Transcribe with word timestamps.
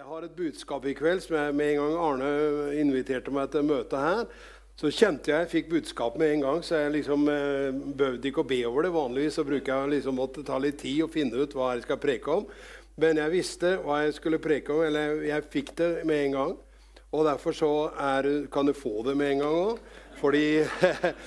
Jeg 0.00 0.08
har 0.08 0.24
et 0.24 0.32
budskap 0.32 0.86
i 0.88 0.94
kveld 0.96 1.18
som 1.20 1.34
jeg 1.36 1.54
med 1.58 1.74
en 1.74 1.80
gang 1.82 1.96
Arne 2.00 2.28
inviterte 2.80 3.34
meg 3.36 3.50
til 3.52 3.66
møte 3.68 3.98
her. 4.00 4.22
Så 4.80 4.88
kjente 4.96 5.28
jeg 5.28 5.44
jeg 5.44 5.50
fikk 5.50 5.68
budskap 5.74 6.16
med 6.16 6.32
en 6.32 6.44
gang, 6.46 6.62
så 6.64 6.78
jeg 6.78 6.94
liksom 6.94 7.28
eh, 7.28 7.68
behøvde 7.98 8.30
ikke 8.30 8.40
å 8.40 8.48
be 8.48 8.62
over 8.70 8.88
det. 8.88 8.94
Vanligvis 8.94 9.36
så 9.36 9.44
bruker 9.44 9.74
jeg 9.74 9.92
liksom 9.98 10.16
måtte 10.16 10.46
ta 10.48 10.56
litt 10.56 10.80
tid 10.80 11.02
og 11.04 11.12
finne 11.12 11.44
ut 11.44 11.52
hva 11.52 11.74
jeg 11.74 11.84
skal 11.84 12.00
preke 12.00 12.32
om. 12.32 12.48
Men 13.04 13.20
jeg 13.20 13.34
visste 13.36 13.76
hva 13.84 14.00
jeg 14.06 14.16
skulle 14.16 14.40
preke 14.40 14.72
om, 14.72 14.80
eller 14.88 15.20
jeg 15.28 15.48
fikk 15.52 15.76
det 15.82 15.92
med 16.08 16.24
en 16.30 16.36
gang. 16.38 16.58
Og 17.12 17.28
derfor 17.28 17.60
så 17.60 17.72
er, 17.92 18.32
kan 18.48 18.72
du 18.72 18.72
få 18.72 19.02
det 19.04 19.18
med 19.20 19.34
en 19.34 19.44
gang 19.44 19.62
òg. 19.66 19.88
Fordi 20.22 20.46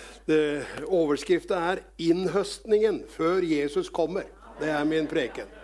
overskrifta 1.04 1.62
er 1.76 1.86
'Innhøstningen 2.02 3.04
før 3.06 3.46
Jesus 3.46 3.94
kommer'. 3.94 4.34
Det 4.58 4.74
er 4.74 4.82
min 4.90 5.06
preken. 5.06 5.60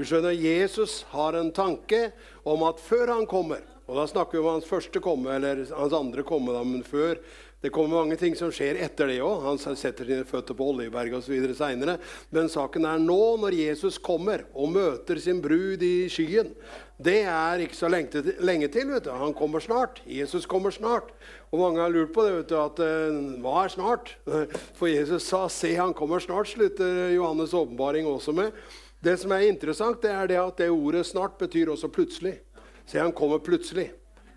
Du 0.00 0.06
skjønner, 0.08 0.32
Jesus 0.32 1.02
har 1.12 1.36
en 1.36 1.50
tanke 1.52 2.06
om 2.48 2.62
at 2.64 2.78
før 2.80 3.10
han 3.12 3.26
kommer 3.28 3.60
Og 3.84 3.98
da 3.98 4.06
snakker 4.08 4.38
vi 4.38 4.40
om 4.40 4.54
hans 4.54 4.68
første 4.68 5.00
komme, 5.02 5.34
eller 5.34 5.64
hans 5.76 5.92
andre 5.92 6.22
komme, 6.24 6.54
da, 6.54 6.62
men 6.64 6.84
før 6.86 7.18
det 7.60 7.72
kommer 7.74 7.98
mange 7.98 8.16
ting 8.16 8.36
som 8.38 8.52
skjer 8.54 8.78
etter 8.80 9.10
det 9.10 9.18
òg. 9.20 9.42
Han 9.44 9.58
setter 9.58 10.06
sine 10.06 10.24
føtter 10.24 10.56
på 10.56 10.70
Oljeberget 10.70 11.18
osv. 11.18 11.42
seinere. 11.58 11.98
Men 12.32 12.48
saken 12.48 12.86
er 12.88 13.02
nå, 13.02 13.18
når 13.42 13.58
Jesus 13.58 13.98
kommer 14.00 14.46
og 14.54 14.70
møter 14.72 15.20
sin 15.20 15.42
brud 15.44 15.82
i 15.84 16.06
skyen. 16.08 16.54
Det 16.96 17.18
er 17.28 17.66
ikke 17.66 17.76
så 17.76 17.90
lenge 17.92 18.14
til. 18.14 18.30
Lenge 18.40 18.70
til 18.72 18.88
vet 18.94 19.04
du. 19.04 19.12
Han 19.12 19.34
kommer 19.36 19.60
snart. 19.60 20.00
Jesus 20.08 20.48
kommer 20.48 20.72
snart. 20.72 21.10
Og 21.50 21.60
mange 21.60 21.82
har 21.82 21.92
lurt 21.92 22.14
på 22.14 22.24
det. 22.24 22.38
vet 22.38 22.54
du, 22.54 22.56
at 22.62 22.80
uh, 22.80 23.42
Hva 23.42 23.66
er 23.66 23.74
snart? 23.74 24.14
For 24.78 24.88
Jesus 24.88 25.28
sa 25.28 25.48
'se, 25.48 25.74
han 25.74 25.92
kommer 25.92 26.22
snart', 26.22 26.54
slutter 26.54 27.10
Johannes' 27.12 27.52
åpenbaring 27.52 28.06
også 28.06 28.32
med. 28.32 28.54
Det 29.04 29.16
som 29.20 29.32
er 29.32 29.48
interessant, 29.48 30.02
det 30.02 30.10
er 30.10 30.26
det 30.26 30.40
at 30.40 30.58
det 30.58 30.70
ordet 30.70 31.06
'snart' 31.06 31.38
betyr 31.38 31.70
også 31.72 31.88
plutselig. 31.88 32.40
Se, 32.86 32.98
han 32.98 33.12
kommer 33.12 33.38
plutselig 33.38 33.90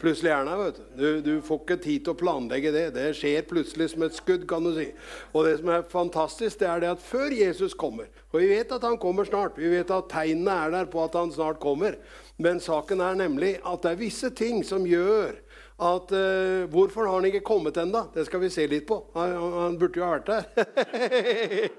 plutselig 0.03 0.31
er 0.31 0.45
der. 0.45 0.57
vet 0.59 0.77
du. 0.77 0.83
du. 0.97 1.21
Du 1.21 1.41
får 1.41 1.61
ikke 1.61 1.77
tid 1.83 2.03
til 2.03 2.13
å 2.13 2.19
planlegge 2.19 2.73
det. 2.75 2.85
Det 2.97 3.05
skjer 3.17 3.45
plutselig 3.47 3.89
som 3.93 4.03
et 4.05 4.17
skudd. 4.17 4.45
kan 4.49 4.65
du 4.65 4.73
si. 4.75 4.89
Og 5.31 5.47
det 5.47 5.57
som 5.61 5.71
er 5.71 5.85
fantastisk, 5.89 6.59
det 6.59 6.69
er 6.69 6.83
det 6.83 6.91
at 6.91 7.03
før 7.03 7.31
Jesus 7.31 7.73
kommer 7.73 8.09
Og 8.33 8.41
vi 8.41 8.49
vet 8.49 8.71
at 8.71 8.83
han 8.83 8.97
kommer 8.97 9.27
snart. 9.27 9.57
Vi 9.57 9.69
vet 9.69 9.91
at 9.91 10.09
tegnene 10.11 10.57
er 10.65 10.71
der 10.73 10.91
på 10.91 11.03
at 11.03 11.15
han 11.15 11.31
snart 11.31 11.61
kommer. 11.63 11.97
Men 12.37 12.59
saken 12.59 13.01
er 13.01 13.15
nemlig 13.15 13.55
at 13.63 13.83
det 13.83 13.91
er 13.91 14.01
visse 14.01 14.29
ting 14.33 14.63
som 14.65 14.87
gjør 14.89 15.37
at 15.83 16.13
uh, 16.15 16.63
Hvorfor 16.71 17.07
har 17.07 17.17
han 17.19 17.27
ikke 17.29 17.43
kommet 17.45 17.77
ennå? 17.81 18.05
Det 18.13 18.25
skal 18.27 18.41
vi 18.43 18.49
se 18.53 18.65
litt 18.69 18.85
på. 18.89 18.99
Han, 19.17 19.35
han 19.57 19.77
burde 19.81 19.99
jo 19.99 20.05
ha 20.07 20.15
vært 20.15 20.29
der. 20.33 21.69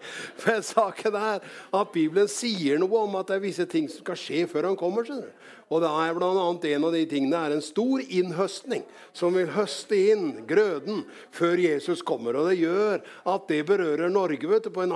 Men 0.44 0.64
saken 0.66 1.18
er 1.18 1.44
at 1.80 1.92
Bibelen 1.94 2.30
sier 2.30 2.80
noe 2.82 3.04
om 3.06 3.16
at 3.20 3.30
det 3.30 3.38
er 3.38 3.44
visse 3.46 3.66
ting 3.70 3.88
som 3.90 4.04
skal 4.04 4.20
skje 4.20 4.44
før 4.50 4.70
han 4.70 4.78
kommer. 4.80 5.06
skjønner 5.06 5.30
du. 5.30 5.53
Og 5.72 5.80
det 5.82 5.88
er 5.88 6.16
blant 6.16 6.40
annet 6.40 6.66
En 6.74 6.86
av 6.88 6.94
de 6.94 7.02
tingene 7.08 7.40
er 7.40 7.54
en 7.54 7.64
stor 7.64 8.02
innhøstning 8.04 8.84
som 9.16 9.36
vil 9.36 9.50
høste 9.54 9.96
inn 10.12 10.46
grøden 10.48 11.04
før 11.34 11.60
Jesus 11.62 12.02
kommer. 12.04 12.36
Og 12.36 12.50
Det 12.50 12.58
gjør 12.60 13.04
at 13.30 13.46
det 13.48 13.60
berører 13.68 14.12
Norge 14.12 14.50
vet 14.50 14.66
du, 14.66 14.72
på 14.74 14.84
en 14.84 14.94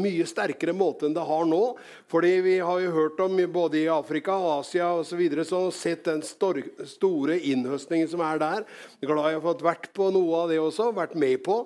mye 0.00 0.26
sterkere 0.28 0.74
måte 0.76 1.06
enn 1.08 1.16
det 1.16 1.26
har 1.26 1.46
nå. 1.48 1.62
Fordi 2.10 2.34
vi 2.44 2.58
har 2.58 2.82
jo 2.84 2.96
hørt 2.96 3.22
om 3.24 3.38
både 3.52 3.84
i 3.84 3.92
Afrika 3.92 4.36
Asia 4.58 4.90
og 4.98 5.06
så, 5.08 5.16
videre, 5.20 5.46
så 5.46 5.68
sett 5.74 6.04
den 6.08 6.24
store 6.24 7.38
innhøstningen 7.38 8.10
som 8.10 8.24
er 8.26 8.42
der. 8.42 8.66
Glad 9.00 9.30
jeg 9.30 9.40
har 9.40 9.48
fått 9.48 9.64
vært 9.64 9.90
på 9.96 10.10
noe 10.14 10.44
av 10.44 10.52
det 10.52 10.60
også, 10.60 10.90
vært 10.96 11.16
med 11.18 11.40
på 11.46 11.62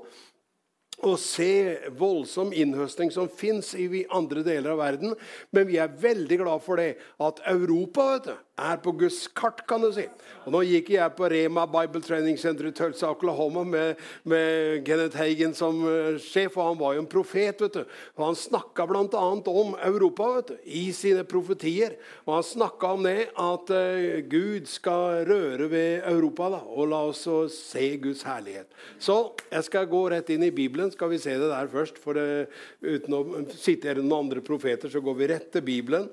å 1.03 1.17
se 1.20 1.91
voldsom 1.98 2.53
innhøsting 2.55 3.11
som 3.14 3.28
fins 3.28 3.73
i 3.75 4.05
andre 4.14 4.45
deler 4.47 4.75
av 4.75 4.83
verden. 4.83 5.14
Men 5.55 5.69
vi 5.69 5.81
er 5.83 5.92
veldig 6.01 6.39
glad 6.45 6.64
for 6.64 6.81
det 6.81 6.95
at 7.23 7.42
Europa 7.51 8.11
vet 8.14 8.28
du, 8.28 8.34
er 8.55 8.79
på 8.79 8.93
Guds 8.95 9.25
kart, 9.35 9.65
kan 9.67 9.83
du 9.83 9.91
si. 9.95 10.05
Og 10.45 10.53
Nå 10.55 10.61
gikk 10.69 10.93
jeg 10.95 11.15
på 11.19 11.27
Rema 11.31 11.65
Bible 11.67 12.03
Training 12.05 12.37
Center 12.39 12.69
i 12.69 12.75
Tulsa, 12.77 13.11
Oklahoma 13.11 13.65
med, 13.67 14.03
med 14.31 14.85
Kenneth 14.87 15.19
Hagen 15.19 15.57
som 15.59 15.81
uh, 15.83 16.21
sjef. 16.23 16.55
Og 16.55 16.69
han 16.71 16.79
var 16.79 16.95
jo 16.95 17.03
en 17.03 17.11
profet. 17.11 17.64
vet 17.64 17.81
du. 17.81 17.97
Og 18.14 18.27
Han 18.29 18.39
snakka 18.39 18.87
bl.a. 18.87 19.25
om 19.35 19.75
Europa 19.83 20.29
vet 20.37 20.53
du, 20.53 20.55
i 20.70 20.85
sine 20.95 21.25
profetier. 21.27 21.97
Og 22.29 22.37
han 22.37 22.47
snakka 22.47 22.93
om 22.95 23.09
det 23.09 23.17
at 23.33 23.75
uh, 23.75 24.20
Gud 24.31 24.70
skal 24.70 25.25
røre 25.27 25.69
ved 25.73 26.07
Europa 26.13 26.53
da, 26.55 26.63
og 26.63 26.93
la 26.93 27.03
oss 27.11 27.25
se 27.57 27.89
Guds 27.98 28.23
herlighet. 28.29 28.70
Så 29.03 29.19
jeg 29.51 29.67
skal 29.67 29.91
gå 29.91 30.05
rett 30.13 30.31
inn 30.31 30.47
i 30.47 30.55
Bibelen. 30.55 30.93
Skal 30.95 31.11
vi 31.11 31.19
se 31.23 31.35
det 31.41 31.51
der 31.51 31.73
først? 31.73 31.98
For 32.05 32.14
uh, 32.20 32.63
uten 32.85 33.19
å 33.19 33.25
sitere 33.51 33.98
noen 33.98 34.29
andre 34.29 34.45
profeter, 34.47 34.93
så 34.93 35.03
går 35.03 35.19
vi 35.19 35.31
rett 35.35 35.51
til 35.51 35.67
Bibelen. 35.67 36.07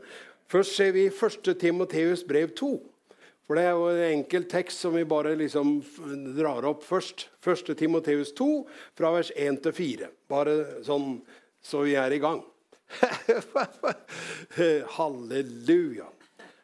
Først 0.51 0.75
ser 0.75 0.91
vi 0.91 1.07
1. 1.07 1.53
Timoteus 1.59 2.25
brev 2.27 2.51
2. 2.59 2.71
For 3.47 3.59
det 3.59 3.65
er 3.67 3.75
jo 3.75 3.89
en 3.91 4.19
enkel 4.19 4.45
tekst 4.51 4.83
som 4.83 4.95
vi 4.95 5.07
bare 5.07 5.33
liksom 5.39 5.79
drar 6.37 6.67
opp 6.67 6.85
først. 6.87 7.27
1. 7.43 7.73
Timoteus 7.79 8.31
2, 8.37 8.47
fra 8.95 9.11
vers 9.15 9.31
1 9.35 9.59
til 9.65 9.75
4. 9.75 10.09
Bare 10.31 10.55
sånn 10.87 11.19
så 11.63 11.83
vi 11.85 11.97
er 11.99 12.15
i 12.15 12.21
gang. 12.23 12.41
Halleluja. 14.97 16.07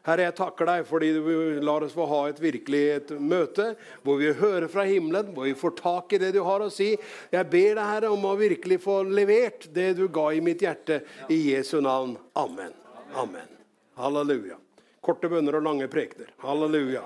Herre, 0.08 0.30
jeg 0.30 0.38
takker 0.38 0.70
deg 0.70 0.86
fordi 0.88 1.10
du 1.18 1.26
lar 1.68 1.84
oss 1.84 1.96
få 1.96 2.06
ha 2.08 2.22
et 2.30 2.40
virkelig 2.40 2.84
et 2.94 3.12
møte 3.20 3.74
hvor 4.08 4.22
vi 4.22 4.32
hører 4.40 4.70
fra 4.72 4.86
himmelen, 4.88 5.34
hvor 5.36 5.50
vi 5.50 5.56
får 5.60 5.76
tak 5.82 6.16
i 6.16 6.22
det 6.24 6.32
du 6.38 6.40
har 6.48 6.64
å 6.64 6.72
si. 6.72 6.94
Jeg 7.34 7.52
ber 7.52 7.74
deg, 7.74 7.84
Herre, 7.84 8.16
om 8.16 8.24
å 8.24 8.38
virkelig 8.40 8.80
få 8.88 9.02
levert 9.04 9.68
det 9.76 9.92
du 10.00 10.08
ga 10.08 10.30
i 10.32 10.44
mitt 10.44 10.64
hjerte. 10.64 11.04
I 11.28 11.44
Jesu 11.52 11.82
navn. 11.84 12.16
Amen. 12.40 12.72
Amen. 13.16 13.57
Halleluja. 13.98 14.58
Korte 15.02 15.30
bønner 15.32 15.58
og 15.58 15.64
lange 15.66 15.88
prekener. 15.90 16.30
Halleluja. 16.44 17.02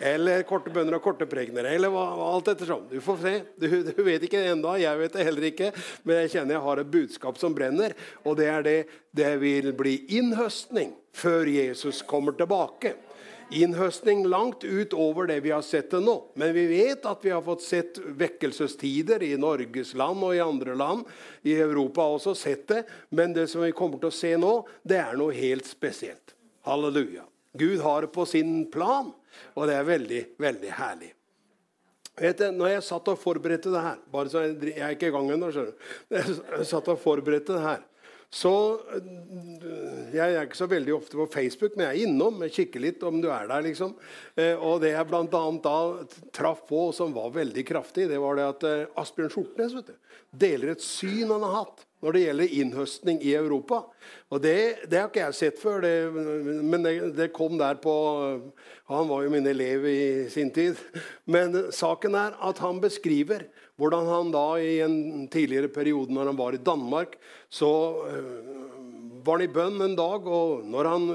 Eller 0.00 0.40
korte 0.48 0.72
bønner 0.72 0.96
og 0.96 1.02
korte 1.04 1.26
prekener. 1.28 1.66
Eller 1.68 1.92
alt 1.92 2.48
ettersom. 2.48 2.86
Du 2.88 2.96
får 3.04 3.18
se. 3.20 3.32
Du, 3.60 3.66
du 3.84 4.00
vet 4.06 4.24
ikke 4.24 4.40
det 4.40 4.54
ennå. 4.54 4.72
Jeg 4.80 5.00
vet 5.02 5.18
det 5.18 5.26
heller 5.28 5.48
ikke. 5.50 5.68
Men 6.06 6.22
jeg 6.22 6.32
kjenner 6.36 6.56
jeg 6.56 6.64
har 6.64 6.80
et 6.80 6.92
budskap 6.94 7.40
som 7.40 7.56
brenner. 7.56 7.96
Og 8.24 8.38
det 8.40 8.48
er 8.48 8.64
det 8.64 8.78
det 9.16 9.34
vil 9.42 9.72
bli 9.76 9.98
innhøstning 10.16 10.94
før 11.12 11.50
Jesus 11.50 12.00
kommer 12.06 12.36
tilbake. 12.38 12.94
Innhøstning 13.50 14.22
langt 14.30 14.64
utover 14.64 15.26
det 15.26 15.40
vi 15.40 15.50
har 15.50 15.62
sett 15.66 15.90
det 15.90 16.00
nå. 16.04 16.14
Men 16.38 16.52
vi 16.54 16.66
vet 16.70 17.06
at 17.06 17.24
vi 17.24 17.32
har 17.34 17.42
fått 17.42 17.64
sett 17.66 17.98
vekkelsestider 17.98 19.22
i 19.26 19.32
Norges 19.40 19.94
land 19.98 20.22
og 20.24 20.36
i 20.36 20.42
andre 20.44 20.76
land. 20.78 21.06
I 21.42 21.56
Europa 21.58 22.04
har 22.06 22.18
også 22.18 22.34
sett 22.38 22.68
det. 22.70 22.84
Men 23.10 23.34
det 23.34 23.48
som 23.50 23.64
vi 23.64 23.72
kommer 23.76 23.98
til 23.98 24.12
å 24.12 24.14
se 24.14 24.34
nå, 24.38 24.52
det 24.82 25.00
er 25.02 25.18
noe 25.18 25.34
helt 25.34 25.66
spesielt. 25.66 26.36
Halleluja. 26.68 27.26
Gud 27.58 27.80
har 27.82 28.06
det 28.06 28.12
på 28.14 28.26
sin 28.30 28.70
plan, 28.70 29.10
og 29.58 29.66
det 29.66 29.74
er 29.74 29.88
veldig, 29.88 30.22
veldig 30.38 30.76
herlig. 30.76 31.10
Vet 32.20 32.38
du, 32.38 32.50
når 32.52 32.74
jeg 32.74 32.84
satt 32.84 33.08
og 33.08 33.18
forberedte 33.18 33.72
det 33.72 33.80
her 33.80 34.00
bare 34.12 34.28
så 34.28 34.42
Jeg, 34.44 34.56
jeg 34.74 34.82
er 34.84 34.96
ikke 34.96 35.08
i 35.08 35.14
gang 35.14 35.30
ennå. 35.32 35.48
Jeg 36.12 36.66
satt 36.68 36.90
og 36.92 37.00
forberedte 37.00 37.56
det 37.56 37.62
her. 37.64 37.86
Så 38.30 38.78
øh, 38.94 40.14
Jeg 40.14 40.34
er 40.34 40.44
ikke 40.46 40.58
så 40.58 40.68
veldig 40.70 40.94
ofte 40.94 41.18
på 41.18 41.26
Facebook, 41.32 41.74
men 41.74 41.88
jeg 41.88 41.96
er 41.96 42.06
innom. 42.06 42.38
Jeg 42.46 42.54
kikker 42.60 42.82
litt 42.84 43.02
om 43.06 43.18
du 43.22 43.26
er 43.28 43.48
der. 43.50 43.64
liksom. 43.66 43.96
Eh, 44.38 44.54
og 44.54 44.80
det 44.84 44.92
jeg 44.94 45.10
annet 45.10 45.64
da 45.66 45.76
traff 46.32 46.62
på, 46.68 46.92
som 46.94 47.14
var 47.14 47.34
veldig 47.34 47.66
kraftig, 47.66 48.06
det 48.08 48.20
var 48.22 48.38
det 48.38 48.46
at 48.46 48.66
øh, 48.70 48.86
Asbjørn 49.02 49.34
Skjortnes 49.34 49.74
vet 49.74 49.90
du, 49.90 49.96
deler 50.30 50.76
et 50.76 50.84
syn 50.84 51.30
han 51.30 51.42
har 51.42 51.64
hatt 51.64 51.86
når 52.00 52.16
det 52.16 52.20
gjelder 52.22 52.54
innhøstning 52.60 53.18
i 53.26 53.34
Europa. 53.36 53.82
Og 54.30 54.40
Det, 54.40 54.86
det 54.88 55.00
har 55.00 55.10
ikke 55.10 55.26
jeg 55.26 55.36
sett 55.36 55.58
før, 55.60 55.82
det, 55.84 55.94
men 56.62 56.86
det, 56.86 56.94
det, 57.16 57.32
kom 57.36 57.58
der 57.60 57.76
på 57.82 57.92
Han 58.88 59.10
var 59.10 59.26
jo 59.26 59.32
min 59.34 59.46
elev 59.46 59.84
i 59.86 60.28
sin 60.30 60.50
tid. 60.50 60.78
Men 61.26 61.72
saken 61.72 62.14
er 62.14 62.38
at 62.40 62.58
han 62.58 62.80
beskriver 62.80 63.44
hvordan 63.80 64.08
han 64.12 64.32
da 64.34 64.46
i 64.60 64.74
en 64.84 65.26
tidligere 65.32 65.72
periode 65.72 66.12
når 66.12 66.30
han 66.30 66.38
var 66.38 66.56
i 66.56 66.64
Danmark, 66.64 67.16
så 67.48 67.70
øh, 68.10 68.50
var 69.24 69.38
han 69.38 69.46
i 69.46 69.52
bønn 69.52 69.80
en 69.84 69.96
dag, 69.96 70.26
og 70.28 70.66
når 70.68 70.88
han, 70.90 71.06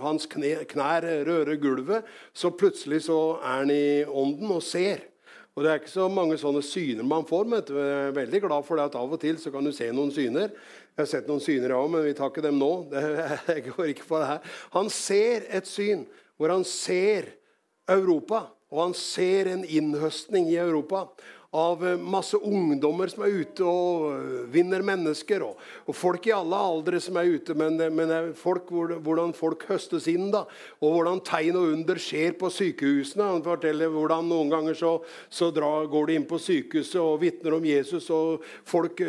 hans 0.00 0.28
kne, 0.32 0.54
knær 0.68 1.04
rører 1.28 1.60
gulvet, 1.60 2.08
så 2.32 2.52
plutselig 2.52 3.02
så 3.06 3.20
er 3.42 3.60
han 3.60 3.72
i 3.72 4.04
ånden 4.04 4.56
og 4.56 4.64
ser. 4.64 5.04
Og 5.56 5.64
Det 5.64 5.70
er 5.70 5.78
ikke 5.80 5.88
så 5.88 6.06
mange 6.12 6.36
sånne 6.36 6.60
syner 6.60 7.06
man 7.08 7.24
får. 7.24 7.46
Men 7.48 7.62
jeg 7.64 7.92
er 7.96 8.16
veldig 8.16 8.42
glad 8.44 8.66
for 8.66 8.76
det 8.76 8.90
at 8.90 8.98
av 9.00 9.14
og 9.16 9.20
til 9.22 9.38
så 9.40 9.52
kan 9.54 9.64
du 9.64 9.72
se 9.72 9.88
noen 9.88 10.12
syner. 10.12 10.52
Jeg 10.96 11.00
har 11.00 11.08
sett 11.08 11.30
noen 11.30 11.40
syner, 11.40 11.72
jeg 11.72 11.78
òg, 11.78 11.88
men 11.94 12.04
vi 12.04 12.12
tar 12.16 12.28
ikke 12.28 12.44
dem 12.44 12.60
nå. 12.60 12.70
Det, 12.92 13.04
jeg 13.48 13.64
går 13.70 13.92
ikke 13.94 14.08
på 14.10 14.20
det 14.20 14.28
her. 14.34 14.52
Han 14.76 14.92
ser 14.92 15.48
et 15.56 15.68
syn 15.68 16.04
hvor 16.36 16.52
han 16.52 16.66
ser 16.68 17.30
Europa, 17.88 18.42
og 18.68 18.82
han 18.82 18.94
ser 18.98 19.48
en 19.48 19.64
innhøstning 19.64 20.50
i 20.50 20.58
Europa 20.60 21.06
av 21.56 21.86
eh, 21.86 21.96
masse 21.96 22.36
ungdommer 22.36 23.10
som 23.10 23.24
er 23.24 23.38
ute 23.40 23.64
og 23.64 24.04
eh, 24.12 24.44
vinner 24.52 24.84
mennesker. 24.84 25.44
Og, 25.46 25.60
og 25.88 25.96
folk 25.96 26.28
i 26.28 26.34
alle 26.36 26.58
aldre 26.58 27.00
som 27.02 27.16
er 27.16 27.30
ute. 27.32 27.56
Men, 27.58 27.78
eh, 27.80 27.92
men 27.92 28.12
folk, 28.36 28.70
hvordan 28.70 29.32
folk 29.36 29.64
høstes 29.70 30.08
inn. 30.12 30.28
da, 30.34 30.44
Og 30.84 30.96
hvordan 30.96 31.22
tegn 31.26 31.58
og 31.60 31.72
under 31.72 32.00
skjer 32.02 32.36
på 32.40 32.50
sykehusene. 32.52 33.30
Han 33.36 33.44
forteller 33.46 33.92
hvordan 33.92 34.28
noen 34.28 34.52
ganger 34.52 34.78
så, 34.78 34.92
så 35.32 35.50
dra, 35.54 35.72
går 35.90 36.10
de 36.10 36.20
inn 36.20 36.28
på 36.28 36.40
sykehuset 36.42 37.00
og 37.00 37.20
vitner 37.24 37.56
om 37.56 37.66
Jesus. 37.66 38.10
Og 38.14 38.44
folk 38.66 39.00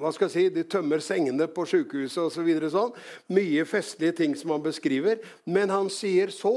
hva 0.00 0.12
skal 0.14 0.28
jeg 0.28 0.34
si, 0.34 0.46
de 0.54 0.66
tømmer 0.68 1.02
sengene 1.04 1.48
på 1.50 1.66
sykehuset 1.68 2.22
osv. 2.26 2.48
Så 2.60 2.72
sånn. 2.74 2.94
Mye 3.36 3.66
festlige 3.68 4.16
ting 4.22 4.36
som 4.38 4.54
han 4.54 4.64
beskriver. 4.64 5.20
Men 5.48 5.72
han 5.72 5.90
sier 5.92 6.32
så 6.34 6.54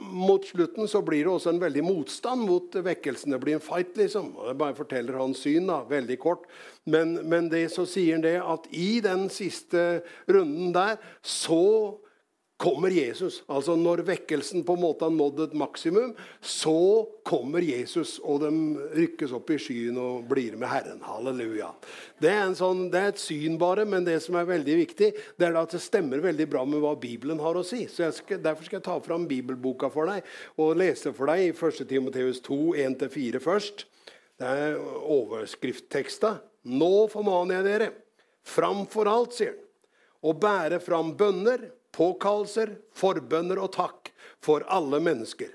mot 0.00 0.44
slutten 0.44 0.88
så 0.90 0.98
blir 1.06 1.24
det 1.24 1.30
også 1.30 1.52
en 1.52 1.62
veldig 1.62 1.82
motstand 1.86 2.42
mot 2.42 2.74
vekkelsen. 2.74 3.30
Det 3.30 3.40
blir 3.42 3.58
en 3.58 3.62
fight, 3.62 3.94
liksom. 3.98 4.32
Jeg 4.48 4.58
bare 4.58 4.74
forteller 4.74 5.18
hans 5.20 5.44
syn, 5.44 5.68
da, 5.70 5.84
veldig 5.86 6.18
kort. 6.22 6.48
Men, 6.90 7.14
men 7.30 7.50
det 7.52 7.68
så 7.74 7.86
sier 7.86 8.18
han 8.18 8.24
det 8.26 8.36
at 8.42 8.66
i 8.74 8.98
den 9.04 9.28
siste 9.30 10.02
runden 10.26 10.74
der 10.74 10.98
så 11.22 12.00
kommer 12.60 12.92
Jesus. 12.92 13.40
Altså 13.48 13.74
Når 13.78 14.02
vekkelsen 14.04 14.64
på 14.66 14.74
en 14.76 14.82
måte 14.82 15.06
har 15.06 15.14
nådd 15.14 15.46
et 15.46 15.56
maksimum, 15.56 16.12
så 16.44 17.06
kommer 17.26 17.64
Jesus, 17.64 18.18
og 18.20 18.42
de 18.42 18.50
rykkes 18.98 19.32
opp 19.36 19.52
i 19.54 19.58
skyen 19.60 19.96
og 20.00 20.26
blir 20.28 20.58
med 20.60 20.68
Herren. 20.68 21.00
Halleluja. 21.04 21.70
Det 22.20 22.32
er, 22.34 22.52
sånn, 22.58 22.88
det 22.92 23.00
er 23.00 23.14
et 23.14 23.22
syn 23.22 23.56
bare, 23.60 23.86
men 23.88 24.04
det 24.04 24.18
som 24.24 24.36
er 24.36 24.50
veldig 24.50 24.76
viktig, 24.82 25.10
det 25.40 25.48
er 25.48 25.56
at 25.56 25.72
det 25.72 25.80
stemmer 25.80 26.20
veldig 26.24 26.48
bra 26.52 26.66
med 26.68 26.84
hva 26.84 26.92
Bibelen 27.00 27.40
har 27.40 27.56
å 27.56 27.64
si. 27.64 27.86
Så 27.88 28.10
skal, 28.18 28.42
Derfor 28.44 28.68
skal 28.68 28.80
jeg 28.80 28.88
ta 28.90 28.98
fram 29.04 29.24
bibelboka 29.30 29.88
for 29.92 30.12
deg 30.12 30.28
og 30.60 30.76
lese 30.80 31.14
for 31.16 31.32
deg 31.32 31.48
i 31.48 31.56
1. 31.56 31.82
Timoteus 31.88 32.44
2, 32.44 32.60
1-4 32.84 33.40
først. 33.40 33.86
Det 34.40 34.52
er 34.68 34.78
overskriftteksta. 35.16 36.36
Nå 36.68 36.94
formaner 37.12 37.60
jeg 37.60 37.70
dere, 37.70 37.92
framfor 38.44 39.08
alt, 39.08 39.36
sier 39.36 39.54
han, 39.54 39.66
å 40.20 40.34
bære 40.36 40.82
fram 40.84 41.14
bønner 41.16 41.70
påkallelser, 41.96 42.76
forbønner 42.96 43.60
og 43.62 43.72
takk 43.76 44.10
for 44.42 44.64
alle 44.68 45.00
mennesker. 45.02 45.50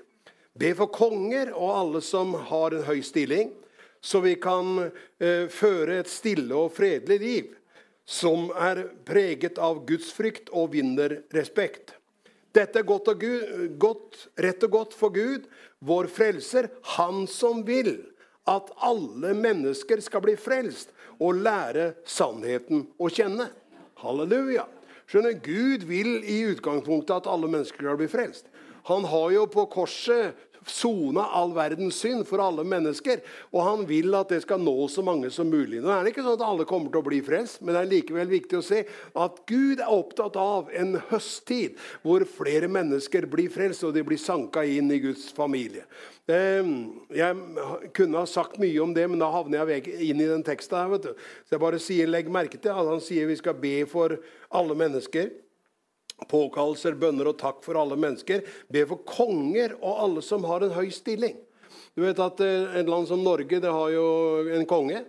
Be 0.56 0.72
for 0.76 0.88
konger 0.92 1.52
og 1.52 1.72
alle 1.76 2.02
som 2.04 2.32
har 2.48 2.74
en 2.74 2.86
høy 2.86 3.02
stilling, 3.04 3.52
så 4.00 4.22
vi 4.24 4.36
kan 4.40 4.86
eh, 4.86 5.46
føre 5.52 6.00
et 6.00 6.10
stille 6.10 6.54
og 6.56 6.74
fredelig 6.76 7.18
liv 7.20 7.54
som 8.06 8.52
er 8.54 8.84
preget 9.04 9.58
av 9.58 9.82
gudsfrykt 9.88 10.52
og 10.54 10.70
vinner 10.76 11.20
respekt. 11.34 11.96
Dette 12.54 12.80
er 12.80 12.86
godt, 12.88 13.10
og 13.12 13.20
Gud, 13.20 13.64
godt, 13.82 14.20
rett 14.40 14.62
og 14.64 14.72
godt 14.78 14.94
for 14.96 15.12
Gud, 15.12 15.48
vår 15.84 16.08
frelser, 16.08 16.70
han 16.96 17.26
som 17.28 17.66
vil 17.66 17.98
at 18.48 18.70
alle 18.86 19.34
mennesker 19.36 20.00
skal 20.00 20.22
bli 20.24 20.36
frelst 20.40 20.94
og 21.18 21.42
lære 21.42 21.90
sannheten 22.06 22.86
å 22.96 23.10
kjenne. 23.12 23.50
Halleluja. 24.00 24.68
Skjønner, 25.06 25.36
Gud 25.38 25.86
vil 25.86 26.18
i 26.26 26.40
utgangspunktet 26.50 27.20
at 27.20 27.28
alle 27.30 27.50
mennesker 27.50 27.78
skal 27.78 27.98
bli 28.00 28.08
frelst. 28.10 28.48
Han 28.86 29.06
har 29.06 29.30
jo 29.34 29.44
på 29.50 29.66
korset 29.70 30.34
sona 30.70 31.26
all 31.36 31.54
verdens 31.56 31.98
synd 32.02 32.26
for 32.28 32.42
alle 32.42 32.64
mennesker. 32.66 33.22
Og 33.52 33.60
han 33.66 33.84
vil 33.88 34.14
at 34.18 34.32
det 34.32 34.42
skal 34.44 34.62
nå 34.62 34.74
så 34.92 35.04
mange 35.06 35.30
som 35.34 35.48
mulig. 35.50 35.80
Nå 35.82 35.92
er 35.92 36.04
det 36.04 36.14
ikke 36.14 36.24
sånn 36.26 36.38
at 36.38 36.46
alle 36.46 36.66
kommer 36.68 36.92
til 36.92 37.02
å 37.02 37.06
bli 37.06 37.22
frelst, 37.24 37.62
men 37.62 37.74
det 37.76 37.82
er 37.82 37.92
likevel 37.92 38.32
viktig 38.32 38.60
å 38.60 38.66
se 38.66 38.82
at 38.86 39.40
Gud 39.48 39.80
er 39.80 39.92
opptatt 39.92 40.36
av 40.40 40.72
en 40.74 40.96
høsttid 41.10 41.78
hvor 42.02 42.26
flere 42.28 42.70
mennesker 42.72 43.28
blir 43.30 43.50
frelst, 43.52 43.86
og 43.86 43.94
de 43.96 44.04
blir 44.06 44.20
sanka 44.20 44.64
inn 44.66 44.90
i 44.92 45.00
Guds 45.02 45.28
familie. 45.36 45.86
Ehm, 46.26 47.04
jeg 47.14 47.36
kunne 47.94 48.18
ha 48.18 48.26
sagt 48.26 48.58
mye 48.58 48.82
om 48.82 48.94
det, 48.94 49.04
men 49.06 49.20
da 49.22 49.30
havner 49.30 49.70
jeg 49.70 49.92
inn 50.08 50.20
i 50.20 50.26
den 50.28 50.42
teksten. 50.46 50.76
her, 50.76 50.88
vet 50.88 51.02
du. 51.02 51.12
Så 51.46 51.54
jeg 51.54 51.62
bare 51.62 51.78
sier, 51.78 52.06
Legg 52.10 52.28
merke 52.28 52.58
til 52.58 52.74
at 52.74 52.88
han 52.90 53.00
sier 53.00 53.26
vi 53.26 53.36
skal 53.38 53.54
be 53.54 53.84
for 53.86 54.18
alle 54.50 54.74
mennesker. 54.74 55.30
Påkallelser, 56.24 56.96
bønner 56.96 57.28
og 57.28 57.36
takk 57.40 57.60
for 57.64 57.76
alle 57.78 57.98
mennesker. 58.00 58.46
Be 58.72 58.86
for 58.88 59.04
konger 59.04 59.76
og 59.82 60.00
alle 60.06 60.24
som 60.24 60.46
har 60.48 60.64
en 60.64 60.72
høy 60.72 60.88
stilling. 60.94 61.36
Du 61.96 62.04
vet 62.04 62.18
at 62.20 62.40
eh, 62.44 62.80
Et 62.80 62.88
land 62.88 63.08
som 63.08 63.22
Norge 63.24 63.60
det 63.60 63.72
har 63.72 63.92
jo 63.92 64.06
en 64.56 64.66
konge. 64.68 65.04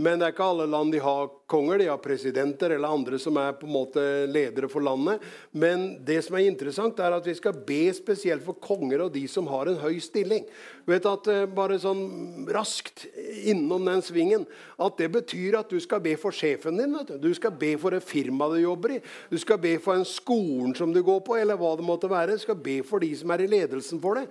Men 0.00 0.16
det 0.16 0.24
er 0.24 0.32
ikke 0.32 0.44
alle 0.48 0.64
land 0.72 0.94
de 0.94 1.00
har 1.04 1.26
konger. 1.52 1.82
De 1.82 1.88
har 1.90 1.98
presidenter 2.00 2.72
eller 2.72 2.94
andre 2.96 3.18
som 3.20 3.36
er 3.36 3.52
på 3.60 3.66
en 3.68 3.74
måte 3.74 4.02
ledere 4.30 4.70
for 4.72 4.84
landet. 4.84 5.20
Men 5.52 5.98
det 6.04 6.22
som 6.24 6.38
er 6.38 6.46
interessant, 6.48 7.00
er 7.02 7.12
at 7.12 7.28
vi 7.28 7.34
skal 7.36 7.58
be 7.66 7.82
spesielt 7.92 8.44
for 8.46 8.56
konger 8.56 9.04
og 9.04 9.12
de 9.12 9.26
som 9.28 9.50
har 9.52 9.68
en 9.68 9.80
høy 9.82 9.98
stilling. 10.00 10.46
Vet 10.88 11.06
at 11.06 11.28
eh, 11.30 11.44
Bare 11.52 11.76
sånn 11.78 12.46
raskt 12.50 13.04
innom 13.44 13.84
den 13.86 14.00
svingen 14.02 14.46
at 14.80 14.96
det 14.98 15.10
betyr 15.12 15.58
at 15.60 15.70
du 15.70 15.76
skal 15.82 16.00
be 16.02 16.14
for 16.18 16.34
sjefen 16.34 16.80
din. 16.80 16.96
Du. 17.06 17.18
du. 17.20 17.30
skal 17.36 17.52
be 17.52 17.74
for 17.78 17.92
det 17.92 18.00
firma 18.06 18.48
du 18.48 18.56
jobber 18.62 18.96
i. 18.96 19.02
Du 19.28 19.36
skal 19.38 19.60
be 19.60 19.76
for 19.82 19.98
en 19.98 20.08
skolen 20.08 20.72
som 20.78 20.94
du 20.94 21.02
går 21.04 21.20
på, 21.26 21.36
eller 21.36 21.60
hva 21.60 21.74
det 21.76 21.86
måtte 21.86 22.10
være. 22.10 22.38
Du 22.38 22.46
skal 22.46 22.56
be 22.56 22.80
for 22.86 23.04
de 23.04 23.12
som 23.18 23.30
er 23.34 23.44
i 23.44 23.52
ledelsen 23.52 24.00
for 24.02 24.18
det. 24.18 24.24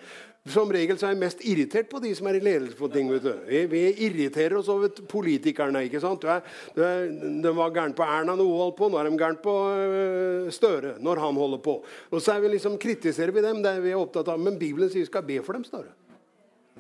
Som 0.50 0.72
regel 0.74 0.98
så 0.98 1.06
er 1.06 1.12
jeg 1.14 1.22
mest 1.22 1.44
irritert 1.46 1.90
på 1.92 2.00
de 2.02 2.16
som 2.18 2.26
er 2.26 2.40
i 2.40 2.42
ledelse 2.42 2.74
på 2.74 2.88
ting. 2.90 3.12
vet 3.12 3.22
du. 3.22 3.34
Vi, 3.46 3.60
vi 3.70 3.82
irriterer 4.08 4.56
oss 4.58 4.72
over 4.74 4.90
politikerne. 4.90 5.84
ikke 5.86 6.02
sant? 6.02 6.24
Du 6.24 6.32
er, 6.34 6.42
du 6.74 6.82
er, 6.82 7.12
de 7.44 7.52
var 7.60 7.76
gærne 7.76 7.94
på 7.94 8.02
Erna 8.02 8.34
når 8.34 8.50
hun 8.50 8.64
holdt 8.64 8.78
på, 8.80 8.90
nå 8.90 8.98
er 8.98 9.10
de 9.10 9.20
gærne 9.22 9.42
på 9.44 9.56
øh, 9.70 10.50
Støre 10.52 10.96
når 11.00 11.22
han 11.22 11.38
holder 11.38 11.62
på. 11.62 11.78
Og 12.10 12.22
så 12.26 12.34
er 12.34 12.42
vi 12.42 12.56
liksom, 12.56 12.80
kritiserer 12.82 13.32
vi 13.36 13.46
dem, 13.46 13.62
det 13.62 13.76
er 13.76 13.86
vi 13.86 13.94
opptatt 13.94 14.34
av, 14.34 14.42
men 14.42 14.58
Bibelen 14.58 14.90
sier 14.90 15.06
vi 15.06 15.12
skal 15.12 15.28
be 15.30 15.38
for 15.46 15.60
dem. 15.60 15.68
Støre. 15.68 15.94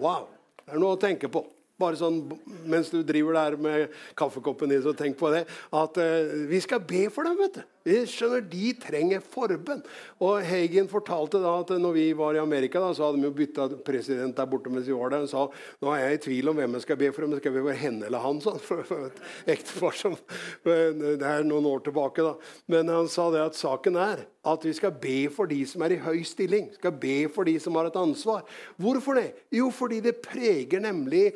Wow! 0.01 0.31
Det 0.65 0.73
er 0.73 0.81
noe 0.81 0.97
å 0.97 1.01
tenke 1.01 1.29
på. 1.29 1.45
Bare 1.81 1.99
sånn 1.99 2.23
mens 2.69 2.91
du 2.93 3.01
driver 3.05 3.37
der 3.37 3.57
med 3.61 3.99
kaffekoppen 4.19 4.71
din, 4.71 4.83
så 4.83 4.93
tenk 4.97 5.17
på 5.19 5.31
det. 5.33 5.45
At 5.73 5.97
uh, 5.97 6.47
vi 6.49 6.61
skal 6.63 6.83
be 6.85 7.07
for 7.13 7.27
dem, 7.27 7.39
vet 7.41 7.61
du. 7.61 7.63
Vi 7.87 7.95
skjønner, 8.05 8.43
De 8.45 8.71
trenger 8.77 9.23
forbønn. 9.33 9.81
Og 10.21 10.43
Hagen 10.45 10.89
fortalte 10.91 11.41
da 11.41 11.55
at 11.63 11.71
når 11.81 11.95
vi 11.95 12.05
var 12.17 12.37
i 12.37 12.41
Amerika, 12.41 12.81
da, 12.81 12.91
så 12.93 13.07
hadde 13.07 13.21
de 13.21 13.25
jo 13.25 13.33
bytta 13.37 13.67
president 13.85 14.37
der 14.37 14.49
borte 14.49 14.69
mens 14.69 14.85
vi 14.89 14.97
var 14.97 15.13
der. 15.13 15.23
Han 15.23 15.31
sa 15.31 15.47
nå 15.81 15.93
er 15.95 16.03
jeg 16.03 16.19
i 16.19 16.23
tvil 16.27 16.51
om 16.51 16.61
hvem 16.61 16.77
jeg 16.77 16.85
skal 16.85 16.99
be 17.01 17.09
for. 17.09 17.25
Om 17.25 17.37
skal 17.39 17.55
be 17.55 17.63
for 17.65 17.81
henne 17.83 18.05
eller 18.09 18.21
han. 18.21 18.41
Sånn, 18.45 18.61
for, 18.61 18.83
for 18.85 19.07
et 19.09 19.21
ektepar 19.55 19.97
som 19.97 20.17
Det 20.65 21.25
er 21.25 21.45
noen 21.47 21.67
år 21.69 21.81
tilbake, 21.85 22.25
da. 22.25 22.35
Men 22.71 22.91
han 22.93 23.09
sa 23.11 23.29
det 23.33 23.43
at 23.49 23.57
saken 23.57 23.97
er 24.01 24.25
at 24.51 24.65
vi 24.65 24.73
skal 24.73 24.93
be 25.01 25.17
for 25.33 25.49
de 25.49 25.59
som 25.69 25.85
er 25.85 25.95
i 25.95 26.01
høy 26.01 26.21
stilling. 26.27 26.69
Skal 26.77 26.93
be 27.01 27.25
for 27.33 27.49
de 27.49 27.57
som 27.61 27.77
har 27.77 27.89
et 27.89 27.97
ansvar. 27.97 28.45
Hvorfor 28.81 29.17
det? 29.17 29.31
Jo, 29.53 29.69
fordi 29.73 30.01
det 30.05 30.21
preger 30.25 30.81
nemlig 30.83 31.31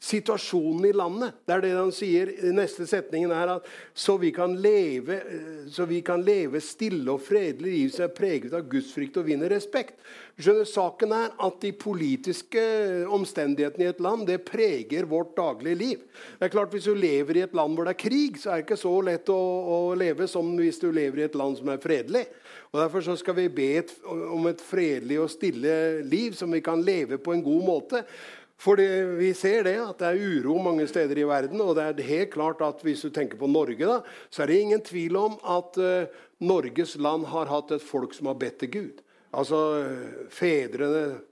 situasjonen 0.00 0.86
i 0.88 0.92
landet. 0.96 1.42
Det 1.44 1.54
er 1.54 1.64
det 1.64 1.72
han 1.76 1.92
sier 1.92 2.30
i 2.32 2.52
neste 2.56 2.86
setningen. 2.88 3.32
at 3.32 3.66
så 3.94 4.16
vi, 4.16 4.32
leve, 4.32 5.20
så 5.68 5.84
vi 5.84 6.00
kan 6.00 6.24
leve 6.24 6.60
stille 6.60 7.12
og 7.12 7.20
fredelig 7.20 7.72
liv 7.72 7.90
som 7.92 8.06
er 8.06 8.16
preget 8.16 8.54
av 8.56 8.64
gudsfrykt 8.64 9.18
og 9.20 9.26
vinner 9.28 9.52
respekt. 9.52 10.00
Skjønner, 10.40 10.64
saken 10.64 11.12
er 11.12 11.34
at 11.36 11.60
De 11.60 11.72
politiske 11.76 12.62
omstendighetene 13.12 13.84
i 13.84 13.90
et 13.90 14.00
land 14.00 14.24
det 14.26 14.38
preger 14.48 15.04
vårt 15.04 15.34
daglige 15.36 15.76
liv. 15.76 15.98
Det 16.38 16.48
er 16.48 16.54
klart 16.54 16.72
Hvis 16.72 16.88
du 16.88 16.94
lever 16.94 17.36
i 17.36 17.44
et 17.44 17.54
land 17.54 17.76
hvor 17.76 17.84
det 17.84 17.92
er 17.92 18.08
krig, 18.08 18.40
så 18.40 18.50
er 18.50 18.60
det 18.60 18.70
ikke 18.70 18.80
så 18.80 18.94
lett 19.04 19.28
å, 19.28 19.36
å 19.36 19.78
leve 19.94 20.28
som 20.30 20.48
hvis 20.56 20.80
du 20.80 20.88
lever 20.90 21.20
i 21.20 21.28
et 21.28 21.36
land 21.36 21.58
som 21.60 21.68
er 21.68 21.82
fredelig. 21.82 22.24
Og 22.72 22.80
Derfor 22.80 23.02
så 23.02 23.16
skal 23.18 23.34
vi 23.34 23.48
be 23.52 23.68
et, 23.80 23.92
om 24.06 24.46
et 24.46 24.60
fredelig 24.62 25.18
og 25.20 25.32
stille 25.32 25.72
liv 26.06 26.36
som 26.38 26.52
vi 26.54 26.62
kan 26.64 26.80
leve 26.86 27.18
på 27.18 27.34
en 27.34 27.42
god 27.42 27.64
måte. 27.66 28.04
For 28.60 28.76
vi 29.16 29.30
ser 29.32 29.64
det 29.64 29.78
at 29.80 30.02
det 30.02 30.10
er 30.10 30.20
uro 30.20 30.58
mange 30.60 30.84
steder 30.90 31.16
i 31.16 31.24
verden. 31.28 31.62
Og 31.64 31.72
det 31.78 31.86
er 31.86 32.10
helt 32.10 32.34
klart 32.34 32.60
at 32.64 32.82
hvis 32.84 33.06
du 33.06 33.08
tenker 33.14 33.40
på 33.40 33.48
Norge, 33.48 33.80
da, 33.80 34.02
så 34.28 34.44
er 34.44 34.52
det 34.52 34.58
ingen 34.60 34.82
tvil 34.84 35.16
om 35.16 35.38
at 35.40 35.80
uh, 35.80 36.20
Norges 36.44 36.98
land 37.00 37.24
har 37.32 37.48
hatt 37.48 37.72
et 37.72 37.84
folk 37.84 38.12
som 38.16 38.28
har 38.28 38.36
bedt 38.42 38.60
til 38.60 38.72
Gud. 38.74 39.00
Altså 39.32 39.62
fedrene 40.34 41.02
Eh, 41.04 41.29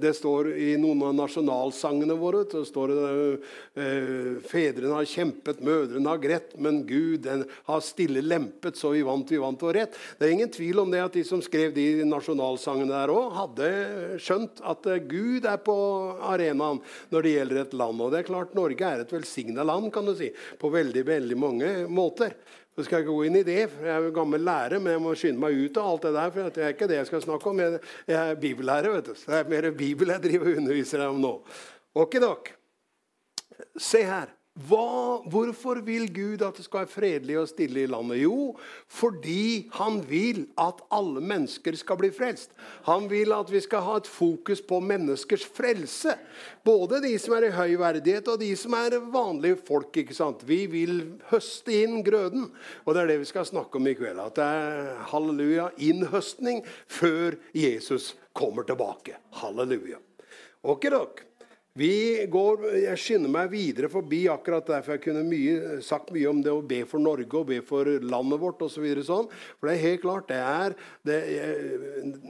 det 0.00 0.10
står 0.12 0.50
I 0.60 0.74
noen 0.80 1.00
av 1.08 1.14
nasjonalsangene 1.16 2.16
våre 2.20 2.42
så 2.50 2.60
står 2.68 2.92
det 2.92 3.12
eh, 3.80 4.34
Fedrene 4.44 4.98
har 4.98 5.08
kjempet, 5.08 5.62
mødrene 5.64 6.10
har 6.10 6.20
grett, 6.20 6.52
men 6.60 6.82
Gud 6.88 7.24
den 7.24 7.46
har 7.68 7.80
stille 7.84 8.20
lempet, 8.24 8.76
så 8.76 8.92
vi 8.92 9.04
vant, 9.06 9.30
vi 9.30 9.40
vant 9.40 9.64
og 9.64 9.72
rett. 9.76 9.96
Det 10.18 10.28
er 10.28 10.34
ingen 10.36 10.52
tvil 10.52 10.82
om 10.82 10.92
det 10.92 11.00
at 11.04 11.16
de 11.16 11.24
som 11.26 11.40
skrev 11.44 11.72
de 11.76 12.04
nasjonalsangene 12.08 12.92
der 12.92 13.14
òg, 13.14 13.32
hadde 13.38 13.72
skjønt 14.22 14.62
at 14.68 14.90
eh, 14.92 15.02
Gud 15.08 15.48
er 15.48 15.60
på 15.64 15.78
arenaen 16.28 16.82
når 17.14 17.24
det 17.24 17.34
gjelder 17.34 17.64
et 17.64 17.76
land. 17.80 18.04
Og 18.04 18.12
det 18.12 18.22
er 18.22 18.30
klart 18.30 18.56
Norge 18.58 18.92
er 18.92 19.04
et 19.04 19.16
velsigna 19.16 19.64
land 19.66 19.88
kan 19.94 20.08
du 20.08 20.14
si, 20.18 20.28
på 20.60 20.72
veldig, 20.72 21.04
veldig 21.08 21.40
mange 21.40 21.74
måter. 21.88 22.36
Så 22.78 22.84
skal 22.86 23.00
jeg 23.00 23.08
ikke 23.08 23.14
gå 23.16 23.22
inn 23.26 23.36
i 23.40 23.42
det, 23.42 23.62
for 23.72 23.86
jeg 23.88 23.90
er 23.90 24.04
jo 24.06 24.10
gammel 24.14 24.44
lærer, 24.46 24.78
men 24.78 24.92
jeg 24.92 25.02
må 25.02 25.12
skynde 25.18 25.42
meg 25.42 25.56
ut 25.58 25.78
av 25.80 25.88
alt 25.90 26.04
det 26.06 26.12
der. 26.14 26.28
for 26.30 26.52
det 26.54 26.62
er 26.62 26.74
ikke 26.76 26.86
det 26.86 27.00
jeg 27.00 27.08
skal 27.08 27.24
snakke 27.24 27.50
om. 27.50 27.62
Jeg, 27.64 27.80
er 28.14 28.38
bibellærer, 28.38 28.92
vet 28.94 29.08
du. 29.08 29.16
Så 29.18 29.32
det 29.32 29.40
er 29.40 29.50
mer 29.50 29.66
Bibel 29.74 30.12
jeg 30.14 30.22
driver 30.22 30.52
og 30.52 30.60
underviser 30.62 31.02
deg 31.02 31.10
om 31.10 31.18
nå. 31.24 31.32
Ok, 31.98 32.14
dere. 32.22 32.54
Se 33.82 34.04
her. 34.06 34.30
Hva, 34.66 35.20
hvorfor 35.30 35.78
vil 35.86 36.08
Gud 36.10 36.42
at 36.42 36.56
det 36.58 36.64
skal 36.66 36.82
være 36.82 36.90
fredelig 36.90 37.36
og 37.38 37.46
stille 37.46 37.84
i 37.84 37.90
landet? 37.90 38.24
Jo, 38.24 38.56
fordi 38.90 39.68
han 39.76 40.00
vil 40.08 40.48
at 40.58 40.80
alle 40.90 41.22
mennesker 41.22 41.76
skal 41.78 42.00
bli 42.00 42.10
frelst. 42.14 42.50
Han 42.88 43.06
vil 43.10 43.30
at 43.36 43.52
vi 43.52 43.60
skal 43.62 43.84
ha 43.86 43.94
et 44.00 44.10
fokus 44.10 44.58
på 44.66 44.80
menneskers 44.82 45.44
frelse. 45.46 46.16
Både 46.66 46.98
de 47.04 47.12
som 47.22 47.36
er 47.38 47.46
i 47.46 47.52
høy 47.54 47.76
verdighet, 47.78 48.32
og 48.32 48.42
de 48.42 48.50
som 48.58 48.74
er 48.80 48.98
vanlige 49.14 49.60
folk. 49.68 49.94
ikke 49.94 50.16
sant? 50.16 50.42
Vi 50.48 50.64
vil 50.66 51.04
høste 51.30 51.78
inn 51.84 52.02
grøden. 52.02 52.50
Og 52.82 52.94
det 52.94 53.04
er 53.04 53.12
det 53.12 53.20
vi 53.22 53.30
skal 53.30 53.46
snakke 53.46 53.78
om 53.78 53.86
i 53.86 53.94
kveld. 53.94 54.18
At 54.18 54.42
det 54.42 54.50
er 54.58 55.06
halleluja, 55.12 55.70
innhøstning 55.78 56.64
før 56.90 57.38
Jesus 57.54 58.16
kommer 58.34 58.66
tilbake. 58.66 59.22
Halleluja. 59.38 60.02
Ok, 60.66 60.90
dere. 60.90 61.27
Vi 61.78 62.26
går, 62.26 62.64
Jeg 62.82 62.98
skynder 62.98 63.30
meg 63.30 63.52
videre 63.52 63.86
forbi 63.92 64.24
akkurat 64.32 64.66
derfor 64.66 64.96
jeg 64.96 65.02
kunne 65.04 65.22
mye, 65.26 65.78
sagt 65.84 66.10
mye 66.14 66.26
om 66.26 66.40
det 66.42 66.50
å 66.50 66.62
be 66.64 66.80
for 66.88 66.98
Norge 66.98 67.38
og 67.38 67.50
be 67.52 67.60
for 67.62 67.86
landet 68.02 68.40
vårt 68.42 68.64
osv. 68.66 68.82
Så 68.98 69.04
sånn. 69.06 69.28
For 69.60 69.68
det 69.68 69.76
er 69.76 69.84
helt 69.84 70.02
klart 70.02 70.26
det 70.32 70.38
er, 70.42 70.74
det, 71.06 71.18
jeg, 71.30 71.68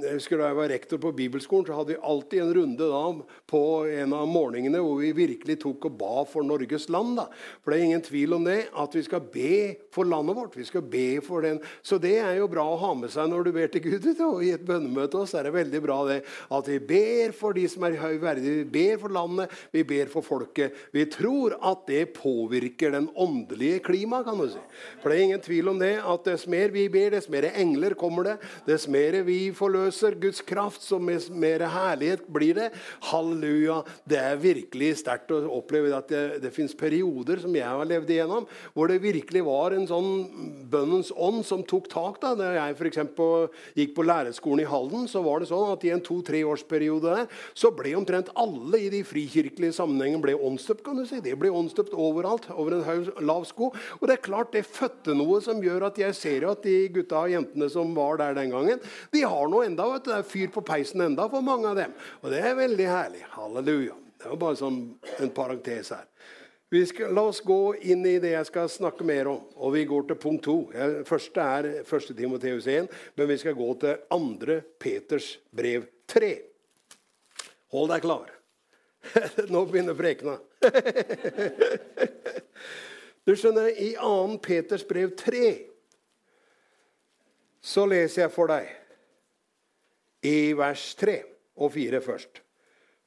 jeg 0.03 0.17
husker 0.19 0.43
Da 0.43 0.51
jeg 0.51 0.59
var 0.59 0.69
rektor 0.75 1.01
på 1.01 1.15
bibelskolen, 1.17 1.65
så 1.65 1.79
hadde 1.79 1.95
vi 1.95 2.03
alltid 2.11 2.43
en 2.45 2.53
runde 2.59 2.91
da 2.91 3.01
på 3.49 3.63
en 3.89 4.13
av 4.19 4.27
morgenene 4.29 4.83
hvor 4.85 5.01
vi 5.01 5.15
virkelig 5.17 5.57
tok 5.65 5.89
og 5.89 5.97
ba 6.03 6.27
for 6.29 6.45
Norges 6.45 6.89
land. 6.93 7.17
da. 7.23 7.27
For 7.63 7.73
det 7.73 7.79
er 7.79 7.87
ingen 7.89 8.05
tvil 8.05 8.37
om 8.37 8.45
det, 8.45 8.59
at 8.77 8.99
vi 8.99 9.05
skal 9.07 9.25
be 9.33 9.55
for 9.95 10.09
landet 10.09 10.37
vårt. 10.37 10.61
Vi 10.61 10.69
skal 10.69 10.85
be 10.85 11.23
for 11.25 11.47
den. 11.47 11.63
Så 11.81 11.97
det 12.03 12.19
er 12.21 12.37
jo 12.43 12.51
bra 12.53 12.67
å 12.69 12.77
ha 12.85 12.93
med 12.99 13.15
seg 13.15 13.33
når 13.33 13.49
du 13.49 13.53
ber 13.57 13.73
til 13.73 13.87
Gud. 13.89 14.13
Og 14.29 14.45
I 14.45 14.53
et 14.59 14.69
bønnemøte 14.69 15.25
så 15.25 15.41
er 15.41 15.49
det 15.49 15.57
veldig 15.57 15.83
bra 15.89 16.03
det 16.11 16.21
at 16.53 16.69
vi 16.69 16.79
ber 16.93 17.33
for 17.37 17.57
de 17.57 17.65
som 17.71 17.89
er 17.89 17.97
høyverdige. 18.05 18.61
Vi 18.61 18.71
ber 18.77 19.01
for 19.01 19.17
landet 19.17 19.38
landet, 19.39 19.55
vi 19.73 19.85
ber 19.85 20.11
for 20.11 20.23
folket. 20.23 20.75
Vi 20.93 21.05
tror 21.11 21.57
at 21.63 21.87
det 21.89 22.15
påvirker 22.17 22.93
den 22.93 23.09
åndelige 23.17 23.81
klimaet. 23.85 24.25
kan 24.25 24.39
du 24.39 24.49
si. 24.49 24.59
For 25.03 25.11
det 25.11 25.19
er 25.19 25.25
ingen 25.25 25.41
tvil 25.41 25.69
om 25.69 25.79
det, 25.79 26.01
at 26.03 26.25
dess 26.25 26.47
mer 26.47 26.69
vi 26.69 26.89
ber, 26.89 27.11
dess 27.11 27.29
mer 27.29 27.51
engler 27.55 27.95
kommer 27.95 28.25
det. 28.25 28.37
Dess 28.67 28.89
mer 28.89 29.23
vi 29.23 29.53
forløser 29.53 30.19
Guds 30.21 30.41
kraft, 30.41 30.83
så 30.83 30.99
mer 30.99 31.61
herlighet 31.69 32.27
blir 32.29 32.55
det. 32.55 32.73
Halleluja. 33.11 33.83
Det 34.09 34.19
er 34.19 34.37
virkelig 34.37 34.99
sterkt 35.03 35.31
å 35.31 35.43
oppleve 35.59 35.95
at 35.97 36.09
det, 36.09 36.41
det 36.43 36.53
fins 36.55 36.75
perioder 36.75 37.41
som 37.43 37.55
jeg 37.55 37.67
har 37.67 37.89
levd 37.89 38.11
igjennom, 38.11 38.47
hvor 38.75 38.89
det 38.89 39.03
virkelig 39.03 39.45
var 39.45 39.73
en 39.73 39.87
sånn 39.89 40.11
bønnens 40.71 41.13
ånd 41.15 41.45
som 41.47 41.63
tok 41.63 41.89
tak. 41.89 42.21
da. 42.21 42.35
Da 42.39 42.53
jeg 42.57 42.77
for 42.79 42.89
eksempel, 42.89 43.49
gikk 43.79 43.95
på 43.97 44.07
lærerskolen 44.07 44.65
i 44.65 44.69
Halden, 44.69 45.09
så 45.09 45.23
var 45.25 45.41
det 45.41 45.51
sånn 45.51 45.73
at 45.73 45.85
i 45.85 45.93
en 45.95 46.05
to-treårsperiode 46.05 47.15
der, 47.15 47.27
så 47.55 47.71
ble 47.75 47.95
omtrent 47.99 48.31
alle 48.39 48.81
i 48.81 48.91
de 48.93 49.03
fri 49.07 49.28
frikirkelige 49.29 49.73
sammenhengen 49.77 50.23
ble 50.23 50.35
åndsdøpt. 50.35 50.85
kan 50.85 50.97
du 50.97 51.07
si. 51.07 51.21
Det 51.21 51.37
ble 51.39 51.51
åndsdøpt 51.51 51.95
overalt, 51.95 52.49
over 52.51 52.73
en 52.73 52.85
høy, 52.85 53.11
lav 53.21 53.45
sko. 53.45 53.73
Og 54.01 54.09
det 54.09 54.19
er 54.19 54.25
klart 54.25 54.53
det 54.53 54.67
fødte 54.67 55.15
noe 55.15 55.41
som 55.41 55.63
gjør 55.63 55.89
at 55.89 55.99
jeg 55.99 56.15
ser 56.15 56.49
at 56.49 56.63
de 56.63 56.89
gutta 56.89 57.25
og 57.25 57.31
jentene 57.31 57.69
som 57.71 57.95
var 57.95 58.19
der 58.19 58.35
den 58.35 58.51
gangen, 58.51 58.81
de 59.13 59.23
har 59.23 59.49
noe 59.49 59.67
enda, 59.67 59.87
vet 59.93 60.05
du. 60.05 60.11
Det 60.11 60.19
er 60.19 60.29
fyr 60.29 60.49
på 60.53 60.65
peisen 60.65 61.01
enda 61.05 61.29
for 61.29 61.45
mange 61.45 61.69
av 61.69 61.77
dem. 61.77 61.93
Og 62.23 62.31
det 62.33 62.41
er 62.41 62.57
veldig 62.57 62.89
herlig. 62.89 63.25
Halleluja. 63.37 63.97
Det 64.19 64.33
var 64.33 64.41
bare 64.41 64.59
sånn 64.59 64.81
en 65.21 65.31
parentes 65.31 65.93
her. 65.95 66.07
Skal, 66.69 67.15
la 67.17 67.23
oss 67.31 67.41
gå 67.41 67.79
inn 67.81 68.03
i 68.05 68.19
det 68.21 68.35
jeg 68.35 68.49
skal 68.51 68.69
snakke 68.69 69.07
mer 69.07 69.31
om. 69.31 69.45
Og 69.57 69.73
vi 69.77 69.87
går 69.89 70.09
til 70.09 70.19
punkt 70.21 70.45
to. 70.45 70.57
Første 71.09 71.45
er 71.45 71.71
1. 71.85 72.11
Timoteus 72.19 72.67
1, 72.69 72.91
men 73.17 73.31
vi 73.31 73.39
skal 73.41 73.57
gå 73.57 73.71
til 73.81 74.03
2. 74.11 74.59
Peters 74.81 75.37
brev 75.55 75.87
3. 76.11 76.35
Hold 77.73 77.95
deg 77.95 78.05
klar. 78.05 78.38
Nå 79.53 79.65
begynner 79.67 79.97
prekena. 79.99 80.39
du 83.27 83.35
skjønner, 83.37 83.73
i 83.73 83.95
2. 83.99 84.39
Peters 84.45 84.87
brev 84.89 85.15
3 85.19 85.53
så 87.69 87.85
leser 87.91 88.25
jeg 88.25 88.33
for 88.33 88.51
deg 88.51 88.69
i 90.29 90.53
vers 90.57 90.93
3 90.99 91.19
og 91.59 91.73
4 91.75 92.01
først. 92.03 92.43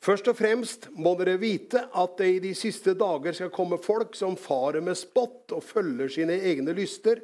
Først 0.01 0.27
og 0.31 0.37
fremst 0.37 0.87
må 0.97 1.13
dere 1.19 1.37
vite 1.41 1.83
at 1.97 2.15
det 2.17 2.29
i 2.35 2.39
de 2.41 2.53
siste 2.57 2.95
dager 2.97 3.35
skal 3.37 3.51
komme 3.53 3.77
folk 3.81 4.15
som 4.17 4.37
farer 4.39 4.81
med 4.81 4.97
spott 4.97 5.53
og 5.53 5.65
følger 5.65 6.09
sine 6.09 6.39
egne 6.49 6.73
lyster. 6.77 7.21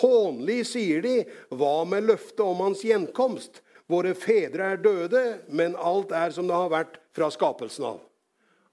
Hånlig 0.00 0.64
sier 0.70 1.02
de, 1.02 1.16
hva 1.54 1.84
med 1.86 2.08
løftet 2.10 2.42
om 2.44 2.64
hans 2.66 2.82
gjenkomst? 2.86 3.62
Våre 3.90 4.14
fedre 4.14 4.74
er 4.74 4.82
døde, 4.82 5.22
men 5.50 5.78
alt 5.78 6.12
er 6.14 6.34
som 6.34 6.50
det 6.50 6.58
har 6.58 6.70
vært 6.70 6.99
fra 7.16 7.30
skapelsen 7.30 7.84
av. 7.84 8.00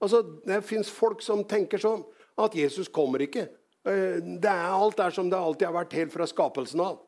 Altså, 0.00 0.22
Det 0.22 0.62
fins 0.64 0.90
folk 0.90 1.22
som 1.22 1.44
tenker 1.44 1.78
sånn 1.78 2.04
at 2.38 2.54
Jesus 2.54 2.88
kommer 2.88 3.22
ikke. 3.24 3.48
Eh, 3.88 4.18
det 4.22 4.50
er 4.50 4.70
alt 4.70 5.00
er 5.00 5.10
som 5.14 5.30
det 5.30 5.38
alltid 5.38 5.66
har 5.66 5.74
vært 5.74 5.96
helt 5.98 6.12
fra 6.12 6.26
skapelsen 6.26 6.80
av. 6.80 7.00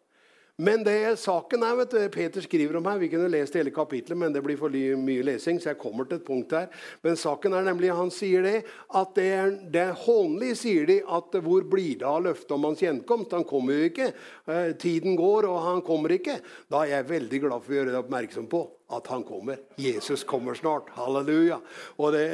Men 0.61 0.83
det 0.85 1.17
saken 1.17 1.63
er, 1.65 1.77
vet 1.79 1.95
du, 1.95 2.01
Peter 2.13 2.45
skriver 2.45 2.77
om 2.77 2.89
her, 2.91 2.99
Vi 3.01 3.09
kunne 3.09 3.31
lest 3.33 3.55
hele 3.57 3.73
kapitlet, 3.73 4.19
men 4.19 4.35
det 4.35 4.43
blir 4.45 4.59
for 4.61 4.69
mye 4.69 5.25
lesing. 5.25 5.61
så 5.61 5.71
jeg 5.71 5.79
kommer 5.81 6.05
til 6.05 6.19
et 6.21 6.27
punkt 6.27 6.53
her. 6.53 6.69
Men 7.03 7.17
saken 7.17 7.55
er 7.57 7.65
nemlig, 7.65 7.89
han 7.97 8.13
sier 8.13 8.45
det, 8.45 8.59
at 8.93 9.15
det 9.17 9.29
er, 9.39 9.55
det 9.73 9.81
er 9.87 10.03
hånlig, 10.03 10.53
sier 10.61 10.85
de, 10.87 10.99
at 11.01 11.41
hvor 11.41 11.65
blir 11.65 12.03
det 12.03 12.09
av 12.09 12.21
løftet 12.27 12.53
om 12.53 12.69
hans 12.69 12.83
gjenkomst? 12.85 13.33
Han 13.33 13.49
kommer 13.49 13.79
jo 13.79 13.89
ikke. 13.89 14.11
Eh, 14.47 14.77
tiden 14.77 15.17
går, 15.17 15.49
og 15.49 15.65
han 15.65 15.81
kommer 15.87 16.13
ikke. 16.19 16.37
Da 16.69 16.85
er 16.85 16.99
jeg 16.99 17.11
veldig 17.15 17.43
glad 17.47 17.65
for 17.65 17.73
å 17.73 17.81
gjøre 17.81 17.95
deg 17.95 18.03
oppmerksom 18.05 18.53
på 18.53 18.65
at 18.91 19.07
han 19.15 19.25
kommer. 19.25 19.61
Jesus 19.81 20.25
kommer 20.29 20.55
snart. 20.59 20.91
Halleluja. 20.93 21.61
Og 21.97 22.13
det, 22.13 22.25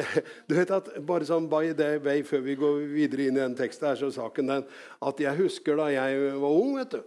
du 0.49 0.57
vet 0.59 0.73
at 0.75 0.97
bare 1.07 1.29
sånn 1.29 1.47
by 1.53 1.77
the 1.79 1.97
way, 2.03 2.25
Før 2.27 2.43
vi 2.43 2.59
går 2.59 2.81
videre 2.91 3.29
inn 3.29 3.37
i 3.39 3.45
den 3.45 3.59
teksten, 3.59 3.93
her, 3.93 4.01
så 4.01 4.11
saken 4.11 4.51
den 4.51 4.73
at 5.07 5.21
jeg 5.21 5.45
husker 5.45 5.79
da 5.79 5.93
jeg 5.95 6.33
var 6.41 6.57
ung. 6.57 6.75
vet 6.81 6.97
du, 6.97 7.05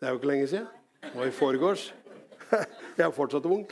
det 0.00 0.06
er 0.06 0.14
jo 0.14 0.18
ikke 0.18 0.30
lenge 0.30 0.46
siden. 0.48 0.68
Det 1.02 1.10
var 1.14 1.26
i 1.26 1.30
forgårs. 1.30 1.82
Jeg 2.98 3.04
er 3.04 3.10
fortsatt 3.12 3.44
ung. 3.46 3.66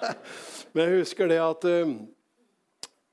Men 0.72 0.84
jeg 0.84 1.00
husker 1.00 1.28
det 1.30 1.38
at, 1.42 1.64
eh, 1.68 1.90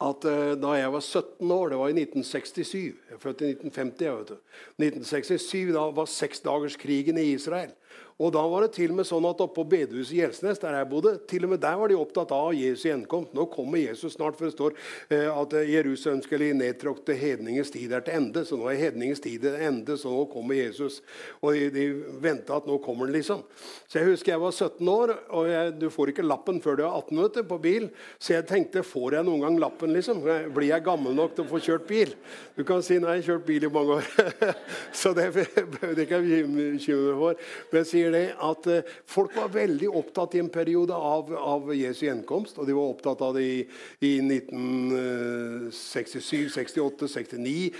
at 0.05 0.27
eh, 0.29 0.53
da 0.61 0.75
jeg 0.77 0.91
var 0.93 0.99
17 0.99 1.51
år, 1.51 1.69
det 1.69 1.77
var 1.79 1.87
i 1.91 1.95
1967 1.97 2.73
Jeg 2.75 2.93
er 3.15 3.21
født 3.21 3.41
i 3.41 3.51
1950. 3.55 4.05
Jeg, 4.05 4.17
vet 4.17 4.29
du. 4.29 4.37
1967 4.83 5.73
da 5.75 5.85
var 5.97 6.09
seksdagerskrigen 6.11 7.17
i 7.17 7.31
Israel. 7.33 7.73
Og 8.21 8.33
da 8.35 8.43
var 8.49 8.65
det 8.65 8.73
til 8.75 8.91
og 8.93 8.99
med 8.99 9.07
sånn 9.09 9.25
at 9.25 9.41
oppe 9.41 9.57
på 9.57 9.65
bedehuset 9.73 10.13
i 10.15 10.19
Gjelsnes, 10.21 10.61
der 10.61 10.77
jeg 10.77 10.89
bodde, 10.91 11.15
til 11.29 11.47
og 11.47 11.53
med 11.53 11.61
der 11.63 11.77
var 11.79 11.89
de 11.89 11.97
opptatt 11.97 12.33
av 12.35 12.53
Jesu 12.55 12.85
gjenkomst. 12.87 13.33
Nå 13.33 13.47
kommer 13.53 13.81
Jesus 13.81 14.15
snart, 14.17 14.37
for 14.37 14.47
det 14.47 14.55
står 14.55 14.75
eh, 15.09 15.29
at 15.29 15.55
Jerusalem 15.69 16.21
skulle 16.25 16.51
nedtråkte 16.57 17.15
hedningens 17.17 17.73
tid 17.73 17.93
er 17.95 18.05
til 18.05 18.17
ende. 18.19 18.45
Så 18.45 18.59
nå 18.59 18.69
er 18.69 18.79
hedningens 18.79 19.23
tid 19.23 19.45
til 19.45 19.57
ende, 19.57 19.97
så 19.99 20.11
nå 20.13 20.27
kommer 20.31 20.59
Jesus. 20.59 21.01
Og 21.41 21.57
de, 21.57 21.69
de 21.73 21.87
venta 22.23 22.59
at 22.59 22.69
nå 22.69 22.77
kommer 22.83 23.09
han, 23.09 23.15
liksom. 23.17 23.43
Så 23.87 23.99
jeg 23.99 24.11
husker 24.11 24.35
jeg 24.35 24.43
var 24.43 24.53
17 24.53 24.93
år, 24.93 25.15
og 25.33 25.49
jeg, 25.49 25.73
du 25.81 25.87
får 25.93 26.13
ikke 26.13 26.27
lappen 26.27 26.61
før 26.63 26.79
du 26.79 26.85
er 26.85 26.91
18 26.91 27.17
minutter 27.17 27.47
på 27.49 27.59
bil. 27.63 27.89
Så 28.21 28.37
jeg 28.37 28.47
tenkte 28.49 28.85
får 28.85 29.19
jeg 29.19 29.27
noen 29.29 29.45
gang 29.47 29.59
lappen, 29.61 29.93
liksom? 29.95 30.21
Blir 30.53 30.69
jeg 30.69 30.85
gammel 30.85 31.17
nok 31.17 31.35
til 31.37 31.47
å 31.47 31.51
få 31.51 31.61
kjørt 31.63 31.89
bil? 31.89 32.13
Du 32.57 32.63
kan 32.67 32.85
si 32.85 32.99
nei, 33.01 33.17
jeg 33.17 33.25
har 33.25 33.29
kjørt 33.33 33.47
bil 33.49 33.67
i 33.67 33.73
mange 33.73 33.99
år. 33.99 34.53
så 35.01 35.15
det 35.17 35.31
behøvde 35.33 36.05
ikke 36.05 36.21
jeg 36.21 36.47
bekymre 36.53 37.09
meg 37.09 37.21
for. 37.23 37.45
Men 37.71 37.81
jeg 37.81 37.89
sier 37.89 38.02
sier 38.03 38.11
det 38.13 38.35
at 38.43 38.67
eh, 38.67 38.83
folk 39.09 39.35
var 39.37 39.49
veldig 39.53 39.89
opptatt 39.89 40.35
i 40.35 40.39
en 40.43 40.49
periode 40.53 40.93
av, 40.93 41.33
av 41.33 41.73
Jesu 41.75 42.05
gjenkomst. 42.07 42.57
Og 42.59 42.67
de 42.67 42.73
var 42.75 42.89
opptatt 42.91 43.21
av 43.23 43.33
det 43.37 43.43
i, 43.43 43.67
i 44.03 44.19
1967, 44.23 46.49
68, 46.53 47.07
69. 47.07 47.71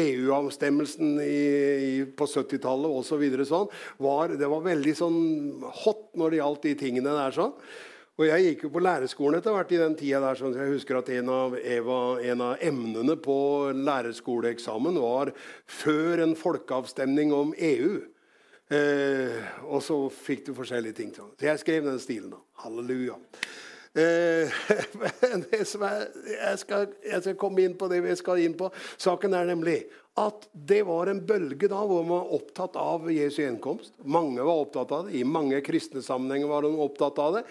EU-avstemmelsen 0.00 1.20
på 2.16 2.24
70-tallet 2.34 2.90
osv. 2.90 3.22
Så 3.40 3.44
sånn, 3.50 3.68
var, 4.02 4.28
det 4.40 4.48
var 4.50 4.62
veldig 4.66 4.94
sånn 4.96 5.20
hot 5.84 6.06
når 6.18 6.30
det 6.30 6.36
gjaldt 6.42 6.66
de 6.66 6.74
tingene 6.84 7.12
der. 7.16 7.32
sånn. 7.36 7.54
Og 8.20 8.26
Jeg 8.28 8.40
gikk 8.44 8.62
jo 8.66 8.70
på 8.74 8.82
lærerskolen 8.84 9.38
etter 9.38 9.52
hvert 9.54 9.70
i 9.72 9.80
den 9.80 9.94
tida 9.96 10.18
der, 10.20 10.36
så 10.36 10.46
jeg 10.52 10.74
husker 10.74 10.94
at 10.98 11.08
en 11.14 11.28
av, 11.32 11.54
Eva, 11.56 12.20
en 12.20 12.40
av 12.44 12.52
emnene 12.60 13.16
på 13.16 13.72
lærerskoleeksamen 13.72 15.00
var 15.00 15.32
før 15.64 16.20
en 16.26 16.36
folkeavstemning 16.36 17.32
om 17.32 17.54
EU. 17.56 18.04
Eh, 18.70 19.40
og 19.66 19.82
så 19.82 19.96
fikk 20.14 20.44
du 20.46 20.52
forskjellige 20.54 20.98
ting. 21.00 21.14
Så 21.14 21.26
jeg 21.42 21.58
skrev 21.58 21.88
den 21.88 21.98
stilen. 21.98 22.30
da. 22.30 22.38
Halleluja. 22.62 23.16
Eh, 23.94 24.60
det 25.50 25.64
som 25.66 25.82
er, 25.82 26.06
jeg, 26.30 26.58
skal, 26.58 26.86
jeg 27.12 27.22
skal 27.22 27.38
komme 27.40 27.64
inn 27.64 27.74
på 27.78 27.88
det 27.90 28.02
vi 28.04 28.14
skal 28.16 28.42
inn 28.44 28.54
på. 28.58 28.70
Saken 28.96 29.34
er 29.34 29.50
nemlig 29.50 29.80
at 30.18 30.48
det 30.52 30.80
var 30.88 31.06
en 31.06 31.20
bølge 31.26 31.68
da 31.70 31.80
hvor 31.86 32.02
man 32.02 32.18
var 32.18 32.32
opptatt 32.34 32.74
av 32.78 33.06
Jesu 33.12 33.40
gjenkomst. 33.44 33.92
Mange 34.02 34.42
var 34.42 34.64
opptatt 34.64 34.90
av 34.92 35.06
det. 35.06 35.14
I 35.20 35.22
mange 35.24 35.60
kristne 35.64 36.02
sammenhenger 36.02 36.50
var 36.50 36.66
de 36.66 36.72
opptatt 36.82 37.18
av 37.22 37.36
det. 37.38 37.42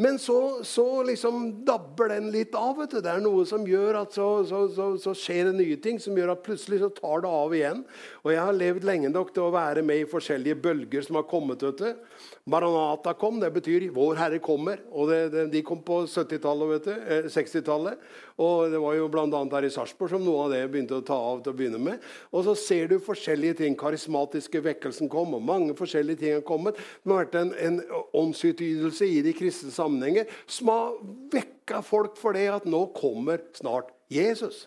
Men 0.00 0.16
så, 0.20 0.64
så 0.64 1.02
liksom 1.06 1.64
dabber 1.68 2.14
den 2.14 2.30
litt 2.32 2.56
av. 2.56 2.78
vet 2.80 2.96
du. 2.96 3.02
Det 3.04 3.12
er 3.12 3.22
noe 3.24 3.44
som 3.48 3.66
gjør 3.68 4.00
at 4.00 4.16
så, 4.16 4.28
så, 4.48 4.88
så, 5.02 5.14
skjer 5.16 5.50
det 5.50 5.58
nye 5.60 5.76
ting 5.82 6.00
som 6.02 6.16
gjør 6.16 6.32
at 6.34 6.44
plutselig 6.46 6.80
så 6.82 6.90
tar 6.96 7.22
det 7.26 7.34
av 7.42 7.54
igjen. 7.54 7.84
Og 8.24 8.32
jeg 8.32 8.42
har 8.48 8.58
levd 8.62 8.88
lenge 8.88 9.12
nok 9.12 9.34
til 9.36 9.46
å 9.46 9.54
være 9.54 9.84
med 9.86 10.02
i 10.02 10.10
forskjellige 10.10 10.58
bølger 10.64 11.06
som 11.06 11.20
har 11.20 11.28
kommet. 11.28 11.62
vet 11.68 11.84
du. 11.84 12.24
Maranata 12.48 13.12
kom, 13.18 13.40
det 13.42 13.52
betyr 13.52 13.90
'Vår 13.92 14.16
Herre 14.16 14.38
kommer'. 14.38 14.80
og 14.90 15.10
det, 15.10 15.32
det, 15.32 15.50
De 15.52 15.62
kom 15.62 15.82
på 15.82 16.06
70-tallet, 16.06 16.86
60-tallet. 17.28 17.98
Og 18.36 18.70
Det 18.70 18.80
var 18.82 18.94
jo 18.98 19.08
bl.a. 19.08 19.24
her 19.54 19.64
i 19.64 19.72
Sarpsborg 19.72 20.12
som 20.12 20.24
noe 20.24 20.44
av 20.44 20.52
det 20.52 20.60
begynte 20.68 20.98
å 20.98 21.04
ta 21.04 21.16
av 21.16 21.40
til 21.40 21.54
å 21.54 21.56
begynne 21.56 21.80
med. 21.80 22.04
Og 22.36 22.44
så 22.44 22.52
ser 22.60 22.90
du 22.90 22.98
forskjellige 23.00 23.62
ting. 23.62 23.76
Karismatiske 23.80 24.60
vekkelsen 24.66 25.08
kom, 25.12 25.32
og 25.38 25.44
mange 25.44 25.76
forskjellige 25.78 26.20
ting 26.20 26.36
har 26.36 26.44
kommet. 26.44 26.76
Det 26.76 27.12
har 27.12 27.24
vært 27.24 27.38
en, 27.40 27.54
en 27.56 27.80
åndsutydelse 28.20 29.08
i 29.08 29.22
de 29.24 29.32
kristne 29.36 29.72
sammenhenger 29.72 30.28
som 30.44 30.72
har 30.74 30.98
vekka 31.32 31.80
folk 31.86 32.20
for 32.20 32.36
det 32.36 32.48
at 32.52 32.68
nå 32.68 32.84
kommer 32.96 33.40
snart 33.56 33.94
Jesus. 34.12 34.66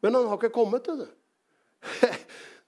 Men 0.00 0.16
han 0.16 0.30
har 0.30 0.40
ikke 0.40 0.56
kommet 0.56 0.88
til 0.88 1.04
det. 1.04 1.10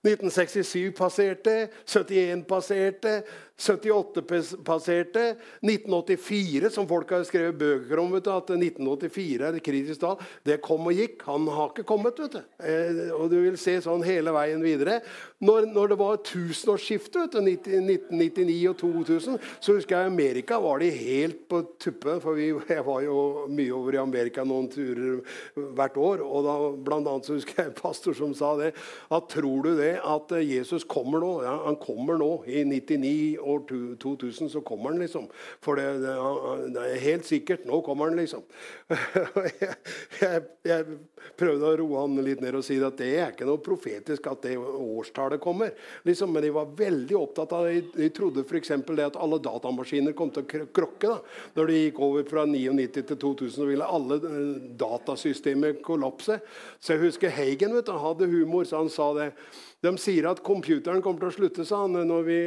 1967 0.02 0.92
passerte, 0.98 1.68
71 1.86 2.44
passerte, 2.50 3.22
78 3.56 4.22
passerte. 4.64 5.24
1984, 5.62 6.70
som 6.74 6.88
folk 6.88 7.10
har 7.14 7.24
skrevet 7.28 7.58
bøker 7.58 8.00
om, 8.02 8.12
du, 8.12 8.18
at 8.32 8.50
1984 8.54 9.46
er 9.48 9.58
et 9.58 9.64
kritisk 9.64 10.02
tall. 10.02 10.18
Det 10.46 10.60
kom 10.64 10.88
og 10.90 10.96
gikk. 10.96 11.22
Han 11.28 11.46
har 11.52 11.70
ikke 11.70 11.86
kommet. 11.88 12.18
vet 12.18 12.38
du. 12.38 12.40
Eh, 12.64 13.02
og 13.14 13.28
du 13.30 13.38
vil 13.44 13.58
se 13.60 13.76
sånn 13.84 14.04
hele 14.06 14.34
veien 14.34 14.62
videre. 14.64 15.00
Når, 15.42 15.68
når 15.74 15.92
det 15.92 15.98
var 16.00 16.20
tusenårsskiftet, 16.26 17.36
1999 17.38 18.58
og 18.70 18.76
2000, 18.80 19.38
så 19.62 19.76
husker 19.76 19.98
jeg 19.98 20.12
Amerika 20.12 20.58
var 20.62 20.82
de 20.82 20.90
helt 20.94 21.44
på 21.50 21.62
tuppen. 21.82 22.20
For 22.22 22.38
vi, 22.38 22.50
jeg 22.76 22.86
var 22.86 23.04
jo 23.06 23.46
mye 23.52 23.76
over 23.76 23.98
i 23.98 24.02
Amerika 24.02 24.46
noen 24.46 24.70
turer 24.72 25.20
hvert 25.54 25.98
år. 26.00 26.24
Og 26.26 26.46
da 26.46 26.56
blant 26.88 27.10
annet 27.10 27.28
så 27.28 27.38
husker 27.38 27.62
jeg 27.62 27.72
en 27.72 27.78
pastor 27.78 28.16
som 28.18 28.34
sa 28.36 28.54
det. 28.60 28.72
at 29.10 29.30
Tror 29.32 29.62
du 29.64 29.72
det 29.78 29.94
at 30.02 30.34
Jesus 30.44 30.84
kommer 30.84 31.22
nå? 31.22 31.32
Ja, 31.46 31.54
han 31.66 31.78
kommer 31.80 32.18
nå 32.20 32.30
i 32.46 32.64
99 32.68 33.38
og 33.40 33.51
år 33.52 33.96
2000 34.02 34.50
så 34.52 34.62
kommer 34.66 34.92
han, 34.92 35.02
liksom. 35.02 35.28
For 35.64 35.78
det, 35.78 35.86
det, 36.02 36.14
det, 36.74 36.84
er 36.86 37.04
helt 37.06 37.28
sikkert. 37.28 37.66
Nå 37.68 37.80
kommer 37.86 38.10
han, 38.10 38.18
liksom. 38.20 38.44
jeg, 39.60 39.74
jeg, 40.22 40.42
jeg, 40.68 40.98
prøvde 41.38 41.68
å 41.68 41.76
roe 41.78 42.02
han 42.02 42.18
litt 42.24 42.42
ned 42.42 42.58
og 42.58 42.64
si 42.66 42.78
at 42.82 42.98
det 42.98 43.10
er 43.16 43.32
ikke 43.32 43.46
noe 43.48 43.62
profetisk 43.62 44.26
at 44.30 44.42
det 44.46 44.56
årstallet 44.58 45.42
kommer. 45.42 45.72
Liksom, 46.08 46.32
men 46.34 46.44
de 46.44 46.52
var 46.54 46.72
veldig 46.78 47.18
opptatt 47.18 47.54
av 47.56 47.68
det. 47.68 47.84
De 47.94 48.10
trodde 48.14 48.44
f.eks. 48.46 48.74
det 48.88 49.08
at 49.08 49.18
alle 49.20 49.40
datamaskiner 49.42 50.16
kom 50.18 50.32
til 50.34 50.44
å 50.44 50.68
krokke. 50.74 51.08
da. 51.08 51.18
Når 51.58 51.70
de 51.70 51.80
gikk 51.80 52.02
over 52.04 52.26
fra 52.28 52.46
99 52.48 52.88
til 53.00 53.16
2000, 53.16 53.56
så 53.56 53.68
ville 53.68 53.88
alle 53.98 54.18
eh, 54.18 54.54
datasystemer 54.80 55.78
kollapse. 55.84 56.40
Så 56.80 56.96
jeg 56.96 57.06
husker 57.06 57.34
Hagen 57.34 57.76
vet 57.76 57.88
du, 57.88 57.94
hadde 57.98 58.30
humor, 58.30 58.66
så 58.68 58.82
han 58.82 58.92
sa 58.92 59.12
det. 59.18 59.32
De 59.82 59.92
sier 59.98 60.28
at 60.30 60.42
computeren 60.46 61.02
kommer 61.02 61.24
til 61.24 61.30
å 61.30 61.34
slutte 61.34 61.66
han, 61.74 61.96
når 62.06 62.26
vi 62.28 62.38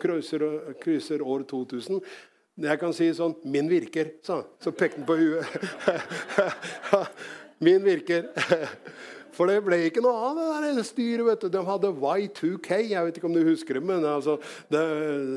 krysser 0.00 1.22
år 1.22 1.44
2000. 1.50 2.00
Jeg 2.58 2.80
kan 2.80 2.92
si 2.96 3.06
sånn 3.14 3.36
'Min 3.44 3.68
virker', 3.70 4.14
sa 4.22 4.40
han. 4.40 4.46
Så 4.58 4.72
pekte 4.72 4.98
han 4.98 5.06
på 5.06 5.16
huet. 5.16 5.46
Min 7.64 7.84
virker. 7.84 8.32
For 9.38 9.46
det 9.46 9.60
ble 9.62 9.76
ikke 9.86 10.02
noe 10.02 10.18
av 10.32 10.38
det 10.38 10.72
der 10.74 10.82
styret. 10.82 11.22
vet 11.28 11.44
du. 11.44 11.48
De 11.54 11.60
hadde 11.62 11.92
Y2K. 11.94 12.70
Jeg 12.90 13.06
vet 13.06 13.20
ikke 13.20 13.28
om 13.28 13.36
du 13.36 13.44
husker 13.46 13.78
det, 13.78 13.84
men 13.86 14.02
altså, 14.02 14.34
det, 14.72 14.82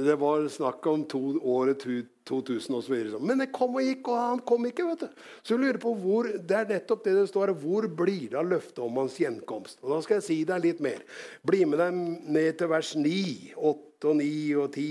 det, 0.08 0.15
var 0.17 0.48
snakk 0.50 0.88
om 0.89 1.03
to, 1.05 1.22
året 1.46 1.86
2000 2.25 2.79
osv. 2.79 2.96
Men 3.22 3.43
det 3.43 3.51
kom 3.53 3.77
og 3.77 3.86
gikk, 3.86 4.10
og 4.10 4.17
han 4.17 4.41
kom 4.41 4.65
ikke. 4.65 4.88
vet 4.89 5.05
du. 5.05 5.24
Så 5.46 5.53
jeg 5.53 5.62
lurer 5.67 5.81
på 5.86 5.93
hvor, 6.01 6.31
Det 6.34 6.58
er 6.58 6.74
nettopp 6.74 7.05
det 7.05 7.15
det 7.20 7.29
står 7.29 7.53
Hvor 7.62 7.86
blir 7.86 8.31
det 8.31 8.41
av 8.41 8.50
løftet 8.50 8.81
om 8.81 8.98
hans 9.03 9.20
gjenkomst? 9.22 9.84
Og 9.84 9.93
Da 9.93 10.01
skal 10.01 10.17
jeg 10.17 10.29
si 10.31 10.41
deg 10.50 10.65
litt 10.65 10.81
mer. 10.81 11.05
Bli 11.46 11.65
med 11.70 11.84
deg 11.84 12.03
ned 12.25 12.58
til 12.58 12.74
vers 12.74 12.96
9, 12.98 13.53
8 13.55 14.10
og 14.10 14.15
9 14.17 14.62
og 14.63 14.72
10. 14.74 14.88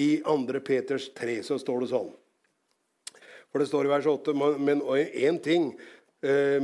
I 0.00 0.08
2. 0.24 0.62
Peters 0.64 1.10
3 1.12 1.42
så 1.44 1.60
står 1.60 1.84
det 1.84 1.92
sånn. 1.92 2.14
For 3.52 3.62
det 3.62 3.70
står 3.70 3.86
i 3.86 3.92
vers 3.94 4.08
8 4.10 4.32
men 4.36 4.82
én 4.84 5.38
ting 5.40 5.70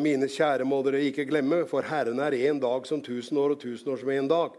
mine 0.01 0.27
kjære 0.31 0.65
må 0.67 0.81
dere 0.87 1.03
ikke 1.07 1.27
glemme, 1.29 1.61
for 1.71 1.85
Herren 1.87 2.19
er 2.25 2.35
én 2.35 2.59
dag 2.63 2.87
som 2.89 3.03
tusen 3.05 3.39
år, 3.39 3.55
og 3.55 3.61
tusen 3.63 3.93
år 3.93 4.01
som 4.01 4.11
én 4.11 4.31
dag. 4.31 4.57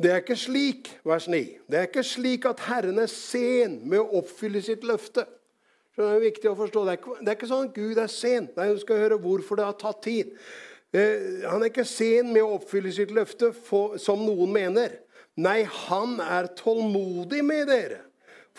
Det 0.00 0.10
er 0.10 0.22
ikke 0.22 0.36
slik, 0.38 0.88
vers 1.04 1.26
9, 1.28 1.40
det 1.68 1.76
er 1.78 1.88
ikke 1.90 2.04
slik 2.06 2.46
at 2.48 2.62
Herren 2.64 3.02
er 3.02 3.10
sen 3.12 3.80
med 3.84 4.00
å 4.00 4.22
oppfylle 4.22 4.62
sitt 4.64 4.86
løfte. 4.88 5.26
Så 5.92 6.06
det 6.06 6.10
er 6.14 6.22
viktig 6.22 6.48
å 6.48 6.56
forstå. 6.56 6.84
Det 6.86 6.92
er 6.92 7.00
ikke, 7.00 7.16
det 7.20 7.28
er 7.28 7.36
ikke 7.36 7.50
sånn 7.50 7.68
at 7.68 7.76
Gud 7.76 7.98
er 8.00 8.12
sen. 8.12 8.46
Nei, 8.56 8.68
Du 8.72 8.80
skal 8.80 9.02
høre 9.02 9.18
hvorfor 9.20 9.58
det 9.60 9.66
har 9.66 9.76
tatt 9.76 10.02
tid. 10.06 10.30
Eh, 10.96 11.42
han 11.44 11.60
er 11.60 11.68
ikke 11.68 11.84
sen 11.84 12.30
med 12.32 12.40
å 12.46 12.54
oppfylle 12.56 12.92
sitt 12.94 13.12
løfte, 13.14 13.52
for, 13.52 13.98
som 14.00 14.22
noen 14.24 14.54
mener. 14.54 14.96
Nei, 15.36 15.62
han 15.86 16.16
er 16.24 16.48
tålmodig 16.56 17.42
med 17.44 17.68
dere. 17.68 18.00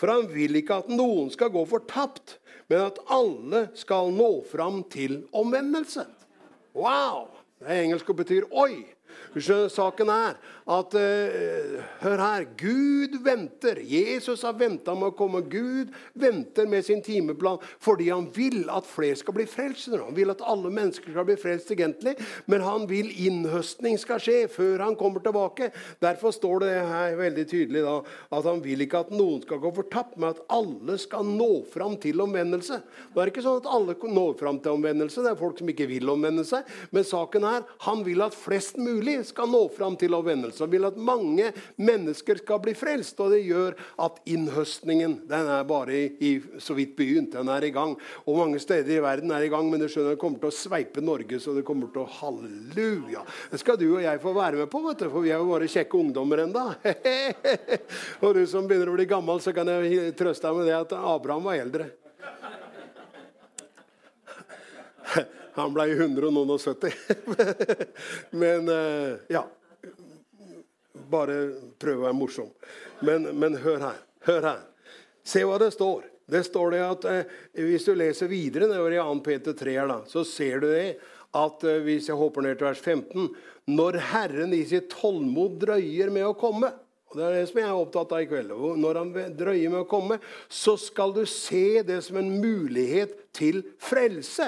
For 0.02 0.10
han 0.10 0.24
vil 0.26 0.58
ikke 0.58 0.80
at 0.82 0.88
noen 0.90 1.28
skal 1.30 1.52
gå 1.54 1.60
fortapt, 1.70 2.40
men 2.66 2.88
at 2.88 2.96
alle 3.06 3.68
skal 3.78 4.10
nå 4.10 4.32
fram 4.50 4.80
til 4.90 5.20
omvendelse. 5.30 6.02
Wow! 6.74 7.28
Det 7.62 7.70
er 7.70 7.84
engelsk 7.84 8.10
og 8.10 8.18
betyr 8.18 8.48
'oi'. 8.50 8.82
Saken 9.70 10.10
er 10.10 10.40
at 10.70 10.94
uh, 10.94 11.78
Hør 12.02 12.22
her. 12.22 12.46
Gud 12.58 13.16
venter. 13.24 13.80
Jesus 13.82 14.42
har 14.46 14.56
venta 14.58 14.94
med 14.94 15.10
å 15.10 15.16
komme. 15.16 15.42
Gud 15.50 15.92
venter 16.18 16.68
med 16.70 16.86
sin 16.86 17.02
timeplan 17.02 17.60
fordi 17.82 18.08
han 18.10 18.28
vil 18.34 18.64
at 18.72 18.86
flere 18.88 19.18
skal 19.18 19.36
bli 19.36 19.46
frelst. 19.50 19.90
Han 19.92 20.16
vil 20.16 20.32
at 20.32 20.42
alle 20.46 20.70
mennesker 20.72 21.14
skal 21.14 21.26
bli 21.26 21.36
frelst 21.40 21.70
egentlig, 21.74 22.14
men 22.50 22.62
han 22.64 22.86
vil 22.90 23.10
innhøstning 23.10 23.98
skal 24.00 24.20
skje 24.22 24.44
før 24.52 24.84
han 24.86 24.98
kommer 24.98 25.22
tilbake. 25.24 25.70
Derfor 26.02 26.34
står 26.34 26.64
det 26.64 26.72
her 26.90 27.16
veldig 27.18 27.46
tydelig 27.50 27.84
da, 27.86 27.96
at 28.34 28.48
han 28.48 28.62
vil 28.64 28.84
ikke 28.84 29.02
at 29.06 29.12
noen 29.14 29.42
skal 29.44 29.60
gå 29.62 29.72
fortapt, 29.76 30.18
men 30.18 30.32
at 30.32 30.42
alle 30.52 30.98
skal 31.00 31.26
nå 31.26 31.50
fram 31.72 31.96
til 32.02 32.22
omvendelse. 32.22 32.80
Det 33.12 33.22
er 33.22 33.32
ikke 33.32 33.44
sånn 33.44 33.62
at 33.62 33.70
alle 33.70 33.96
når 34.02 34.38
fram 34.40 34.58
til 34.62 34.76
omvendelse. 34.76 35.22
Det 35.22 35.32
er 35.32 35.40
folk 35.40 35.60
som 35.60 35.70
ikke 35.70 35.88
vil 35.90 36.10
omvende 36.12 36.44
seg. 36.46 36.68
Men 36.94 37.06
saken 37.06 37.46
er 37.48 37.66
han 37.86 38.02
vil 38.06 38.24
at 38.24 38.36
flest 38.36 38.78
mulig 38.80 39.20
skal 39.28 39.50
nå 39.50 39.64
fram 39.76 39.96
til 40.00 40.14
omvendelse. 40.18 40.51
Han 40.60 40.72
vil 40.72 40.88
at 40.88 40.98
mange 41.00 41.50
mennesker 41.80 42.42
skal 42.42 42.60
bli 42.64 42.74
frelst. 42.76 43.20
Og 43.22 43.32
det 43.34 43.42
gjør 43.46 43.76
at 44.04 44.20
innhøstningen 44.28 45.22
den 45.30 45.50
er 45.56 45.64
bare 45.68 45.96
i, 46.12 46.34
så 46.62 46.76
vidt 46.76 46.96
begynt. 46.98 47.32
Den 47.36 47.48
er 47.52 47.64
i 47.64 47.72
gang. 47.74 47.96
Og 48.26 48.40
mange 48.42 48.60
steder 48.62 48.98
i 48.98 49.02
verden 49.04 49.32
er 49.32 49.46
i 49.46 49.52
gang, 49.52 49.70
men 49.70 49.80
det 49.82 49.90
skjønner 49.92 50.16
det 50.16 50.20
kommer 50.22 50.42
til 50.42 50.52
å 50.52 50.56
sveipe 50.56 51.04
Norge. 51.04 51.40
så 51.40 51.54
det 51.56 51.64
kommer 51.66 51.92
til 51.92 52.04
å 52.04 52.10
Halleluja! 52.20 53.24
Det 53.50 53.60
skal 53.62 53.78
du 53.80 53.88
og 53.94 54.02
jeg 54.04 54.20
få 54.22 54.34
være 54.36 54.62
med 54.62 54.70
på, 54.72 54.82
vet 54.86 55.02
du, 55.02 55.08
for 55.12 55.24
vi 55.24 55.32
er 55.32 55.40
jo 55.40 55.50
bare 55.50 55.70
kjekke 55.70 55.98
ungdommer 55.98 56.44
ennå. 56.44 56.68
og 58.24 58.36
du 58.36 58.44
som 58.50 58.68
begynner 58.68 58.92
å 58.92 58.96
bli 58.98 59.08
gammel, 59.10 59.40
så 59.42 59.54
kan 59.56 59.70
jeg 59.70 60.14
trøste 60.18 60.48
deg 60.48 60.60
med 60.60 60.70
det 60.70 60.78
at 60.78 60.96
Abraham 60.98 61.48
var 61.48 61.60
eldre. 61.62 61.90
Han 65.58 65.74
ble 65.74 65.88
170. 65.92 66.92
men 68.42 68.68
eh, 68.72 69.18
ja. 69.32 69.44
Bare 70.92 71.38
prøve 71.80 72.02
å 72.02 72.06
være 72.08 72.18
morsom. 72.18 72.50
Men, 73.06 73.30
men, 73.38 73.56
hør 73.62 73.88
her. 73.88 74.02
Hør 74.28 74.48
her. 74.50 74.60
Se 75.24 75.44
hva 75.46 75.58
det 75.62 75.72
står. 75.74 76.08
Det 76.32 76.44
står 76.46 76.74
det 76.74 76.82
at 76.84 77.06
eh, 77.10 77.32
Hvis 77.66 77.86
du 77.88 77.96
leser 77.98 78.30
videre 78.30 78.68
nedover 78.70 78.94
i 78.94 79.00
2. 79.00 79.16
Peter 79.26 79.56
3, 79.58 79.74
da, 79.90 79.98
så 80.08 80.22
ser 80.26 80.62
du 80.62 80.68
det 80.70 80.86
at 81.36 81.66
eh, 81.66 81.82
hvis 81.84 82.08
jeg 82.10 82.18
hopper 82.18 82.46
ned 82.46 82.60
til 82.60 82.68
vers 82.68 82.80
15 82.80 83.26
Når 83.72 83.98
Herren 84.12 84.54
i 84.54 84.62
sitt 84.68 84.90
tålmod 84.92 85.58
drøyer 85.64 86.12
med 86.14 86.28
å 86.28 86.36
komme 86.38 86.70
og 87.12 87.18
Det 87.18 87.24
er 87.26 87.34
det 87.36 87.48
som 87.50 87.58
jeg 87.60 87.68
er 87.68 87.76
opptatt 87.76 88.12
av 88.16 88.22
i 88.24 88.26
kveld. 88.30 88.52
Når 88.80 88.96
han 88.96 89.10
drøyer 89.36 89.68
med 89.68 89.82
å 89.82 89.88
komme, 89.90 90.16
så 90.48 90.78
skal 90.80 91.12
du 91.12 91.26
se 91.28 91.82
det 91.84 91.98
som 92.06 92.16
en 92.16 92.30
mulighet 92.40 93.12
til 93.36 93.60
frelse 93.84 94.46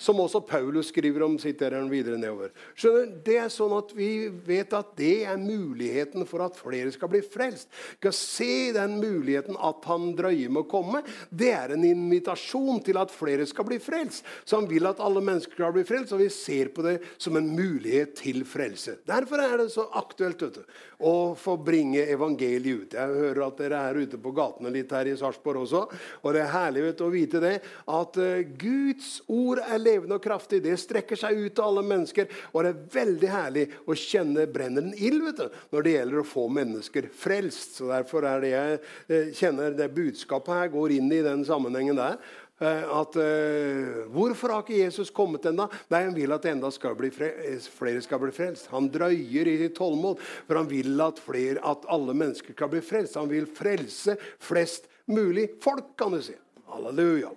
som 0.00 0.20
også 0.22 0.40
Paulus 0.48 0.88
skriver 0.88 1.22
om. 1.26 1.38
sitter 1.38 1.76
han 1.76 1.90
videre 1.92 2.16
nedover. 2.18 2.54
Skjønner, 2.78 3.10
det 3.24 3.36
er 3.42 3.52
sånn 3.52 3.74
at 3.76 3.92
Vi 3.96 4.28
vet 4.46 4.72
at 4.76 4.94
det 4.96 5.26
er 5.28 5.40
muligheten 5.40 6.24
for 6.28 6.44
at 6.44 6.56
flere 6.56 6.92
skal 6.94 7.10
bli 7.12 7.20
frelst. 7.20 7.68
Skal 7.98 8.14
se 8.16 8.72
den 8.76 8.96
muligheten 9.02 9.58
at 9.60 9.84
han 9.90 10.14
drøyer 10.16 10.48
med 10.48 10.64
å 10.64 10.70
komme. 10.70 11.02
Det 11.28 11.50
er 11.52 11.74
en 11.74 11.84
invitasjon 11.84 12.80
til 12.86 13.00
at 13.00 13.12
flere 13.12 13.44
skal 13.48 13.68
bli 13.68 13.80
frelst. 13.82 14.24
Så 14.44 14.60
han 14.60 14.68
vil 14.70 14.88
at 14.88 15.02
alle 15.04 15.22
mennesker 15.24 15.58
skal 15.58 15.74
bli 15.76 15.84
frelst, 15.84 16.14
og 16.16 16.22
vi 16.22 16.30
ser 16.32 16.72
på 16.72 16.84
det 16.86 16.96
som 17.20 17.36
en 17.36 17.50
mulighet 17.52 18.14
til 18.22 18.44
frelse. 18.48 19.00
Derfor 19.08 19.44
er 19.44 19.58
det 19.60 19.68
så 19.74 19.84
aktuelt 20.00 20.40
vet 20.40 20.60
du, 20.62 20.80
å 21.04 21.34
få 21.36 21.56
bringe 21.60 22.06
evangeliet 22.12 22.86
ut. 22.86 22.96
Jeg 22.96 23.20
hører 23.20 23.42
at 23.46 23.60
dere 23.60 23.84
er 23.90 24.00
ute 24.00 24.20
på 24.20 24.32
gatene 24.36 24.72
litt 24.72 24.92
her 24.92 25.08
i 25.08 25.16
Sarpsborg 25.18 25.64
også. 25.66 25.84
Og 26.24 26.36
det 26.36 26.44
er 26.44 26.52
herlig 26.54 26.86
vet 26.88 27.04
å 27.04 27.12
vite 27.12 27.42
det, 27.42 27.54
at 27.90 28.20
uh, 28.20 28.42
Guds 28.60 29.18
ord 29.28 29.60
er 29.64 29.76
levende 29.76 29.89
og 30.16 30.22
kraftig. 30.24 30.62
Det 30.64 30.76
strekker 30.80 31.18
seg 31.18 31.38
ut 31.40 31.54
til 31.56 31.66
alle 31.66 31.84
mennesker. 31.86 32.28
Og 32.52 32.64
det 32.64 32.72
er 32.72 32.84
veldig 32.94 33.32
herlig 33.32 33.64
å 33.86 33.96
kjenne 33.98 34.46
brenner 34.50 34.86
en 34.86 34.94
ild 34.96 35.24
vet 35.26 35.40
du, 35.40 35.58
når 35.74 35.86
det 35.86 35.96
gjelder 35.96 36.22
å 36.22 36.28
få 36.28 36.46
mennesker 36.60 37.10
frelst. 37.22 37.80
Så 37.80 37.90
Derfor 37.90 38.28
er 38.28 38.44
det 38.44 38.52
jeg 38.52 38.78
eh, 39.08 39.32
kjenner 39.36 39.74
det 39.76 39.90
budskapet 39.96 40.54
her 40.56 40.70
går 40.72 40.96
inn 40.98 41.10
i 41.12 41.24
den 41.26 41.44
sammenhengen 41.48 41.98
der. 41.98 42.20
Eh, 42.60 42.84
at 42.92 43.16
uh, 43.16 44.00
Hvorfor 44.12 44.52
har 44.52 44.64
ikke 44.64 44.82
Jesus 44.82 45.08
kommet 45.16 45.46
ennå? 45.48 45.64
Nei, 45.88 46.02
Han 46.04 46.16
vil 46.16 46.34
at 46.36 46.44
enda 46.50 46.68
skal 46.74 46.96
flere 46.98 48.02
skal 48.04 48.20
bli 48.20 48.34
frelst. 48.36 48.68
Han 48.74 48.90
drøyer 48.92 49.48
i 49.48 49.58
sitt 49.62 49.78
tålmod, 49.78 50.20
for 50.46 50.60
han 50.60 50.68
vil 50.68 51.00
at, 51.00 51.22
flere, 51.24 51.56
at 51.64 51.88
alle 51.88 52.12
mennesker 52.12 52.52
skal 52.52 52.68
bli 52.72 52.84
frelst. 52.84 53.16
Han 53.16 53.32
vil 53.32 53.48
frelse 53.48 54.18
flest 54.38 54.90
mulig 55.08 55.48
folk, 55.64 55.94
kan 55.96 56.12
du 56.12 56.20
si. 56.22 56.36
Halleluja. 56.70 57.32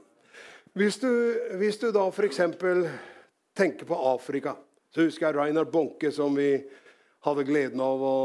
Hvis 0.73 0.95
du, 0.97 1.09
hvis 1.61 1.77
du 1.77 1.91
da 1.93 2.07
f.eks. 2.09 2.39
tenker 3.53 3.85
på 3.85 3.97
Afrika, 4.09 4.55
så 4.89 5.03
husker 5.05 5.27
jeg 5.27 5.37
Reinhard 5.37 5.69
Bonke, 5.69 6.09
som 6.09 6.33
vi 6.33 6.55
hadde 7.27 7.45
gleden 7.45 7.81
av 7.83 8.01
å 8.01 8.15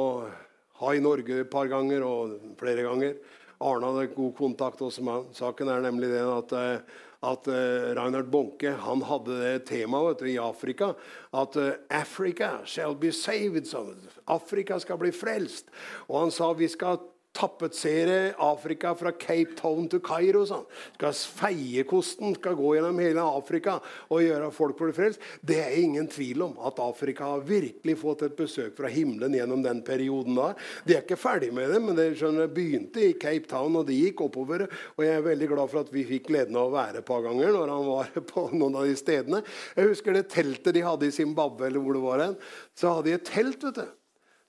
ha 0.80 0.92
i 0.96 1.02
Norge 1.04 1.42
et 1.42 1.50
par 1.52 1.68
ganger 1.68 2.06
og 2.06 2.54
flere 2.56 2.86
ganger. 2.86 3.18
Arne 3.60 3.90
hadde 3.90 4.14
god 4.14 4.32
kontakt 4.38 4.80
også 4.80 5.04
med 5.04 5.18
han. 5.18 5.28
Saken 5.36 5.68
er 5.74 5.84
nemlig 5.84 6.08
den 6.14 6.30
at, 6.32 6.54
eh, 6.56 7.04
at 7.28 7.52
uh, 7.52 7.92
Reinhard 7.98 8.32
Bonke 8.32 8.72
han 8.80 9.04
hadde 9.04 9.36
det 9.42 9.54
temaet 9.68 10.24
i 10.24 10.38
Afrika 10.40 10.94
at 11.36 11.60
uh, 11.60 11.74
'Africa 11.90 12.62
shall 12.64 12.96
be 12.96 13.12
saved'. 13.12 13.68
Sånn. 13.68 13.92
Afrika 14.24 14.80
skal 14.80 14.96
bli 14.96 15.12
frelst. 15.12 15.68
Og 16.08 16.22
han 16.22 16.32
sa 16.32 16.54
vi 16.56 16.70
skal 16.72 17.02
tappetsere 17.38 18.34
Afrika 18.42 18.94
fra 18.98 19.12
Cape 19.14 19.54
Town 19.58 19.86
til 19.90 20.02
Kairo. 20.04 20.42
Sånn. 20.48 20.64
Skal 20.96 21.14
Feiekosten 21.38 22.34
skal 22.38 22.56
gå 22.58 22.74
gjennom 22.76 22.98
hele 23.02 23.22
Afrika 23.22 23.78
og 24.08 24.24
gjøre 24.24 24.50
folk 24.54 24.78
bli 24.78 24.94
frelst. 24.96 25.22
Det 25.46 25.60
er 25.62 25.76
ingen 25.78 26.08
tvil 26.10 26.42
om 26.48 26.56
at 26.66 26.80
Afrika 26.82 27.30
har 27.32 27.44
virkelig 27.46 27.98
fått 28.00 28.24
et 28.26 28.36
besøk 28.38 28.74
fra 28.78 28.90
himmelen 28.92 29.36
gjennom 29.38 29.62
den 29.64 29.82
perioden. 29.86 30.34
der. 30.38 30.54
De 30.84 30.96
er 30.96 31.04
ikke 31.04 31.18
ferdig 31.20 31.52
med 31.54 31.70
det, 31.72 31.80
men 31.82 31.96
det 31.98 32.10
skjønner, 32.18 32.50
begynte 32.52 33.02
i 33.04 33.14
Cape 33.18 33.48
Town, 33.50 33.76
og 33.76 33.86
det 33.88 33.98
gikk 33.98 34.24
oppover. 34.26 34.66
Og 34.96 35.04
jeg 35.04 35.14
er 35.16 35.26
veldig 35.26 35.50
glad 35.52 35.70
for 35.70 35.82
at 35.84 35.92
vi 35.94 36.06
fikk 36.08 36.28
gleden 36.32 36.58
av 36.58 36.68
å 36.68 36.76
være 36.76 37.02
et 37.02 37.08
par 37.08 37.22
ganger 37.26 37.54
når 37.54 37.74
han 37.74 37.86
var 37.88 38.12
på 38.32 38.48
noen 38.54 38.80
av 38.80 38.88
de 38.88 38.98
stedene. 38.98 39.42
Jeg 39.76 39.92
husker 39.92 40.16
det 40.16 40.28
teltet 40.32 40.74
de 40.74 40.84
hadde 40.86 41.08
i 41.08 41.14
Zimbabwe, 41.14 41.68
eller 41.68 41.82
hvor 41.82 41.96
det 41.96 42.04
var 42.04 42.24
hen. 42.26 42.36
Så 42.78 42.92
hadde 42.92 43.10
de 43.10 43.16
et 43.18 43.28
telt 43.28 43.64
vet 43.64 43.78
du, 43.78 43.97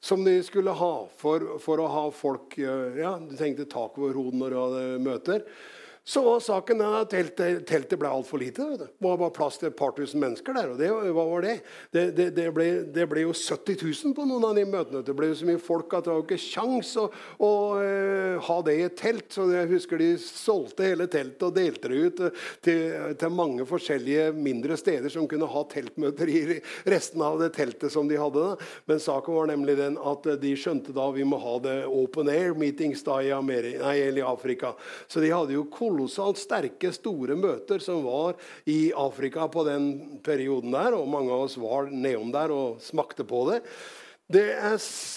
som 0.02 0.24
de 0.24 0.38
skulle 0.44 0.72
ha 0.72 0.94
for, 1.18 1.58
for 1.60 1.82
å 1.84 1.90
ha 1.92 2.06
folk 2.16 2.58
eh, 2.58 3.00
ja, 3.02 3.18
Du 3.20 3.36
tenkte 3.38 3.68
tak 3.70 3.98
over 4.00 4.16
hodet 4.16 4.40
når 4.40 4.54
du 4.54 4.60
hadde 4.60 4.84
møter. 5.04 5.44
Så 6.04 6.24
var 6.26 6.40
saken 6.42 6.82
at 6.82 7.12
teltet, 7.12 7.66
teltet 7.70 8.00
ble 8.02 8.10
altfor 8.10 8.42
lite. 8.42 8.66
Det 8.80 8.88
var 9.04 9.20
bare 9.20 9.34
plass 9.36 9.60
til 9.62 9.70
et 9.70 9.78
par 9.78 9.92
tusen 9.98 10.22
mennesker 10.22 10.56
der. 10.58 10.72
og 10.72 10.80
det, 10.80 10.90
Hva 10.90 11.26
var 11.28 11.46
det? 11.46 11.56
Det, 11.94 12.06
det, 12.18 12.28
det, 12.38 12.48
ble, 12.56 12.68
det 12.96 13.06
ble 13.12 13.26
jo 13.28 13.34
70 13.36 13.84
000 13.84 14.16
på 14.18 14.26
noen 14.26 14.48
av 14.50 14.58
de 14.58 14.66
møtene. 14.66 15.04
Det 15.06 15.14
ble 15.18 15.30
jo 15.30 15.38
så 15.38 15.50
mye 15.50 15.62
folk 15.62 15.94
at 15.94 16.08
det 16.08 16.14
var 16.16 16.24
ikke 16.24 16.40
kjangs 16.42 16.94
å, 16.98 17.06
å 17.46 17.52
uh, 17.78 18.40
ha 18.48 18.58
det 18.66 18.76
i 18.80 18.86
et 18.88 18.98
telt. 18.98 19.28
Så 19.36 19.46
jeg 19.54 19.70
husker 19.74 20.02
de 20.02 20.10
solgte 20.24 20.88
hele 20.88 21.10
teltet 21.12 21.46
og 21.46 21.54
delte 21.58 21.92
det 21.92 22.00
ut 22.02 22.24
uh, 22.26 22.48
til, 22.66 22.82
til, 23.20 23.36
mange 23.40 23.68
forskjellige 23.70 24.32
mindre 24.36 24.80
steder 24.82 25.14
som 25.14 25.28
kunne 25.30 25.48
ha 25.52 25.64
teltmøter 25.70 26.34
i 26.34 26.42
resten 26.90 27.22
av 27.24 27.38
det 27.44 27.52
teltet 27.60 27.94
som 27.94 28.10
de 28.10 28.18
hadde. 28.20 28.48
Da. 28.50 28.72
Men 28.90 29.04
saken 29.04 29.38
var 29.38 29.52
nemlig 29.52 29.78
den 29.80 30.00
at 30.02 30.26
de 30.42 30.56
skjønte 30.58 30.96
da 30.96 31.06
vi 31.14 31.28
må 31.28 31.38
ha 31.44 31.56
det 31.64 31.78
open 31.86 32.34
air 32.34 32.58
meetings 32.58 33.06
da 33.06 33.22
i, 33.22 33.30
Ameri 33.36 33.76
nei, 33.78 33.96
i 34.10 34.26
Afrika. 34.26 34.74
Så 35.08 35.22
de 35.22 35.30
hadde 35.34 35.54
jo 35.54 35.68
kolossalt 36.00 36.40
sterke, 36.40 36.94
store 36.96 37.36
møter 37.36 37.84
som 37.84 38.06
var 38.08 38.40
i 38.70 38.92
Afrika 38.96 39.50
på 39.52 39.66
den 39.68 40.20
perioden 40.24 40.72
der. 40.72 40.96
Og 40.96 41.10
mange 41.12 41.34
av 41.34 41.48
oss 41.48 41.58
var 41.60 41.92
nedom 41.92 42.32
der 42.32 42.54
og 42.56 42.80
smakte 42.84 43.28
på 43.28 43.44
det. 43.52 43.60
Det 44.30 44.44
er 44.62 44.76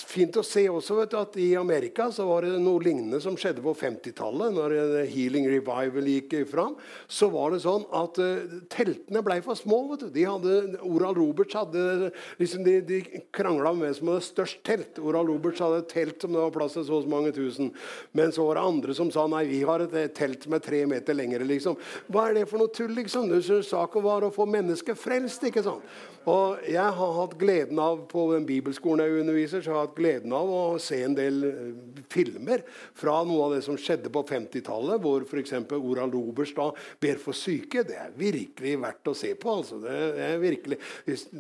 fint 0.09 0.37
å 0.41 0.43
se 0.47 0.63
også 0.73 1.03
du, 1.05 1.17
at 1.19 1.35
i 1.37 1.51
Amerika 1.61 2.07
så 2.09 2.25
var 2.25 2.47
det 2.47 2.55
noe 2.65 2.81
lignende 2.81 3.19
som 3.21 3.35
skjedde 3.37 3.61
på 3.61 3.75
50-tallet. 3.77 4.55
Når 4.57 4.75
Healing 5.11 5.51
Revival 5.53 6.07
gikk 6.09 6.33
fram, 6.49 6.79
så 7.05 7.29
var 7.35 7.53
det 7.53 7.59
sånn 7.61 7.85
at 7.93 8.17
uh, 8.25 8.55
teltene 8.73 9.21
ble 9.21 9.37
for 9.45 9.61
små. 9.61 9.83
vet 9.91 10.07
du. 10.07 10.15
De 10.15 10.25
hadde, 10.25 10.55
Oral 10.89 11.19
Roberts 11.19 11.59
hadde 11.61 12.09
liksom 12.41 12.65
De, 12.65 12.79
de 12.89 13.03
krangla 13.37 13.75
om 13.75 13.85
hvem 13.85 13.93
som 13.99 14.15
hadde 14.15 14.25
størst 14.31 14.63
telt. 14.65 15.03
Oral 15.05 15.29
Roberts 15.29 15.61
hadde 15.61 15.83
et 15.83 15.93
telt 15.93 16.25
som 16.25 16.33
det 16.33 16.41
var 16.47 16.57
plass 16.57 16.79
til 16.79 16.89
så 16.89 17.03
mange 17.05 17.35
tusen. 17.37 17.69
Men 18.17 18.33
så 18.33 18.49
var 18.49 18.57
det 18.57 18.65
andre 18.71 18.97
som 18.97 19.13
sa 19.13 19.27
nei, 19.29 19.45
vi 19.51 19.61
har 19.69 19.85
et 19.85 20.17
telt 20.17 20.49
som 20.49 20.57
er 20.57 20.65
tre 20.65 20.87
meter 20.89 21.21
lengre. 21.21 21.45
liksom. 21.53 21.77
Hva 22.09 22.31
er 22.31 22.41
det 22.41 22.47
for 22.49 22.65
noe 22.65 22.73
tull? 22.73 22.97
liksom? 22.97 23.29
Saken 23.69 24.09
var 24.09 24.25
å 24.25 24.33
få 24.33 24.49
mennesket 24.49 24.97
frelst. 24.97 25.45
ikke 25.53 25.69
sant? 25.69 25.85
Og 26.31 26.61
jeg 26.71 26.95
har 26.97 27.15
hatt 27.17 27.35
gleden 27.41 27.79
av 27.83 28.05
på 28.11 28.29
den 28.31 28.45
bibelskolen 28.47 29.03
jeg 29.03 29.23
underviser, 29.25 29.63
så 29.63 29.73
har 29.73 29.81
jeg 29.81 29.89
hatt 29.89 29.97
gleden 29.97 30.35
av 30.37 30.51
å 30.55 30.61
se 30.83 31.01
en 31.03 31.17
del 31.19 31.47
eh, 31.49 32.03
filmer 32.13 32.63
fra 32.99 33.17
noe 33.27 33.49
av 33.49 33.57
det 33.57 33.63
som 33.67 33.79
skjedde 33.81 34.13
på 34.13 34.23
50-tallet, 34.29 35.03
hvor 35.03 35.27
f.eks. 35.27 35.57
Oral 35.75 36.13
Roberts 36.15 36.55
da 36.55 36.69
ber 37.03 37.19
for 37.23 37.35
syke. 37.35 37.83
Det 37.89 37.99
er 37.99 38.15
virkelig 38.15 38.77
verdt 38.85 39.11
å 39.11 39.17
se 39.19 39.33
på. 39.35 39.57
altså. 39.59 39.81
Det, 39.83 39.97
er 40.29 40.39
virkelig, 40.43 40.79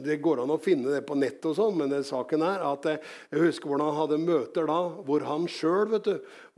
det 0.09 0.18
går 0.25 0.42
an 0.42 0.57
å 0.57 0.62
finne 0.62 0.97
det 0.97 1.05
på 1.07 1.18
nett, 1.21 1.38
og 1.47 1.55
sånn, 1.61 1.79
men 1.79 1.92
det, 1.92 2.03
saken 2.09 2.42
er 2.49 2.66
at 2.73 2.90
jeg, 2.90 2.99
eh, 2.99 3.14
jeg 3.37 3.47
husker 3.47 3.71
hvordan 3.71 3.92
han 3.92 4.01
hadde 4.03 4.25
møter 4.25 4.66
da, 4.66 4.81
hvor 5.07 5.29
han 5.29 5.47
sjøl 5.51 5.95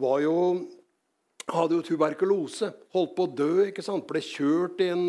var 0.00 0.24
jo 0.24 0.38
hadde 1.52 1.76
jo 1.76 1.84
tuberkulose, 1.84 2.70
holdt 2.94 3.14
på 3.16 3.26
å 3.26 3.32
dø. 3.36 3.52
ikke 3.68 3.84
sant? 3.84 4.06
Ble 4.08 4.22
kjørt 4.24 4.80
i 4.80 4.88
en 4.94 5.04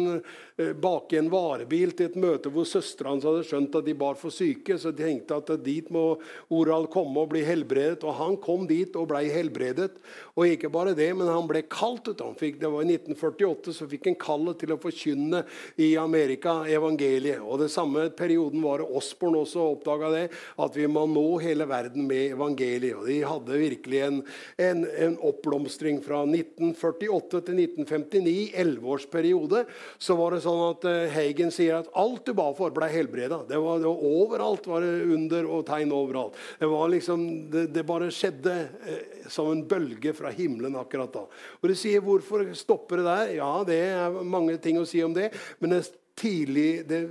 Eh, 0.57 0.73
bak 0.73 1.11
i 1.13 1.17
en 1.19 1.27
varebil 1.27 1.89
til 1.91 2.07
et 2.07 2.13
møte 2.15 2.47
hvor 2.47 2.63
søstera 2.63 3.09
hans 3.11 3.25
hadde 3.27 3.41
skjønt 3.43 3.73
at 3.75 3.83
de 3.83 3.95
bar 3.99 4.15
for 4.15 4.31
syke. 4.31 4.77
Så 4.79 4.93
de 4.95 5.03
tenkte 5.03 5.35
at 5.35 5.49
dit 5.65 5.89
må 5.91 6.15
Oral 6.55 6.87
komme 6.91 7.25
og 7.25 7.33
bli 7.33 7.41
helbredet. 7.43 8.05
Og 8.07 8.15
han 8.15 8.37
kom 8.39 8.63
dit 8.69 8.95
og 8.95 9.09
ble 9.09 9.25
helbredet. 9.33 9.97
Og 10.39 10.47
ikke 10.47 10.71
bare 10.71 10.93
det, 10.95 11.09
men 11.19 11.27
han 11.27 11.49
ble 11.49 11.65
kalt. 11.67 12.07
Det 12.07 12.69
var 12.71 12.85
I 12.85 12.95
1948 12.95 13.73
så 13.75 13.87
fikk 13.91 14.07
han 14.07 14.17
kallet 14.21 14.61
til 14.61 14.71
å 14.71 14.79
forkynne 14.79 15.41
i 15.81 15.89
Amerika 15.99 16.61
evangeliet. 16.71 17.43
Og 17.43 17.59
det 17.65 17.67
samme 17.73 18.07
perioden 18.15 18.63
var 18.63 18.79
det 18.79 18.87
Osborn 18.95 19.35
også 19.41 19.67
oppdaga 19.73 20.13
det, 20.13 20.23
at 20.63 20.79
vi 20.79 20.87
må 20.87 21.03
nå 21.11 21.25
hele 21.43 21.67
verden 21.67 22.07
med 22.07 22.37
evangeliet. 22.37 22.95
Og 22.95 23.11
de 23.11 23.19
hadde 23.27 23.59
virkelig 23.59 24.01
en, 24.07 24.23
en, 24.69 24.87
en 25.09 25.19
oppblomstring 25.33 25.99
fra 26.05 26.23
1948 26.23 27.43
til 27.49 27.61
1959, 27.65 28.35
elleveårsperiode. 28.63 29.65
Så 29.99 30.15
var 30.15 30.31
det 30.31 30.44
sånn 30.45 30.61
at 30.69 30.85
eh, 30.89 31.09
Hagen 31.13 31.51
sier 31.53 31.79
at 31.79 31.89
alt 31.97 32.23
du 32.27 32.33
ba 32.37 32.47
for, 32.57 32.73
ble 32.75 32.89
helbreda. 32.91 33.41
Det 33.49 33.57
det 33.57 33.61
var 33.63 34.07
overalt 34.07 34.69
var 34.69 34.85
det 34.85 35.09
under 35.15 35.49
og 35.49 35.65
tegn 35.67 35.93
overalt. 35.95 36.37
Det, 36.59 36.69
var 36.69 36.89
liksom, 36.93 37.25
det, 37.53 37.67
det 37.75 37.85
bare 37.87 38.11
skjedde 38.13 38.55
eh, 38.85 39.27
som 39.31 39.51
en 39.51 39.65
bølge 39.67 40.13
fra 40.17 40.31
himmelen 40.35 40.77
akkurat 40.79 41.13
da. 41.13 41.25
Og 41.61 41.69
du 41.71 41.75
sier 41.77 42.03
hvorfor 42.05 42.47
stopper 42.57 43.01
det 43.01 43.09
der? 43.09 43.35
Ja, 43.41 43.51
det 43.67 43.81
er 43.89 44.23
mange 44.23 44.57
ting 44.61 44.79
å 44.79 44.87
si 44.87 45.03
om 45.05 45.15
det. 45.15 45.31
Men 45.59 45.75
det 45.75 45.85
tidlig, 46.15 46.85
det 46.87 47.01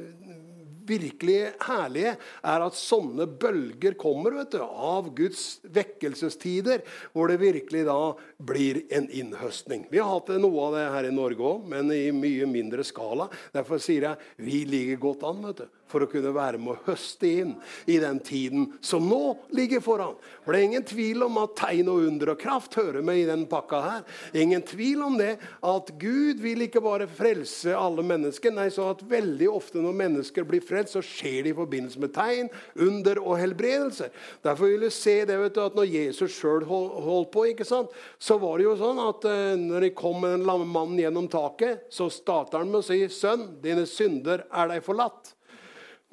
virkelig 0.87 1.39
herlige 1.67 2.15
er 2.17 2.65
at 2.67 2.79
sånne 2.79 3.27
bølger 3.41 3.97
kommer 4.01 4.37
vet 4.39 4.57
du, 4.57 4.61
av 4.63 5.11
Guds 5.17 5.61
vekkelsestider, 5.75 6.85
hvor 7.13 7.31
det 7.31 7.41
virkelig 7.43 7.85
da 7.89 7.99
blir 8.39 8.83
en 8.95 9.09
innhøstning. 9.09 9.87
Vi 9.91 10.03
har 10.03 10.11
hatt 10.13 10.35
noe 10.41 10.69
av 10.69 10.77
det 10.79 10.85
her 10.97 11.09
i 11.09 11.15
Norge 11.15 11.55
òg, 11.55 11.65
men 11.71 11.93
i 11.95 12.09
mye 12.15 12.49
mindre 12.51 12.85
skala. 12.87 13.31
Derfor 13.55 13.83
sier 13.83 14.11
jeg 14.11 14.45
vi 14.45 14.65
ligger 14.69 15.03
godt 15.09 15.27
an. 15.29 15.43
vet 15.49 15.65
du 15.65 15.84
for 15.91 16.05
å 16.05 16.09
kunne 16.11 16.33
være 16.35 16.59
med 16.61 16.75
å 16.75 16.83
høste 16.89 17.29
inn 17.29 17.53
i 17.91 17.99
den 18.03 18.19
tiden 18.25 18.67
som 18.85 19.05
nå 19.09 19.37
ligger 19.55 19.83
foran. 19.85 20.17
For 20.45 20.55
Det 20.55 20.61
er 20.61 20.69
ingen 20.69 20.87
tvil 20.87 21.25
om 21.27 21.39
at 21.43 21.57
tegn 21.59 21.91
og 21.93 22.07
under 22.09 22.33
og 22.35 22.41
kraft 22.41 22.79
hører 22.79 23.05
med 23.05 23.21
i 23.21 23.29
den 23.29 23.45
pakka 23.51 23.81
her. 23.85 24.03
Ingen 24.37 24.65
tvil 24.67 25.03
om 25.07 25.19
det 25.19 25.35
at 25.65 25.93
Gud 26.01 26.41
vil 26.43 26.67
ikke 26.67 26.83
bare 26.85 27.09
frelse 27.11 27.75
alle 27.77 28.05
mennesker. 28.07 28.55
Nei, 28.55 28.69
så 28.75 28.91
at 28.93 29.05
veldig 29.09 29.51
ofte 29.53 29.83
når 29.83 29.99
mennesker 30.01 30.49
blir 30.49 30.65
frelst, 30.65 30.97
så 30.97 31.05
skjer 31.05 31.45
det 31.45 31.55
i 31.55 31.59
forbindelse 31.59 32.03
med 32.03 32.15
tegn, 32.17 32.51
under 32.75 33.21
og 33.23 33.39
helbredelser. 33.41 34.13
Derfor 34.45 34.73
vil 34.73 34.87
du 34.87 34.91
se 34.95 35.17
det 35.29 35.39
vet 35.41 35.55
du, 35.57 35.63
at 35.65 35.79
når 35.79 35.91
Jesus 35.91 36.35
sjøl 36.37 36.67
holdt 36.69 37.33
på, 37.35 37.47
ikke 37.53 37.67
sant, 37.69 37.93
så 38.19 38.39
var 38.43 38.59
det 38.59 38.69
jo 38.69 38.77
sånn 38.81 39.01
at 39.03 39.29
uh, 39.29 39.55
når 39.61 39.89
de 39.89 39.95
kom 39.97 40.21
med 40.23 40.39
den 40.39 40.49
lamme 40.49 40.69
mannen 40.69 41.01
gjennom 41.01 41.31
taket, 41.31 41.87
så 41.93 42.11
starter 42.13 42.63
han 42.63 42.73
med 42.73 42.83
å 42.83 42.87
si, 42.87 43.01
'Sønn, 43.09 43.49
dine 43.63 43.87
synder 43.89 44.47
er 44.51 44.71
deg 44.71 44.85
forlatt'. 44.87 45.35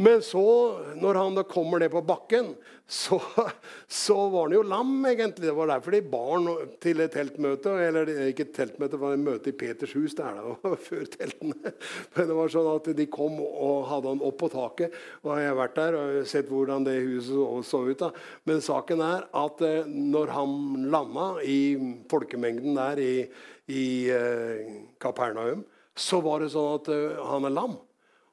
Men 0.01 0.21
så, 0.25 0.43
når 0.97 1.17
han 1.19 1.35
da 1.37 1.43
kommer 1.45 1.81
ned 1.81 1.91
på 1.93 2.01
bakken, 2.01 2.55
så, 2.89 3.19
så, 3.87 4.15
var 4.33 4.47
han 4.47 4.55
jo 4.55 4.61
lam, 4.65 4.93
egentlig. 5.05 5.45
Det 5.45 5.53
var 5.55 5.69
derfor 5.69 5.93
de 5.93 5.99
bar 6.09 6.47
til 6.81 7.03
et 7.03 7.13
teltmøte. 7.13 7.75
Eller 7.85 8.09
ikke 8.25 8.47
et 8.47 8.55
teltmøte, 8.55 8.95
det 8.95 9.01
var 9.03 9.13
et 9.13 9.21
møte 9.21 9.51
i 9.51 9.57
Peters 9.59 9.93
hus. 9.93 10.15
der 10.17 10.39
da, 10.39 10.55
før 10.87 11.05
teltene. 11.13 11.73
Men 12.15 12.31
det 12.31 12.39
var 12.39 12.53
sånn 12.55 12.71
at 12.71 12.89
de 12.97 13.07
kom 13.13 13.37
og 13.43 13.85
hadde 13.91 14.15
han 14.15 14.25
opp 14.25 14.39
på 14.41 14.49
taket. 14.55 14.97
Og 15.21 15.35
jeg 15.37 15.51
har 15.51 15.59
vært 15.59 15.77
der 15.77 15.99
og 15.99 16.17
sett 16.33 16.49
hvordan 16.49 16.87
det 16.87 16.97
huset 17.05 17.69
så 17.69 17.83
ut. 17.85 18.01
da. 18.01 18.09
Men 18.49 18.65
saken 18.65 19.05
er 19.05 19.29
at 19.43 19.63
eh, 19.67 19.85
når 19.85 20.33
han 20.39 20.57
landa 20.91 21.29
i 21.45 21.61
folkemengden 22.09 22.73
der 22.79 23.05
i, 23.05 23.13
i 23.69 23.85
uh, 24.09 24.75
Kapernaum, 24.99 25.61
så 25.93 26.23
var 26.25 26.41
det 26.41 26.51
sånn 26.55 26.75
at 26.79 26.89
uh, 26.89 27.23
han 27.29 27.45
er 27.45 27.57
lam. 27.61 27.79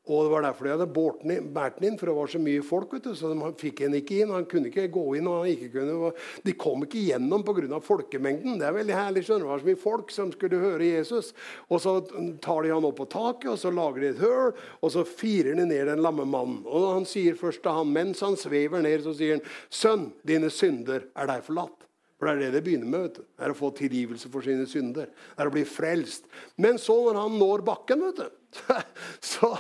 Og 0.09 0.25
Det 0.25 0.33
var 0.33 0.42
derfor 0.42 0.64
de 0.64 0.73
hadde 0.73 0.87
båret 0.92 1.25
den 1.25 1.85
inn, 1.85 1.99
for 2.01 2.09
det 2.09 2.16
var 2.16 2.31
så 2.33 2.40
mye 2.40 2.62
folk. 2.64 2.94
du, 3.03 3.14
så 3.14 3.29
de 3.29 3.51
fikk 3.61 3.83
en 3.85 3.94
ikke 3.94 4.23
inn, 4.23 4.31
Han 4.31 4.47
kunne 4.47 4.71
ikke 4.71 4.88
gå 4.88 5.16
inn. 5.16 5.27
og 5.27 5.44
han 5.44 5.53
ikke 5.53 5.73
kunne, 5.73 6.12
De 6.44 6.53
kom 6.53 6.83
ikke 6.83 7.05
gjennom 7.05 7.44
pga. 7.44 7.81
folkemengden. 7.81 8.59
Det 8.59 8.66
er 8.66 8.73
veldig 8.73 8.94
herlig. 8.94 9.25
skjønner 9.25 9.40
du, 9.40 9.44
Det 9.44 9.53
var 9.53 9.59
så 9.59 9.71
mye 9.71 9.83
folk 9.85 10.11
som 10.11 10.33
skulle 10.33 10.59
høre 10.59 10.85
Jesus. 10.97 11.33
Og 11.71 11.81
Så 11.81 12.40
tar 12.40 12.62
de 12.62 12.73
han 12.73 12.85
opp 12.85 12.97
på 12.97 13.09
taket, 13.09 13.51
og 13.51 13.59
så 13.59 13.71
lager 13.71 14.01
de 14.01 14.09
et 14.09 14.18
høl, 14.18 14.53
og 14.83 14.90
så 14.90 15.05
firer 15.05 15.55
de 15.55 15.66
ned 15.66 15.87
den 15.87 16.03
lamme 16.03 16.25
mannen. 16.25 16.64
Og 16.66 16.94
Han 16.94 17.05
sier 17.05 17.35
først 17.35 17.62
til 17.62 17.73
han, 17.73 17.92
mens 17.92 18.21
han 18.21 18.37
svever 18.37 18.83
ned, 18.83 19.03
så 19.03 19.14
sier 19.14 19.37
han, 19.37 19.44
'Sønn, 19.71 20.12
dine 20.25 20.51
synder 20.51 21.05
er 21.14 21.27
deg 21.27 21.44
forlatt'. 21.44 21.88
For 22.18 22.26
det 22.26 22.33
er 22.35 22.40
det 22.40 22.59
det 22.59 22.64
begynner 22.66 22.90
med. 22.90 23.04
vet 23.07 23.20
du. 23.20 23.22
Det 23.22 23.46
er 23.46 23.52
å 23.54 23.59
få 23.59 23.70
tilgivelse 23.78 24.31
for 24.33 24.42
sine 24.42 24.66
synder. 24.66 25.07
Det 25.07 25.44
er 25.44 25.50
å 25.50 25.54
bli 25.54 25.62
frelst. 25.68 26.26
Men 26.59 26.81
så, 26.83 26.96
når 27.07 27.20
han 27.20 27.38
når 27.38 27.62
bakken, 27.66 28.02
vet 28.09 28.18
du, 28.24 28.64
så, 29.33 29.52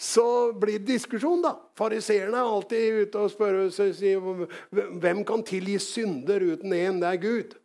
så 0.00 0.26
blir 0.56 0.80
det 0.80 0.94
diskusjon, 0.94 1.44
da. 1.44 1.52
Fariseerne 1.76 2.40
er 2.40 2.56
alltid 2.56 3.02
ute 3.04 3.20
og 3.20 3.34
spør 3.34 3.60
hvem 5.02 5.22
kan 5.28 5.44
tilgi 5.44 5.76
synder 5.82 6.44
uten 6.54 6.72
én. 6.72 7.02
Det 7.02 7.12
er 7.12 7.20
Gud. 7.20 7.56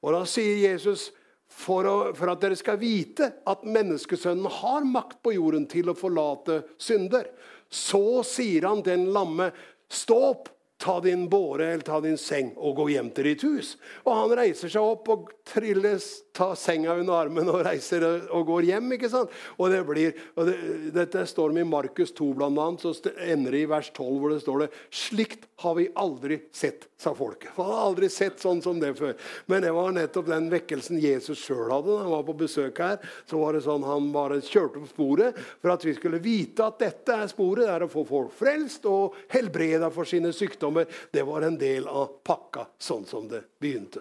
Og 0.00 0.14
da 0.14 0.24
sier 0.30 0.56
Jesus 0.62 1.10
for, 1.48 1.84
å, 1.84 1.96
for, 2.16 2.32
at 2.32 2.42
dere 2.42 2.56
skal 2.58 2.78
vite 2.80 3.32
at 3.48 3.64
menneskesønnen 3.66 4.48
har 4.60 4.86
makt 4.88 5.20
på 5.24 5.34
jorden 5.36 5.66
til 5.68 5.90
å 5.90 5.98
forlate 5.98 6.62
synder. 6.80 7.28
Så 7.68 8.22
sier 8.24 8.68
han 8.68 8.84
den 8.86 9.08
lamme, 9.12 9.50
stå 9.92 10.18
opp, 10.30 10.48
ta 10.78 11.00
din 11.00 11.28
båre 11.28 11.66
eller 11.66 11.82
ta 11.82 11.98
din 12.00 12.18
seng 12.18 12.52
og 12.56 12.76
gå 12.78 12.84
hjem 12.92 13.10
til 13.14 13.26
ditt 13.26 13.42
hus. 13.42 13.72
Og 14.06 14.12
han 14.14 14.34
reiser 14.38 14.70
seg 14.70 14.84
opp 14.84 15.08
og 15.10 15.32
trilles, 15.48 16.06
tar 16.36 16.54
senga 16.58 16.94
under 16.94 17.18
armen 17.18 17.50
og 17.50 17.64
reiser 17.66 18.04
og 18.06 18.46
går 18.46 18.68
hjem. 18.70 18.92
ikke 18.94 19.10
sant? 19.10 19.32
Og 19.58 19.72
det 19.74 19.82
blir, 19.88 20.14
og 20.38 20.46
det, 20.46 20.56
Dette 20.94 21.24
står 21.26 21.50
med 21.56 21.66
i 21.66 21.70
Markus 21.72 22.14
2, 22.14 22.30
blant 22.38 22.62
annet, 22.62 22.84
så 22.84 23.14
ender 23.26 23.56
det 23.56 23.64
i 23.64 23.70
vers 23.70 23.90
12, 23.90 24.12
hvor 24.22 24.34
det 24.34 24.42
står 24.44 24.64
det 24.64 24.70
Slikt 24.94 25.48
har 25.64 25.74
vi 25.74 25.88
aldri 25.98 26.38
sett, 26.54 26.86
sa 26.98 27.10
folket. 27.14 27.50
Man 27.58 27.72
har 27.72 27.88
aldri 27.88 28.06
sett 28.12 28.38
sånn 28.38 28.62
som 28.62 28.78
det 28.78 28.92
før. 29.00 29.16
Men 29.50 29.64
det 29.66 29.74
var 29.74 29.90
nettopp 29.96 30.30
den 30.30 30.46
vekkelsen 30.52 31.00
Jesus 31.02 31.42
sjøl 31.42 31.72
hadde 31.74 31.90
da 31.90 32.04
han 32.04 32.14
var 32.14 32.22
på 32.28 32.36
besøk 32.38 32.78
her. 32.84 33.02
Så 33.26 33.40
var 33.42 33.56
det 33.56 33.64
sånn 33.66 33.86
Han 33.88 34.12
bare 34.14 34.38
kjørte 34.44 34.84
på 34.84 34.92
sporet 34.92 35.38
for 35.58 35.74
at 35.74 35.82
vi 35.86 35.96
skulle 35.96 36.22
vite 36.22 36.62
at 36.62 36.78
dette 36.78 37.18
er 37.24 37.30
sporet. 37.30 37.66
Det 37.66 37.74
er 37.74 37.86
å 37.88 37.90
få 37.90 38.04
folk 38.06 38.34
frelst 38.38 38.86
og 38.86 39.18
helbreda 39.34 39.90
for 39.94 40.06
sine 40.06 40.30
sykdommer 40.34 40.67
sykdommer. 40.68 40.86
Det 41.10 41.22
var 41.22 41.42
en 41.42 41.58
del 41.58 41.88
av 41.88 42.06
pakka 42.24 42.66
sånn 42.78 43.06
som 43.06 43.28
det 43.28 43.44
begynte. 43.60 44.00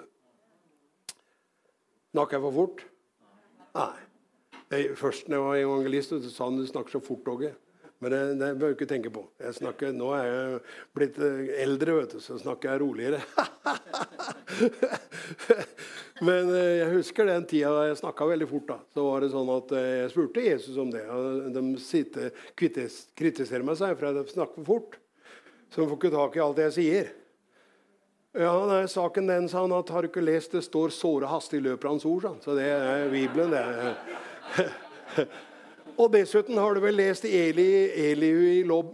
Snakker 2.11 2.37
jeg 2.37 2.41
for 2.41 2.53
fort? 2.53 2.85
Nei. 3.75 3.95
Jeg, 4.69 4.95
først 4.97 5.29
når 5.29 5.37
jeg 5.37 5.45
var 5.45 5.57
evangelist, 5.61 6.09
så 6.09 6.29
sa 6.29 6.49
han 6.49 6.57
du 6.57 6.67
snakker 6.67 6.91
så 6.91 6.99
fort, 6.99 7.27
Åge. 7.27 7.53
Men 7.99 8.11
det, 8.11 8.35
det 8.37 8.55
bør 8.59 8.69
du 8.69 8.75
ikke 8.75 8.89
tenke 8.89 9.09
på. 9.09 9.23
Snakker, 9.53 9.93
nå 9.95 10.11
er 10.13 10.25
jeg 10.27 10.59
blitt 10.93 11.17
eh, 11.17 11.47
eldre, 11.63 11.95
vet 11.97 12.11
du, 12.13 12.19
så 12.21 12.37
snakker 12.37 12.75
jeg 12.75 12.81
roligere. 12.83 13.21
Men 16.27 16.51
eh, 16.51 16.83
jeg 16.83 16.91
husker 16.93 17.29
den 17.29 17.47
tida 17.49 17.71
da 17.73 17.87
jeg 17.87 17.97
snakka 18.01 18.27
veldig 18.29 18.49
fort. 18.51 18.67
da. 18.69 18.77
Så 18.93 19.07
var 19.07 19.23
det 19.23 19.31
sånn 19.33 19.49
at 19.55 19.73
eh, 19.77 19.89
Jeg 20.03 20.13
spurte 20.13 20.45
Jesus 20.45 20.77
om 20.83 20.93
det. 20.93 21.05
og 21.09 21.57
De 21.57 21.63
kritiserer 22.59 23.65
meg 23.65 23.79
for 23.79 24.09
jeg 24.09 24.35
snakker 24.35 24.61
for 24.61 24.69
fort. 24.75 24.99
Så 25.69 25.81
hun 25.81 25.89
får 25.89 25.97
ikke 25.97 26.15
tak 26.15 26.37
i 26.37 26.43
alt 26.43 26.61
jeg 26.65 26.75
sier. 26.77 27.09
Ja, 28.37 28.53
er 28.77 28.89
saken 28.91 29.29
den, 29.29 29.47
sa 29.49 29.63
han, 29.63 29.73
at 29.73 29.89
har 29.89 30.05
du 30.05 30.11
ikke 30.11 30.21
lest 30.21 30.53
det 30.53 30.61
står 30.65 30.93
'såre 30.93 31.29
hastig 31.31 31.61
løper 31.61 31.89
hans 31.89 32.05
ord'. 32.05 32.37
Så 32.43 32.55
det 32.55 32.67
er 32.69 33.09
Bibelen, 33.09 33.51
det. 33.51 35.27
Og 35.97 36.11
dessuten 36.13 36.59
har 36.61 36.77
du 36.77 36.81
vel 36.83 36.99
lest 36.99 37.23
Eli, 37.25 37.63
Elihu 38.11 38.43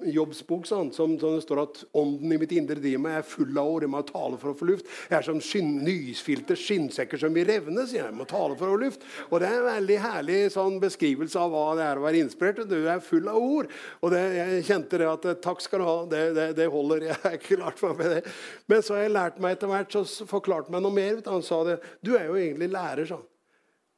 i 0.08 0.12
Jobbs 0.16 0.40
bok, 0.48 0.64
sånn, 0.70 0.94
som, 0.96 1.18
som, 1.20 1.34
det 1.36 1.44
står 1.44 1.60
at 1.66 1.82
'ånden 1.92 2.32
i 2.32 2.38
mitt 2.40 2.54
indre 2.56 2.80
driver 2.80 3.02
meg, 3.04 3.18
er 3.18 3.26
full 3.28 3.58
av 3.60 3.72
ord, 3.74 3.84
jeg 3.84 3.92
må 3.92 4.00
tale 4.08 4.40
for 4.40 4.54
å 4.54 4.56
få 4.56 4.68
luft'. 4.70 4.88
Jeg 5.10 5.18
er 5.18 5.26
som 5.28 5.42
skinn, 5.44 5.74
nysfilte 5.84 6.56
skinnsekker 6.56 7.20
som 7.20 7.36
vil 7.36 7.50
revne, 7.50 7.84
sier 7.84 8.06
jeg. 8.06 8.12
jeg 8.14 8.20
må 8.22 8.28
tale 8.30 8.56
for 8.56 8.72
å 8.72 8.78
få 8.78 8.84
luft. 8.86 9.04
Og 9.30 9.44
det 9.44 9.50
er 9.50 9.58
en 9.58 9.68
veldig 9.68 9.98
herlig 10.06 10.38
sånn 10.56 10.80
beskrivelse 10.80 11.44
av 11.44 11.52
hva 11.52 11.66
det 11.76 11.90
er 11.90 12.00
å 12.00 12.06
være 12.08 12.24
inspirert. 12.24 12.64
Du 12.72 12.80
er 12.88 13.04
full 13.04 13.28
av 13.28 13.42
ord. 13.42 13.76
Og 14.00 14.16
det, 14.16 14.24
jeg 14.40 14.64
kjente 14.72 15.04
det 15.04 15.12
at 15.12 15.30
takk 15.44 15.60
skal 15.66 15.84
du 15.84 15.90
ha, 15.90 15.98
det, 16.08 16.24
det, 16.40 16.48
det 16.62 16.72
holder. 16.72 17.10
Jeg 17.10 17.20
er 17.20 17.38
ikke 17.42 17.60
klart 17.60 17.84
meg 17.84 18.00
med 18.00 18.16
det. 18.16 18.24
Men 18.72 18.80
så 18.80 18.96
har 18.96 19.04
jeg 19.04 19.18
lært 19.18 19.44
meg 19.44 19.58
etter 19.58 19.76
hvert, 19.76 19.92
så 19.92 20.30
forklarte 20.30 20.72
meg 20.72 20.88
noe 20.88 20.96
mer. 20.96 21.20
Han 21.28 21.44
sa 21.44 21.66
det. 21.68 21.82
Du 22.00 22.16
er 22.16 22.32
jo 22.32 22.40
egentlig 22.40 22.72
lærer, 22.72 23.12
sånn. 23.12 23.28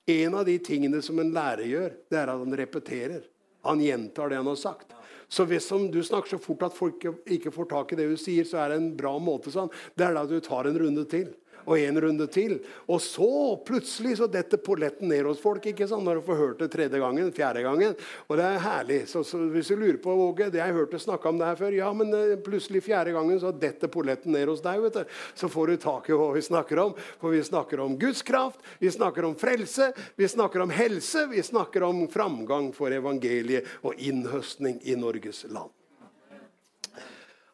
En 0.06 0.36
av 0.38 0.46
de 0.46 0.58
tingene 0.62 1.02
som 1.02 1.20
en 1.20 1.32
lærer 1.34 1.66
gjør, 1.70 1.96
det 2.12 2.20
er 2.20 2.30
at 2.30 2.42
han 2.44 2.58
repeterer. 2.60 3.24
Han 3.66 3.82
gjentar 3.82 4.30
det 4.30 4.38
han 4.38 4.52
har 4.52 4.60
sagt. 4.62 4.94
Så 5.28 5.48
hvis 5.50 5.72
du 5.90 6.04
snakker 6.06 6.36
så 6.36 6.38
fort 6.42 6.68
at 6.68 6.76
folk 6.78 7.08
ikke 7.26 7.54
får 7.54 7.70
tak 7.72 7.94
i 7.94 7.98
det 7.98 8.06
du 8.12 8.18
sier, 8.20 8.46
så 8.46 8.62
er 8.62 8.72
det 8.72 8.78
en 8.78 8.92
bra 8.98 9.16
måte 9.18 9.50
sånn. 9.54 9.72
Det 9.98 10.06
er 10.06 10.14
da 10.14 10.26
du 10.30 10.38
tar 10.46 10.70
en 10.70 10.78
runde 10.78 11.08
til 11.10 11.32
og 11.66 11.80
en 11.80 12.02
runde 12.02 12.28
til. 12.32 12.58
Og 12.88 13.02
så 13.04 13.30
plutselig 13.66 14.18
så 14.20 14.28
detter 14.32 14.62
polletten 14.62 15.10
ned 15.12 15.26
hos 15.28 15.42
folk 15.42 15.66
ikke 15.70 15.88
sant? 15.90 16.06
når 16.06 16.20
du 16.20 16.26
får 16.28 16.40
hørt 16.40 16.62
det 16.62 16.70
tredje 16.74 17.00
gangen, 17.02 17.32
fjerde 17.36 17.64
gangen. 17.66 17.96
Og 18.30 18.40
det 18.40 18.46
er 18.46 18.64
herlig. 18.64 19.00
Så, 19.10 19.24
så 19.28 19.40
hvis 19.52 19.72
du 19.72 19.76
lurer 19.80 20.00
på 20.02 20.14
Åge, 20.26 20.50
det 20.54 20.62
jeg 20.62 20.76
hørt 20.76 20.94
deg 20.94 21.04
snakke 21.04 21.30
om 21.30 21.40
det 21.42 21.50
her 21.50 21.60
før. 21.60 21.78
Ja, 21.78 21.90
men 21.98 22.14
uh, 22.14 22.36
plutselig 22.46 22.84
fjerde 22.86 23.16
gangen 23.16 23.42
så 23.42 23.54
detter 23.56 23.92
polletten 23.92 24.36
ned 24.36 24.46
hos 24.52 24.64
deg. 24.66 24.82
vet 24.86 25.00
du. 25.00 25.04
Så 25.38 25.46
får 25.52 25.74
du 25.74 25.78
tak 25.86 26.10
i 26.10 26.18
hva 26.18 26.30
vi 26.36 26.44
snakker 26.46 26.84
om. 26.86 26.94
For 27.22 27.34
vi 27.34 27.42
snakker 27.46 27.84
om 27.84 27.98
Guds 28.00 28.22
kraft, 28.26 28.62
vi 28.80 28.92
snakker 28.92 29.28
om 29.28 29.36
frelse, 29.40 29.92
vi 30.16 30.30
snakker 30.30 30.66
om 30.66 30.74
helse, 30.74 31.26
vi 31.32 31.44
snakker 31.44 31.84
om 31.88 32.06
framgang 32.12 32.72
for 32.76 32.94
evangeliet 32.94 33.66
og 33.86 33.94
innhøstning 33.98 34.80
i 34.84 34.96
Norges 35.00 35.46
land. 35.50 35.72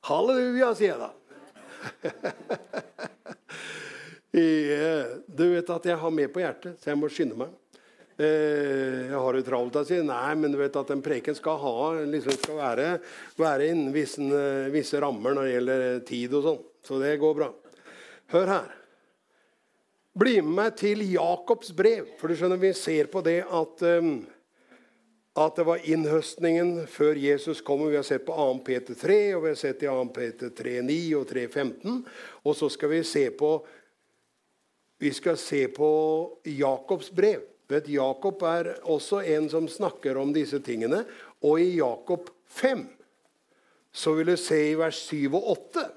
Halleluja, 0.09 0.75
sier 0.75 0.95
jeg 0.95 1.01
da. 1.01 1.11
Du 4.31 5.43
vet 5.51 5.69
at 5.75 5.87
jeg 5.89 5.99
har 5.99 6.13
med 6.15 6.31
på 6.31 6.39
hjertet, 6.39 6.77
så 6.79 6.93
jeg 6.93 6.99
må 6.99 7.09
skynde 7.11 7.39
meg. 7.39 7.51
Eh, 8.21 9.07
jeg 9.09 9.17
har 9.17 9.33
det 9.33 9.45
travelt 9.47 9.77
Jeg 9.79 9.87
sier 9.87 10.03
Nei, 10.05 10.33
men 10.37 10.51
du 10.51 10.59
vet 10.59 10.75
at 10.77 10.91
en 10.93 11.01
preken 11.01 11.37
skal 11.37 11.57
ha, 11.61 11.77
liksom 12.05 12.35
skal 12.35 12.59
være, 12.59 12.89
være 13.39 13.69
innen 13.71 13.93
visse, 13.95 14.21
visse, 14.73 14.99
rammer 15.01 15.33
når 15.33 15.47
det 15.47 15.55
gjelder 15.55 15.85
tid 16.09 16.35
og 16.37 16.45
sånn. 16.45 16.59
Så 16.85 16.99
det 17.01 17.15
går 17.21 17.39
bra. 17.39 17.49
Hør 18.35 18.51
her. 18.51 18.69
Bli 20.21 20.35
med 20.43 20.53
meg 20.57 20.77
til 20.81 21.01
Jakobs 21.07 21.71
brev. 21.75 22.13
For 22.19 22.29
du 22.29 22.37
skjønner, 22.37 22.59
vi 22.61 22.73
ser 22.75 23.07
på 23.11 23.23
det 23.23 23.39
at, 23.47 23.83
um, 24.03 24.25
at 25.39 25.57
det 25.57 25.65
var 25.69 25.85
innhøstningen 25.87 26.87
før 26.91 27.19
Jesus 27.21 27.61
kom. 27.63 27.85
Vi 27.87 27.95
har 27.95 28.07
sett 28.07 28.25
på 28.27 28.35
2. 28.35 28.49
Peter 28.67 28.97
3, 28.97 29.19
og 29.37 29.45
vi 29.45 29.53
har 29.53 29.61
sett 29.61 29.85
i 29.85 29.89
2. 29.89 30.07
Peter 30.15 30.51
3,9 30.57 30.97
og 31.21 31.29
3,15. 31.31 32.01
Og 32.43 32.57
så 32.59 32.69
skal 32.75 32.91
vi 32.91 33.05
se 33.07 33.29
på 33.39 33.53
vi 35.01 35.09
skal 35.13 35.39
se 35.41 35.65
på 35.73 35.89
Jakobs 36.45 37.09
brev. 37.11 37.47
Vet, 37.71 37.87
Jakob 37.89 38.43
er 38.45 38.75
også 38.83 39.21
en 39.25 39.47
som 39.49 39.69
snakker 39.71 40.19
om 40.19 40.33
disse 40.35 40.59
tingene. 40.61 41.05
Og 41.41 41.61
i 41.63 41.71
Jakob 41.79 42.29
5 42.51 42.83
så 43.91 44.13
vil 44.15 44.31
du 44.31 44.37
se 44.39 44.59
i 44.69 44.77
vers 44.79 44.99
7 45.09 45.33
og 45.33 45.49
8 45.55 45.87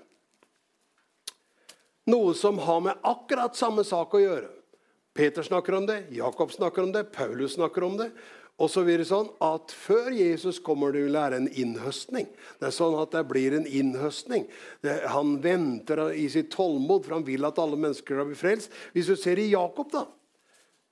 noe 2.10 2.34
som 2.36 2.58
har 2.58 2.80
med 2.84 3.00
akkurat 3.06 3.56
samme 3.56 3.84
sak 3.86 4.14
å 4.14 4.20
gjøre. 4.20 4.50
Peter 5.14 5.46
snakker 5.46 5.76
om 5.78 5.86
det, 5.88 6.00
Jakob 6.12 6.52
snakker 6.52 6.84
om 6.84 6.92
det, 6.92 7.06
Paulus 7.14 7.54
snakker 7.54 7.86
om 7.86 7.96
det. 7.96 8.10
Og 8.62 8.70
så 8.70 8.84
blir 8.86 9.00
det 9.02 9.08
sånn 9.08 9.30
at 9.42 9.72
Før 9.74 10.12
Jesus 10.14 10.60
kommer 10.62 10.94
det 10.94 11.04
vil 11.08 11.16
være 11.18 11.40
en 11.42 11.48
innhøstning. 11.50 12.28
Det 12.60 12.68
er 12.68 12.74
sånn 12.74 12.94
at 13.00 13.14
det 13.16 13.24
blir 13.30 13.56
en 13.56 13.66
innhøstning. 13.66 14.46
Det, 14.84 15.00
han 15.10 15.38
venter 15.42 16.06
i 16.14 16.28
sitt 16.30 16.52
tålmod, 16.54 17.02
for 17.02 17.18
han 17.18 17.26
vil 17.26 17.46
at 17.48 17.58
alle 17.58 17.78
mennesker 17.80 18.14
skal 18.14 18.30
bli 18.30 18.38
frelst. 18.38 18.76
Hvis 18.94 19.10
du 19.10 19.16
ser 19.18 19.42
i 19.42 19.50
Jakob, 19.50 19.90
da. 19.90 20.06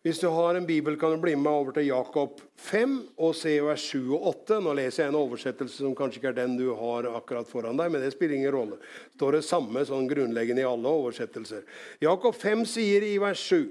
Hvis 0.02 0.18
du 0.18 0.26
har 0.34 0.56
en 0.58 0.66
bibel, 0.66 0.96
kan 0.98 1.14
du 1.14 1.22
bli 1.22 1.36
med 1.38 1.46
over 1.46 1.76
til 1.76 1.86
Jakob 1.86 2.40
5 2.58 2.94
og 3.22 3.36
se 3.38 3.52
vers 3.62 3.84
7 3.92 4.00
og 4.16 4.24
8. 4.32 4.56
Nå 4.64 4.72
leser 4.74 5.04
jeg 5.04 5.12
en 5.12 5.18
oversettelse 5.20 5.84
som 5.84 5.94
kanskje 5.94 6.18
ikke 6.18 6.32
er 6.32 6.40
den 6.40 6.56
du 6.58 6.72
har 6.74 7.06
akkurat 7.12 7.46
foran 7.46 7.78
deg, 7.78 7.92
men 7.94 8.02
det 8.02 8.10
spiller 8.10 8.40
ingen 8.40 8.50
rolle. 8.50 8.80
Det 8.82 9.20
står 9.20 9.38
det 9.38 9.44
samme 9.46 9.84
sånn 9.86 10.10
grunnleggende 10.10 10.64
i 10.64 10.66
alle 10.66 10.90
oversettelser. 10.90 11.62
Jakob 12.02 12.34
5 12.34 12.66
sier 12.72 13.06
i 13.06 13.14
vers 13.22 13.46
7.: 13.46 13.70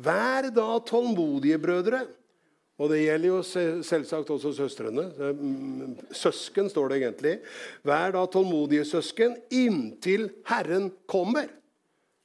Vær 0.00 0.48
da 0.56 0.70
tålmodige, 0.88 1.60
brødre 1.60 2.06
og 2.76 2.90
det 2.92 3.00
gjelder 3.06 3.30
jo 3.30 3.38
selvsagt 3.86 4.30
også 4.34 4.52
søstrene. 4.52 5.06
Mm, 5.32 5.94
søsken, 6.12 6.68
står 6.68 6.90
det 6.92 6.98
egentlig. 7.00 7.34
Vær 7.88 8.12
da 8.12 8.26
tålmodige 8.28 8.84
søsken 8.84 9.38
inntil 9.48 10.28
Herren 10.48 10.90
kommer. 11.08 11.48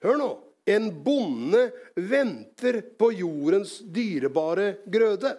Hør 0.03 0.19
nå. 0.19 0.31
En 0.67 0.89
bonde 1.03 1.63
venter 1.95 2.81
på 2.99 3.13
jordens 3.15 3.79
dyrebare 3.95 4.83
grøde. 4.91 5.31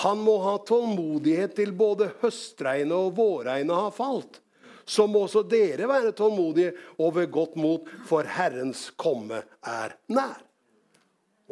Han 0.00 0.24
må 0.24 0.38
ha 0.46 0.56
tålmodighet 0.64 1.52
til 1.60 1.74
både 1.76 2.08
høstregnet 2.22 2.96
og 2.96 3.12
vårregnet 3.20 3.76
har 3.76 3.92
falt. 3.92 4.40
Så 4.88 5.04
må 5.06 5.26
også 5.26 5.44
dere 5.46 5.86
være 5.86 6.14
tålmodige 6.16 6.72
og 6.96 7.18
ved 7.20 7.28
godt 7.30 7.60
mot, 7.60 7.84
for 8.08 8.26
Herrens 8.26 8.88
komme 8.96 9.44
er 9.60 9.94
nær. 10.08 10.40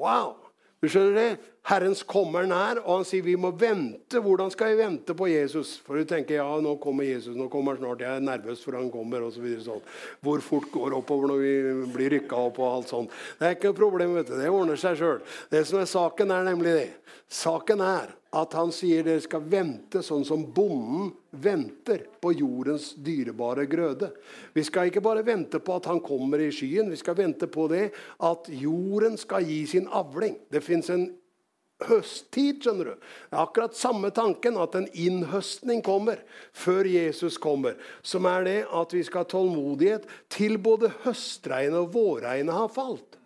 Wow! 0.00 0.40
Du 0.80 0.88
skjønner 0.88 1.16
det? 1.18 1.30
Herrens 1.68 2.00
kommer 2.08 2.46
nær, 2.48 2.80
og 2.80 3.00
han 3.00 3.06
sier 3.06 3.24
vi 3.24 3.36
må 3.38 3.50
vente. 3.54 4.18
Hvordan 4.24 4.50
skal 4.52 4.72
vi 4.72 4.80
vente 4.80 5.14
på 5.16 5.28
Jesus? 5.28 5.74
For 5.84 6.00
du 6.00 6.08
tenker 6.08 6.38
ja, 6.38 6.46
nå 6.62 6.76
kommer 6.80 7.04
Jesus, 7.04 7.36
nå 7.36 7.50
kommer 7.52 7.76
han 7.76 7.82
snart. 7.82 8.04
Jeg 8.06 8.16
er 8.16 8.24
nervøs 8.24 8.62
for 8.64 8.78
han 8.78 8.88
kommer. 8.92 9.26
Og 9.26 9.34
så 9.34 9.52
sånn. 9.66 9.82
Hvor 10.24 10.40
fort 10.44 10.70
går 10.72 10.96
oppover 10.96 11.30
når 11.30 11.42
vi 11.44 11.52
blir 11.92 12.14
rykka 12.16 12.40
opp 12.48 12.62
og 12.62 12.70
alt 12.70 12.94
sånt. 12.94 13.12
Det 13.38 13.46
er 13.46 13.58
ikke 13.58 13.74
noe 13.74 13.80
problem. 13.82 14.16
vet 14.16 14.32
du. 14.32 14.38
Det 14.40 14.48
ordner 14.48 14.80
seg 14.80 14.96
sjøl. 14.98 15.20
Det 15.52 15.62
som 15.68 15.82
er 15.82 15.92
saken, 15.92 16.32
er 16.32 16.48
nemlig 16.48 16.74
det. 16.78 16.88
Saken 17.30 17.84
er 17.84 18.16
at 18.40 18.54
han 18.54 18.70
sier 18.74 19.02
dere 19.06 19.22
skal 19.22 19.42
vente 19.50 20.04
sånn 20.06 20.24
som 20.26 20.42
bonden 20.54 21.10
venter 21.42 22.04
på 22.22 22.32
jordens 22.38 22.92
dyrebare 23.02 23.66
grøde. 23.70 24.12
Vi 24.54 24.62
skal 24.66 24.90
ikke 24.90 25.02
bare 25.02 25.26
vente 25.26 25.58
på 25.62 25.76
at 25.78 25.88
han 25.90 26.02
kommer 26.02 26.42
i 26.42 26.50
skyen, 26.54 26.90
vi 26.90 26.98
skal 26.98 27.18
vente 27.18 27.50
på 27.50 27.66
det 27.70 27.88
at 28.26 28.50
jorden 28.54 29.18
skal 29.18 29.46
gi 29.46 29.64
sin 29.70 29.90
avling. 29.90 30.38
Det 30.50 30.62
fins 30.62 30.90
en 30.94 31.08
høsttid. 31.88 32.62
skjønner 32.62 32.90
du. 32.90 32.94
Det 33.30 33.36
er 33.36 33.44
akkurat 33.44 33.78
samme 33.78 34.10
tanken, 34.10 34.58
at 34.60 34.74
en 34.74 34.88
innhøstning 34.92 35.82
kommer 35.86 36.20
før 36.52 36.84
Jesus 36.84 37.38
kommer. 37.38 37.78
Som 38.02 38.28
er 38.30 38.44
det 38.44 38.58
at 38.66 38.92
vi 38.96 39.04
skal 39.06 39.24
ha 39.24 39.30
tålmodighet 39.30 40.06
til 40.28 40.58
både 40.58 40.92
høstregnet 41.04 41.80
og 41.80 41.94
vårregnet 41.94 42.54
har 42.54 42.68
falt. 42.68 43.20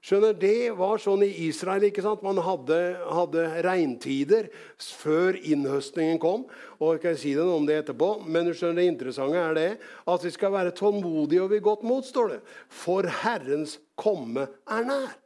Skjønner, 0.00 0.32
Det 0.32 0.72
var 0.78 0.96
sånn 0.96 1.26
i 1.26 1.32
Israel. 1.44 1.84
ikke 1.84 2.00
sant? 2.00 2.22
Man 2.24 2.38
hadde, 2.40 2.96
hadde 3.04 3.42
regntider 3.66 4.48
før 4.80 5.36
innhøstningen 5.36 6.18
kom. 6.18 6.46
og 6.80 6.94
jeg 6.94 7.02
kan 7.02 7.16
si 7.20 7.34
det 7.34 7.44
noe 7.44 7.60
om 7.60 7.66
det 7.66 7.84
etterpå, 7.84 8.24
Men 8.26 8.46
du 8.46 8.54
skjønner, 8.54 8.80
det 8.80 8.88
interessante 8.88 9.36
er 9.36 9.54
det 9.54 9.78
at 10.08 10.24
vi 10.24 10.30
skal 10.30 10.52
være 10.52 10.72
tålmodige 10.72 11.42
og 11.42 11.50
vi 11.50 11.60
godt 11.60 11.82
mot. 11.82 12.04
står 12.04 12.28
det. 12.28 12.40
For 12.68 13.02
Herrens 13.02 13.78
komme 13.94 14.48
er 14.66 14.84
nær. 14.84 15.19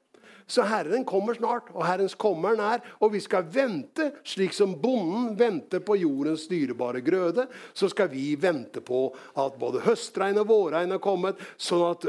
Så 0.46 0.62
Herren 0.68 1.04
kommer 1.08 1.34
snart, 1.34 1.70
og 1.72 1.86
Herrens 1.86 2.14
kommer 2.20 2.52
er 2.52 2.60
nær. 2.60 2.82
Og 3.00 3.14
vi 3.14 3.20
skal 3.24 3.46
vente, 3.48 4.10
slik 4.28 4.52
som 4.56 4.74
bonden 4.80 5.32
venter 5.40 5.80
på 5.84 5.96
jordens 5.96 6.48
dyrebare 6.50 7.00
grøde. 7.04 7.46
Så 7.72 7.88
skal 7.92 8.10
vi 8.12 8.34
vente 8.40 8.82
på 8.84 9.06
at 9.40 9.56
både 9.60 9.84
høstregn 9.86 10.42
og 10.42 10.50
vårregn 10.52 10.92
har 10.92 11.02
kommet, 11.04 11.40
sånn 11.56 11.86
at 11.88 12.06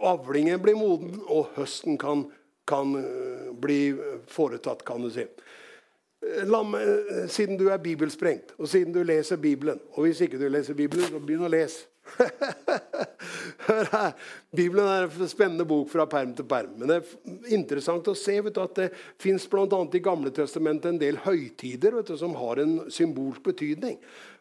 avlingen 0.00 0.60
blir 0.62 0.76
moden, 0.78 1.16
og 1.28 1.54
høsten 1.56 1.98
kan, 2.00 2.26
kan 2.68 2.94
eh, 3.00 3.48
bli 3.60 3.80
foretatt, 4.30 4.84
kan 4.88 5.02
du 5.04 5.10
si. 5.12 5.24
Eh, 6.20 6.44
meg, 6.44 6.82
eh, 6.84 7.26
siden 7.32 7.58
du 7.60 7.68
er 7.72 7.80
bibelsprengt, 7.80 8.54
og 8.58 8.68
siden 8.68 8.92
du 8.92 9.02
leser 9.04 9.40
Bibelen 9.40 9.80
Og 9.94 10.04
hvis 10.04 10.20
ikke 10.20 10.40
du 10.40 10.48
leser 10.48 10.76
Bibelen, 10.76 11.08
så 11.08 11.20
begynn 11.20 11.48
å 11.48 11.52
lese. 11.52 11.88
Hør 13.66 13.90
her. 13.92 14.14
Bibelen 14.56 14.88
er 14.88 15.06
en 15.06 15.30
spennende 15.30 15.66
bok 15.68 15.90
fra 15.92 16.06
perm 16.10 16.32
til 16.36 16.48
perm. 16.48 16.74
Men 16.80 16.90
det 16.90 16.98
er 16.98 17.54
interessant 17.56 18.08
å 18.10 18.16
se 18.18 18.40
du, 18.40 18.60
at 18.62 18.74
det 18.78 18.90
fins 19.20 19.46
i 19.46 20.02
Gamle 20.04 20.32
Testamentet 20.34 20.90
en 20.90 21.00
del 21.00 21.20
høytider 21.24 22.00
du, 22.02 22.16
som 22.16 22.34
har 22.40 22.62
en 22.62 22.90
symbolsk 22.90 23.42
betydning. 23.52 23.98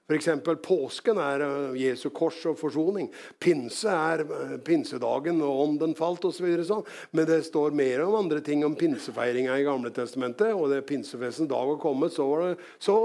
F.eks. 0.10 0.30
påsken 0.65 1.19
er 1.22 1.43
eh, 1.45 1.76
Jesu 1.84 2.08
kors 2.10 2.39
og 2.50 2.56
forsoning. 2.58 3.12
Pinse 3.38 3.93
er 3.93 4.24
eh, 4.26 4.56
pinsedagen 4.65 5.38
og 5.45 5.62
ånden 5.67 5.93
falt 5.98 6.26
osv. 6.26 6.48
Så 6.50 6.65
sånn. 6.72 6.88
Men 7.13 7.28
det 7.30 7.43
står 7.45 7.78
mer 7.78 8.02
om 8.08 8.17
andre 8.17 8.41
ting 8.41 8.65
om 8.65 8.74
pinsefeiringa 8.80 9.60
i 9.60 9.67
Gamle 9.67 9.93
Testamentet. 9.93 10.56
Og 10.58 10.74
det 10.74 10.82
pinsefestens 10.89 11.52
dag 11.52 11.69
var 11.69 11.78
kommet, 11.84 12.15
så, 12.17 12.26
det, 12.41 12.72
så 12.82 12.98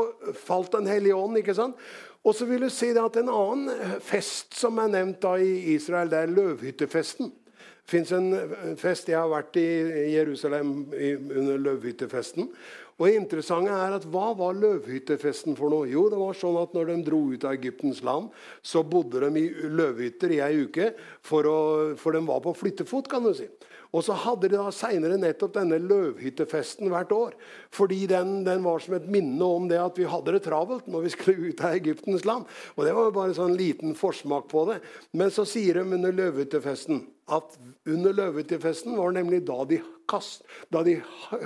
falt 0.46 0.72
Den 0.72 0.88
hellige 0.88 1.20
ånd. 1.20 1.36
ikke 1.42 1.56
sant? 1.58 1.76
Og 2.24 2.34
så 2.34 2.46
vil 2.48 2.64
du 2.64 2.70
si 2.72 2.90
at 2.96 3.16
En 3.20 3.28
annen 3.28 3.72
eh, 3.72 3.96
fest 4.02 4.56
som 4.56 4.78
er 4.80 4.92
nevnt 4.92 5.20
da 5.22 5.36
i 5.36 5.74
Israel, 5.74 6.10
det 6.10 6.22
er 6.22 6.32
løvhyttefesten. 6.32 7.32
Det 7.84 7.90
fins 7.92 8.14
en 8.16 8.30
fest 8.80 9.10
Jeg 9.12 9.20
har 9.20 9.28
vært 9.28 9.58
i 9.60 9.66
Jerusalem 10.14 10.86
under 10.88 11.58
løvhyttefesten. 11.60 12.48
Og 12.94 13.08
det 13.08 13.18
interessante 13.18 13.74
er 13.74 13.96
at 13.96 14.06
Hva 14.06 14.30
var 14.38 14.54
løvhyttefesten 14.56 15.56
for 15.58 15.72
noe? 15.72 15.88
Jo, 15.90 16.06
det 16.12 16.20
var 16.20 16.36
sånn 16.38 16.56
at 16.60 16.74
når 16.76 16.92
de 16.92 16.98
dro 17.08 17.20
ut 17.32 17.44
av 17.44 17.56
Egyptens 17.58 18.04
land, 18.06 18.30
så 18.62 18.84
bodde 18.86 19.20
de 19.24 19.42
i 19.42 19.68
løvhytter 19.68 20.36
i 20.36 20.40
ei 20.46 20.64
uke, 20.68 20.92
for, 21.24 21.48
å, 21.48 21.58
for 21.98 22.14
de 22.14 22.22
var 22.28 22.42
på 22.44 22.54
flyttefot. 22.56 23.10
kan 23.10 23.26
du 23.26 23.34
si. 23.34 23.48
Og 23.94 24.02
så 24.02 24.16
hadde 24.18 24.50
de 24.50 24.58
da 24.58 24.72
seinere 24.74 25.16
nettopp 25.20 25.54
denne 25.54 25.78
løvhyttefesten 25.78 26.90
hvert 26.90 27.12
år. 27.14 27.36
Fordi 27.74 28.00
den, 28.10 28.40
den, 28.46 28.64
var 28.66 28.82
som 28.82 28.96
et 28.98 29.06
minne 29.10 29.46
om 29.46 29.68
det 29.70 29.78
at 29.78 30.00
vi 30.00 30.08
hadde 30.10 30.34
det 30.34 30.42
travelt 30.48 30.88
når 30.90 31.04
vi 31.06 31.12
skulle 31.14 31.52
ut 31.52 31.62
av 31.62 31.76
Egyptens 31.78 32.26
land. 32.26 32.48
Og 32.74 32.84
Det 32.84 32.94
var 32.96 33.06
jo 33.06 33.14
bare 33.20 33.36
sånn 33.38 33.54
liten 33.58 33.94
forsmak 33.98 34.48
på 34.50 34.66
det. 34.72 34.80
Men 35.14 35.30
så 35.34 35.46
sier 35.48 35.78
de 35.78 35.86
under 35.98 36.16
løvhyttefesten 36.16 37.04
at 37.34 37.54
under 37.88 38.18
løvhyttefesten 38.18 38.98
var 38.98 39.14
nemlig 39.14 39.44
da 39.46 39.62
de, 39.70 39.78
kast, 40.10 40.42
da 40.74 40.82
de 40.84 40.98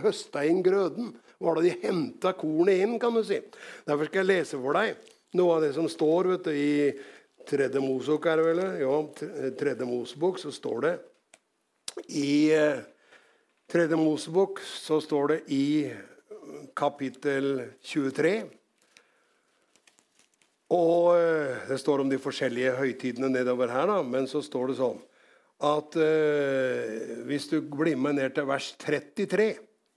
høsta 0.02 0.42
inn 0.48 0.64
grøden 0.66 1.12
var 1.38 1.54
da 1.54 1.68
de 1.68 1.76
henta 1.84 2.32
kornet 2.34 2.80
inn, 2.82 2.96
kan 2.98 3.14
du 3.14 3.22
si. 3.22 3.38
Derfor 3.86 4.08
skal 4.08 4.24
jeg 4.24 4.32
lese 4.32 4.58
for 4.58 4.74
deg 4.74 4.96
noe 5.36 5.58
av 5.58 5.64
det 5.66 5.74
som 5.76 5.88
står 5.90 6.32
vet 6.32 6.48
du, 6.48 6.54
i 6.56 7.44
Tredje 7.48 7.80
Mosebok. 7.80 8.26
er 8.26 8.40
det 8.40 8.46
vel? 8.48 8.62
Ja, 8.80 8.96
Tredje 9.58 9.88
Mosebok 9.88 10.40
så 10.40 10.52
står 10.52 10.80
det 10.84 10.94
i 12.06 12.52
eh, 12.54 12.84
Tredje 13.68 13.98
Mosebok 14.00 14.62
så 14.64 15.00
står 15.04 15.28
det 15.32 15.40
i 15.52 15.66
kapittel 16.78 17.66
23 17.84 18.32
og 20.74 21.16
eh, 21.16 21.68
Det 21.68 21.78
står 21.80 22.04
om 22.04 22.10
de 22.10 22.20
forskjellige 22.20 22.76
høytidene 22.78 23.30
nedover 23.32 23.72
her, 23.72 23.88
da, 23.88 24.02
men 24.04 24.28
så 24.28 24.42
står 24.44 24.72
det 24.72 24.80
sånn 24.80 24.98
at 25.68 25.96
eh, 25.98 27.22
hvis 27.26 27.48
du 27.50 27.58
blir 27.66 27.98
med 27.98 28.18
ned 28.20 28.36
til 28.36 28.46
vers 28.46 28.70
33 28.78 29.48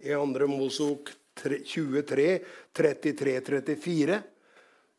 i 0.08 0.16
andre 0.18 0.48
Mosebok 0.50 1.12
23, 1.38 2.40
33, 2.74 3.36
34. 3.46 4.18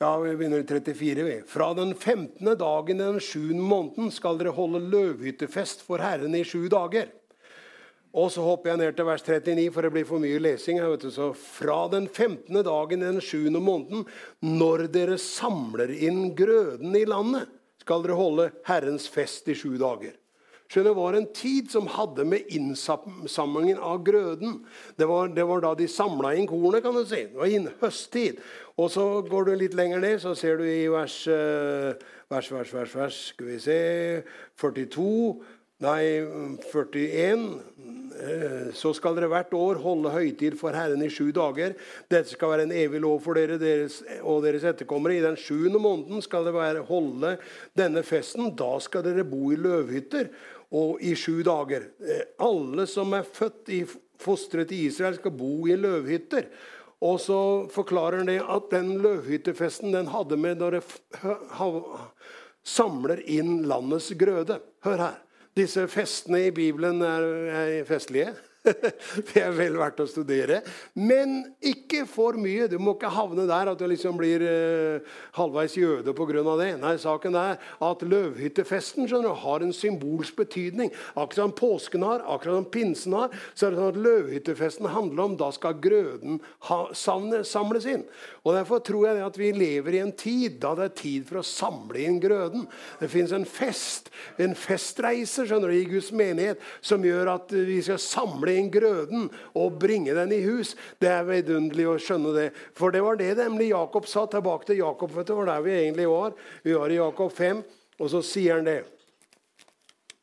Ja, 0.03 0.17
vi 0.19 0.37
begynner 0.37 0.59
i 0.59 0.65
34. 0.67 1.23
vi. 1.23 1.43
Fra 1.47 1.75
den 1.75 1.95
15. 1.95 2.59
dagen 2.59 3.01
i 3.01 3.05
den 3.05 3.21
sjuende 3.21 3.63
måneden 3.63 4.09
skal 4.11 4.35
dere 4.41 4.51
holde 4.57 4.81
løvhyttefest 4.91 5.85
for 5.87 6.03
Herren 6.03 6.35
i 6.35 6.41
sju 6.43 6.65
dager. 6.73 7.13
Og 8.11 8.33
så 8.35 8.43
hopper 8.43 8.73
jeg 8.73 8.81
ned 8.81 8.97
til 8.99 9.07
vers 9.07 9.23
39, 9.23 9.69
for 9.71 9.87
det 9.87 9.93
blir 9.95 10.09
for 10.09 10.25
mye 10.25 10.41
lesing. 10.43 10.81
her, 10.83 10.91
vet 10.91 11.07
du. 11.07 11.13
Så 11.15 11.29
fra 11.39 11.87
den 11.93 12.09
15. 12.09 12.51
dagen 12.67 12.99
i 12.99 13.13
den 13.13 13.23
sjuende 13.23 13.63
måneden, 13.63 14.03
når 14.43 14.89
dere 14.91 15.21
samler 15.23 15.95
inn 15.95 16.35
grøden 16.35 16.99
i 16.99 17.05
landet, 17.07 17.47
skal 17.87 18.03
dere 18.03 18.19
holde 18.19 18.51
Herrens 18.67 19.07
fest 19.07 19.47
i 19.55 19.55
sju 19.55 19.77
dager. 19.79 20.19
Skjønner, 20.73 20.89
Det 20.89 20.97
var 20.97 21.17
en 21.19 21.27
tid 21.37 21.69
som 21.69 21.89
hadde 21.93 22.25
med 22.25 22.49
innsamlingen 22.49 23.77
av 23.77 24.01
grøden 24.07 24.63
Det 24.97 25.05
var, 25.09 25.29
det 25.29 25.45
var 25.45 25.61
da 25.61 25.75
de 25.77 25.89
samla 25.89 26.33
inn 26.33 26.49
kornet, 26.49 26.81
kan 26.83 26.97
du 26.97 27.05
si. 27.05 27.27
Det 27.29 27.37
var 27.37 27.53
inn 27.53 27.69
høsttid. 27.83 28.41
Og 28.81 28.89
så 28.91 29.05
går 29.29 29.51
du 29.51 29.57
litt 29.61 29.77
lenger 29.77 30.01
ned, 30.01 30.21
så 30.23 30.33
ser 30.39 30.57
du 30.57 30.65
i 30.65 30.89
vers, 30.89 31.27
eh, 31.29 31.93
vers, 32.33 32.49
vers, 32.55 32.73
vers, 32.73 32.95
vers 32.97 33.19
Skal 33.35 33.53
vi 33.53 33.59
se 33.61 33.81
42 34.57 35.43
Nei, 35.83 36.23
41. 36.71 37.41
Eh, 38.23 38.69
så 38.77 38.93
skal 38.95 39.17
dere 39.17 39.27
hvert 39.33 39.55
år 39.57 39.81
holde 39.83 40.13
høytid 40.15 40.55
for 40.61 40.77
Herren 40.77 41.03
i 41.03 41.09
sju 41.11 41.33
dager. 41.35 41.75
Dette 42.13 42.31
skal 42.31 42.53
være 42.53 42.67
en 42.69 42.75
evig 42.77 43.01
lov 43.03 43.19
for 43.25 43.35
dere 43.35 43.59
deres, 43.59 43.99
og 44.21 44.45
deres 44.47 44.63
etterkommere. 44.69 45.17
I 45.19 45.25
den 45.25 45.39
sjuende 45.41 45.83
måneden 45.83 46.23
skal 46.23 46.47
dere 46.47 46.85
holde 46.87 47.35
denne 47.79 48.05
festen. 48.07 48.53
Da 48.55 48.77
skal 48.85 49.03
dere 49.09 49.27
bo 49.27 49.51
i 49.51 49.59
løvhytter 49.59 50.31
og 50.73 51.03
i 51.05 51.15
sju 51.19 51.43
dager. 51.47 51.91
Eh, 52.01 52.25
alle 52.43 52.87
som 52.91 53.13
er 53.17 53.29
født 53.29 53.73
i 53.73 53.83
fostret 54.23 54.73
i 54.73 54.87
Israel, 54.89 55.19
skal 55.19 55.35
bo 55.37 55.67
i 55.69 55.77
løvhytter. 55.77 56.49
Og 57.03 57.19
så 57.21 57.41
forklarer 57.75 58.23
han 58.23 58.31
det 58.31 58.39
at 58.41 58.71
den 58.71 58.95
løvhyttefesten 59.03 59.95
den 59.95 60.13
hadde 60.13 60.39
med 60.39 60.61
når 60.63 60.79
det 60.79 60.85
samler 62.63 63.25
inn 63.27 63.65
landets 63.67 64.13
grøde. 64.19 64.61
Hør 64.87 65.07
her. 65.09 65.21
Disse 65.59 65.85
festene 65.91 66.47
i 66.47 66.55
Bibelen 66.55 67.03
er, 67.05 67.27
er 67.53 67.85
festlige. 67.85 68.31
det 69.33 69.41
er 69.43 69.55
vel 69.57 69.77
verdt 69.81 70.03
å 70.05 70.07
studere. 70.07 70.61
Men 70.95 71.41
ikke 71.59 72.05
for 72.11 72.39
mye. 72.39 72.69
Du 72.71 72.79
må 72.83 72.95
ikke 72.97 73.11
havne 73.13 73.47
der 73.49 73.73
at 73.73 73.81
du 73.81 73.87
liksom 73.91 74.19
blir 74.21 74.45
eh, 74.47 75.15
halvveis 75.39 75.75
jøde 75.79 76.15
pga. 76.15 76.45
det. 76.61 76.71
Nei, 76.83 76.95
saken 77.03 77.39
er 77.39 77.59
at 77.83 78.05
løvhyttefesten 78.07 79.11
du, 79.11 79.29
har 79.43 79.65
en 79.65 79.75
symbolsk 79.75 80.37
betydning. 80.39 80.93
Akkurat 81.15 81.41
som 81.43 81.57
påsken 81.59 82.07
har, 82.07 82.23
akkurat 82.23 82.61
som 82.61 82.71
pinsen 82.71 83.17
har, 83.19 83.35
så 83.55 83.67
er 83.67 83.75
det 83.75 83.81
sånn 83.81 83.93
at 83.93 84.03
løvhyttefesten 84.07 84.91
handler 84.95 85.27
om 85.27 85.37
da 85.41 85.51
skal 85.55 85.81
grøden 85.83 86.41
ha, 86.69 86.85
samles 86.95 87.89
inn. 87.91 88.07
Og 88.43 88.57
Derfor 88.57 88.81
tror 88.83 89.05
jeg 89.07 89.23
at 89.23 89.37
vi 89.39 89.53
lever 89.55 89.95
i 89.95 90.01
en 90.03 90.13
tid 90.19 90.57
da 90.63 90.73
det 90.75 90.87
er 90.89 90.95
tid 90.99 91.27
for 91.29 91.39
å 91.39 91.47
samle 91.47 92.01
inn 92.03 92.17
grøden. 92.23 92.65
Det 92.99 93.07
fins 93.11 93.31
en 93.37 93.45
fest, 93.47 94.11
en 94.43 94.57
festreise 94.59 95.45
skjønner 95.47 95.71
du, 95.71 95.77
i 95.79 95.87
Guds 95.87 96.11
menighet 96.11 96.63
som 96.83 97.07
gjør 97.07 97.31
at 97.37 97.55
vi 97.55 97.79
skal 97.87 98.01
samle 98.03 98.57
inn 98.59 98.71
grøden 98.75 99.29
og 99.59 99.79
bringe 99.83 100.17
den 100.19 100.35
i 100.35 100.41
hus. 100.43 100.75
Det 100.99 101.13
er 101.13 101.29
vidunderlig 101.29 101.87
å 101.87 101.95
skjønne 102.03 102.35
det. 102.35 102.49
For 102.79 102.91
det 102.95 103.05
var 103.07 103.21
det 103.21 103.31
nemlig 103.39 103.71
Jakob 103.71 104.11
sa. 104.11 104.27
Tilbake 104.33 104.67
til 104.73 104.83
Jakob. 104.83 105.15
vet 105.15 105.31
du, 105.31 105.35
var 105.39 105.53
der 105.53 105.63
vi 105.63 105.77
egentlig 105.77 106.09
var. 106.11 106.35
Vi 106.67 106.75
var 106.75 106.91
i 106.91 106.99
Jakob 106.99 107.33
5, 107.37 107.63
og 108.01 108.11
så 108.11 108.23
sier 108.27 108.59
han 108.59 108.67
det. 108.67 108.81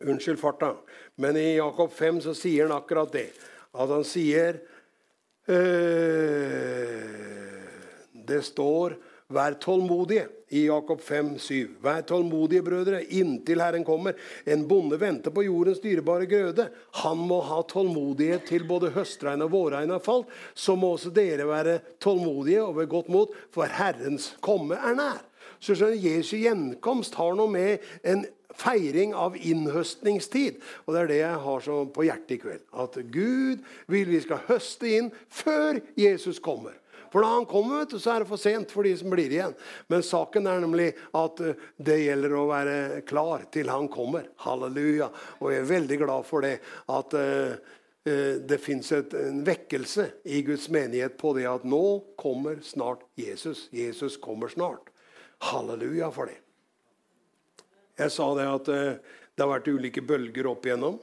Unnskyld 0.04 0.40
farta. 0.40 0.74
Men 1.20 1.40
i 1.40 1.56
Jakob 1.56 1.92
5 1.96 2.22
så 2.28 2.36
sier 2.36 2.68
han 2.68 2.76
akkurat 2.76 3.12
det. 3.16 3.30
At 3.76 3.92
han 3.92 4.04
sier 4.08 4.60
øh, 5.48 7.29
Det 8.30 8.44
står 8.46 8.98
'vær 9.30 9.58
tålmodige' 9.62 10.28
i 10.50 10.66
Jakob 10.66 11.02
5, 11.02 11.38
7. 11.40 11.68
Vær 11.82 12.02
tålmodige, 12.02 12.64
brødre, 12.66 13.04
inntil 13.14 13.62
Herren 13.62 13.86
kommer. 13.86 14.18
En 14.46 14.66
bonde 14.68 14.98
venter 15.00 15.34
på 15.34 15.44
jordens 15.46 15.82
dyrebare 15.84 16.26
grøde. 16.30 16.70
Han 17.04 17.22
må 17.30 17.40
ha 17.46 17.62
tålmodighet 17.70 18.48
til 18.50 18.66
både 18.70 18.90
høstregn 18.96 19.46
og 19.46 19.54
vårregn 19.54 19.94
har 19.94 20.02
falt. 20.02 20.32
Så 20.54 20.76
må 20.76 20.96
også 20.96 21.14
dere 21.14 21.46
være 21.48 21.80
tålmodige 22.02 22.64
og 22.66 22.76
ved 22.80 22.90
godt 22.90 23.14
mot, 23.14 23.38
for 23.54 23.70
Herrens 23.70 24.32
komme 24.42 24.80
er 24.82 24.98
nær. 24.98 25.22
Så 25.60 25.76
skjønner 25.76 26.00
Jesu 26.00 26.38
gjenkomst 26.40 27.18
har 27.20 27.36
noe 27.38 27.52
med 27.52 27.86
en 28.08 28.26
feiring 28.60 29.14
av 29.14 29.38
innhøstningstid. 29.38 30.60
Og 30.88 30.94
Det 30.96 31.02
er 31.02 31.14
det 31.14 31.22
jeg 31.22 31.46
har 31.46 31.72
på 31.94 32.08
hjertet 32.08 32.38
i 32.40 32.42
kveld. 32.42 32.66
At 32.74 32.98
Gud 33.14 33.66
vil 33.88 34.10
vi 34.10 34.22
skal 34.24 34.46
høste 34.50 34.90
inn 34.98 35.12
før 35.30 35.84
Jesus 36.00 36.40
kommer. 36.40 36.79
For 37.14 37.26
da 37.26 37.32
han 37.34 37.48
kommer, 37.50 37.82
vet 37.82 37.96
du, 37.96 38.00
så 38.02 38.14
er 38.14 38.24
det 38.24 38.30
for 38.30 38.42
sent 38.42 38.74
for 38.74 38.88
de 38.88 38.94
som 39.00 39.10
blir 39.14 39.34
igjen. 39.34 39.56
Men 39.92 40.06
saken 40.06 40.50
er 40.50 40.62
nemlig 40.64 40.90
at 41.18 41.42
eh, 41.46 41.66
det 41.78 41.98
gjelder 42.04 42.36
å 42.38 42.46
være 42.52 42.78
klar 43.10 43.48
til 43.54 43.72
han 43.72 43.90
kommer. 43.92 44.30
Halleluja. 44.46 45.10
Og 45.40 45.54
jeg 45.54 45.64
er 45.64 45.72
veldig 45.74 46.00
glad 46.04 46.28
for 46.30 46.46
det. 46.46 46.58
At 46.92 47.16
uh, 47.18 47.56
eh, 48.06 48.36
det 48.46 48.60
fins 48.62 48.92
en 48.96 49.42
vekkelse 49.48 50.10
i 50.30 50.44
Guds 50.48 50.70
menighet 50.74 51.18
på 51.20 51.34
det 51.38 51.48
at 51.50 51.66
nå 51.68 51.84
kommer 52.20 52.62
snart 52.66 53.04
Jesus. 53.20 53.68
Jesus 53.76 54.20
kommer 54.22 54.52
snart. 54.54 54.92
Halleluja 55.50 56.12
for 56.14 56.30
det. 56.30 56.40
Jeg 58.00 58.12
sa 58.16 58.30
det 58.38 58.48
at 58.48 58.70
eh, 58.72 58.98
det 59.36 59.44
har 59.44 59.52
vært 59.52 59.72
ulike 59.72 60.04
bølger 60.06 60.48
opp 60.52 60.68
igjennom. 60.68 61.00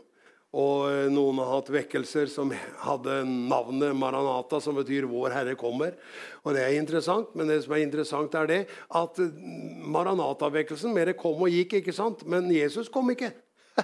Og 0.54 0.86
eh, 0.90 1.08
noen 1.12 1.40
har 1.42 1.50
hatt 1.50 1.72
vekkelser 1.74 2.30
som 2.30 2.52
hadde 2.84 3.22
navnet 3.26 3.96
Maranata, 3.98 4.60
som 4.62 4.76
betyr 4.78 5.08
'Vår 5.10 5.34
Herre 5.34 5.56
kommer'. 5.56 5.96
Og 6.44 6.54
Det 6.54 6.62
er 6.62 6.78
interessant, 6.78 7.34
men 7.34 7.48
det 7.48 7.64
som 7.64 7.74
er 7.74 7.82
interessant 7.82 8.34
er 8.34 8.46
det 8.46 8.66
at 8.90 9.16
Maranata-vekkelsen 9.16 10.94
mer 10.94 11.12
kom 11.12 11.42
og 11.42 11.50
gikk, 11.50 11.82
ikke 11.82 11.92
sant? 11.92 12.26
men 12.26 12.50
Jesus 12.50 12.88
kom 12.88 13.10
ikke. 13.10 13.32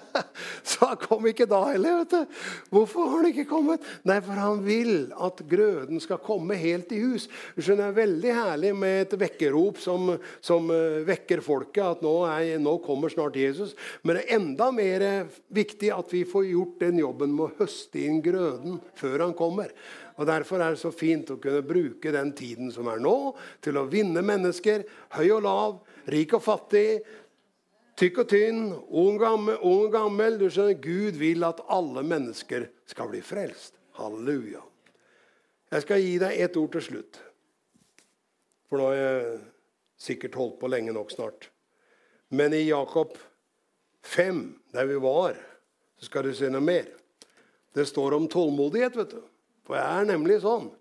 Så 0.63 0.87
han 0.87 0.99
kom 1.01 1.27
ikke 1.29 1.47
da 1.49 1.61
heller. 1.69 2.03
vet 2.03 2.15
du. 2.15 2.43
Hvorfor 2.73 3.09
har 3.09 3.23
han 3.23 3.31
ikke 3.31 3.47
kommet? 3.51 3.87
Nei, 4.09 4.19
for 4.25 4.41
han 4.41 4.63
vil 4.65 4.95
at 5.13 5.43
grøden 5.49 6.01
skal 6.03 6.23
komme 6.25 6.57
helt 6.61 6.93
i 6.95 7.01
hus. 7.03 7.29
Du 7.57 7.63
skjønner, 7.63 7.83
Det 7.83 7.89
er 7.91 7.99
veldig 7.99 8.35
herlig 8.37 8.73
med 8.79 9.01
et 9.07 9.17
vekkerrop 9.25 9.81
som, 9.83 10.15
som 10.45 10.71
uh, 10.73 11.03
vekker 11.09 11.43
folket. 11.45 11.83
At 11.99 12.05
nå, 12.05 12.15
er, 12.31 12.59
nå, 12.63 12.77
kommer 12.85 13.13
snart 13.13 13.39
Jesus. 13.41 13.77
Men 14.03 14.19
det 14.19 14.27
er 14.27 14.39
enda 14.39 14.71
mer 14.75 15.09
viktig 15.53 15.93
at 15.95 16.13
vi 16.13 16.25
får 16.29 16.49
gjort 16.53 16.79
den 16.87 17.03
jobben 17.03 17.35
med 17.37 17.49
å 17.49 17.65
høste 17.65 18.03
inn 18.03 18.23
grøden 18.25 18.81
før 18.99 19.27
han 19.27 19.37
kommer. 19.37 19.75
Og 20.21 20.29
Derfor 20.29 20.61
er 20.61 20.75
det 20.75 20.83
så 20.83 20.93
fint 20.95 21.31
å 21.33 21.39
kunne 21.41 21.65
bruke 21.65 22.13
den 22.15 22.33
tiden 22.37 22.71
som 22.73 22.89
er 22.93 23.01
nå, 23.03 23.33
til 23.65 23.79
å 23.81 23.89
vinne 23.91 24.23
mennesker, 24.25 24.85
høy 25.17 25.29
og 25.39 25.43
lav, 25.47 25.79
rik 26.13 26.35
og 26.37 26.45
fattig, 26.45 27.03
Tykk 28.03 28.17
og 28.19 28.31
tynn, 28.33 28.63
ung 28.99 29.21
ung 29.23 29.85
gammel. 29.93 30.35
Du 30.35 30.49
skjønner, 30.51 30.75
Gud 30.83 31.21
vil 31.21 31.45
at 31.47 31.61
alle 31.71 32.03
mennesker 32.03 32.65
skal 32.91 33.13
bli 33.13 33.21
frelst. 33.23 33.77
Halleluja. 33.95 34.59
Jeg 35.71 35.85
skal 35.85 36.03
gi 36.03 36.17
deg 36.19 36.41
ett 36.43 36.59
ord 36.59 36.73
til 36.75 36.83
slutt. 36.83 37.21
For 38.67 38.83
nå 38.83 38.89
har 38.91 38.99
jeg 38.99 39.39
sikkert 40.03 40.41
holdt 40.41 40.59
på 40.59 40.73
lenge 40.73 40.97
nok 40.97 41.15
snart. 41.15 41.47
Men 42.35 42.59
i 42.59 42.65
Jakob 42.65 43.15
5, 44.03 44.43
der 44.75 44.91
vi 44.91 44.99
var, 44.99 45.39
så 45.95 46.11
skal 46.11 46.27
du 46.27 46.35
se 46.35 46.51
noe 46.51 46.65
mer. 46.65 46.91
Det 47.71 47.87
står 47.87 48.19
om 48.19 48.27
tålmodighet, 48.27 48.99
vet 48.99 49.15
du. 49.15 49.23
For 49.63 49.79
jeg 49.79 50.03
er 50.03 50.11
nemlig 50.11 50.43
sånn 50.43 50.73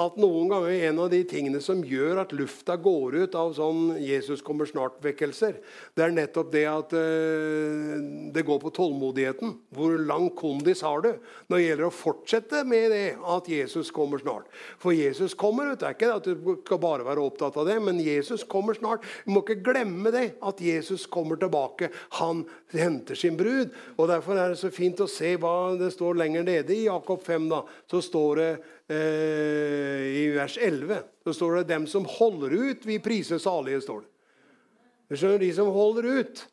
at 0.00 0.16
noen 0.20 0.48
ganger 0.50 0.86
en 0.88 1.00
av 1.04 1.10
de 1.12 1.20
tingene 1.28 1.60
som 1.62 1.82
gjør 1.84 2.22
at 2.22 2.32
lufta 2.36 2.76
går 2.80 3.16
ut 3.24 3.36
av 3.38 3.52
sånn 3.56 3.96
'Jesus 4.00 4.42
kommer 4.44 4.68
snart'-vekkelser, 4.68 5.58
det 5.96 6.04
er 6.04 6.14
nettopp 6.14 6.52
det 6.52 6.64
at 6.70 6.94
uh, 6.96 7.98
det 8.32 8.44
går 8.46 8.60
på 8.62 8.72
tålmodigheten. 8.76 9.56
Hvor 9.74 9.98
lang 9.98 10.30
kondis 10.36 10.82
har 10.86 11.04
du 11.04 11.10
når 11.48 11.56
det 11.56 11.66
gjelder 11.66 11.88
å 11.88 11.94
fortsette 11.94 12.64
med 12.64 12.90
det 12.94 13.04
at 13.20 13.50
Jesus 13.50 13.92
kommer 13.94 14.22
snart? 14.22 14.48
For 14.80 14.96
Jesus 14.96 15.34
kommer. 15.34 15.74
Det 15.76 15.86
er 15.86 15.96
ikke 15.98 16.14
at 16.16 16.24
du 16.28 16.56
skal 16.64 16.80
bare 16.82 17.06
være 17.06 17.24
opptatt 17.24 17.58
av 17.60 17.68
det, 17.68 17.78
men 17.82 18.00
Jesus 18.00 18.44
kommer 18.44 18.78
snart. 18.78 19.04
Du 19.26 19.34
må 19.34 19.44
ikke 19.44 19.60
glemme 19.70 20.12
det, 20.14 20.36
at 20.40 20.60
Jesus 20.60 21.06
kommer 21.10 21.36
tilbake. 21.40 21.90
Han 22.20 22.44
henter 22.72 23.18
sin 23.18 23.36
brud. 23.36 23.70
og 23.96 24.08
Derfor 24.08 24.38
er 24.38 24.52
det 24.52 24.60
så 24.62 24.72
fint 24.72 25.00
å 25.00 25.10
se 25.10 25.36
hva 25.40 25.76
det 25.78 25.92
står 25.94 26.18
lenger 26.20 26.46
nede 26.46 26.74
i 26.74 26.86
Jakob 26.86 27.22
5. 27.22 27.48
da, 27.50 27.64
Så 27.90 28.02
står 28.04 28.36
det 28.36 28.52
i 28.90 30.24
vers 30.34 30.56
11 30.58 31.02
så 31.24 31.34
står 31.34 31.56
det 31.56 31.68
'dem 31.68 31.86
som 31.86 32.04
holder 32.04 32.50
ut, 32.50 32.86
vi 32.86 32.98
priser 32.98 33.38
salige'. 33.38 33.82
står 33.82 34.00
det. 34.00 34.08
Du 35.10 35.16
skjønner, 35.16 35.38
De 35.38 35.52
som 35.54 35.66
holder 35.66 36.06
ut. 36.20 36.46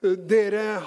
Dere, 0.00 0.80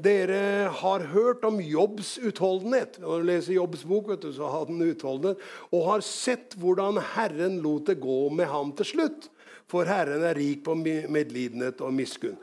dere, 0.00 0.70
har 0.72 1.00
hørt 1.12 1.42
om 1.44 1.58
Jobbs 1.60 2.14
utholdenhet. 2.16 2.96
Når 3.02 3.18
du 3.20 3.26
leser 3.28 3.52
Jobbs 3.58 3.82
bok, 3.84 4.08
vet 4.08 4.22
du, 4.24 4.30
så 4.32 4.48
har 4.48 4.70
den 4.70 4.80
utholdenhet. 4.80 5.42
Og 5.70 5.84
har 5.84 6.00
sett 6.00 6.56
hvordan 6.56 6.96
Herren 7.12 7.58
lot 7.60 7.90
det 7.90 7.98
gå 8.00 8.30
med 8.32 8.48
ham 8.48 8.72
til 8.72 8.88
slutt. 8.94 9.28
For 9.68 9.84
Herren 9.84 10.22
er 10.24 10.38
rik 10.38 10.62
på 10.64 10.72
medlidenhet 10.78 11.82
og 11.84 11.92
miskunn. 11.92 12.38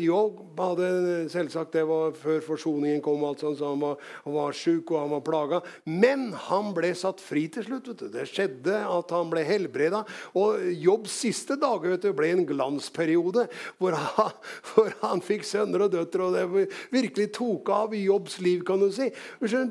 Jobb 0.00 0.56
hadde 0.56 0.88
selvsagt 1.28 1.74
det 1.76 1.82
var 1.84 2.14
før 2.16 2.38
forsoningen 2.44 3.02
kom, 3.04 3.20
altså, 3.28 3.52
så 3.56 3.74
han 3.74 3.82
var, 3.82 3.98
han 4.24 4.32
var 4.32 4.56
syk 4.56 4.94
og 4.94 5.02
han 5.02 5.12
var 5.12 5.24
plaga. 5.26 5.60
Men 5.84 6.30
han 6.48 6.70
ble 6.76 6.94
satt 6.96 7.20
fri 7.20 7.46
til 7.52 7.66
slutt. 7.66 7.90
Det 8.00 8.24
skjedde 8.28 8.78
at 8.80 9.12
han 9.12 9.28
ble 9.32 9.42
helbreda. 9.44 10.02
Og 10.40 10.70
Jobbs 10.80 11.18
siste 11.20 11.58
dager 11.60 11.98
du, 12.00 12.08
ble 12.16 12.32
en 12.32 12.46
glansperiode 12.48 13.44
hvor 13.76 13.98
han, 14.00 14.32
hvor 14.72 14.96
han, 15.02 15.20
fikk 15.24 15.44
sønner 15.44 15.84
og 15.84 15.92
døtre. 15.92 16.30
Og 16.30 16.38
det 16.38 16.64
virkelig 16.94 17.28
tok 17.36 17.68
av 17.76 17.96
i 17.96 18.06
Jobbs 18.06 18.38
liv, 18.40 18.64
kan 18.64 18.80
du 18.80 18.88
si. 18.94 19.10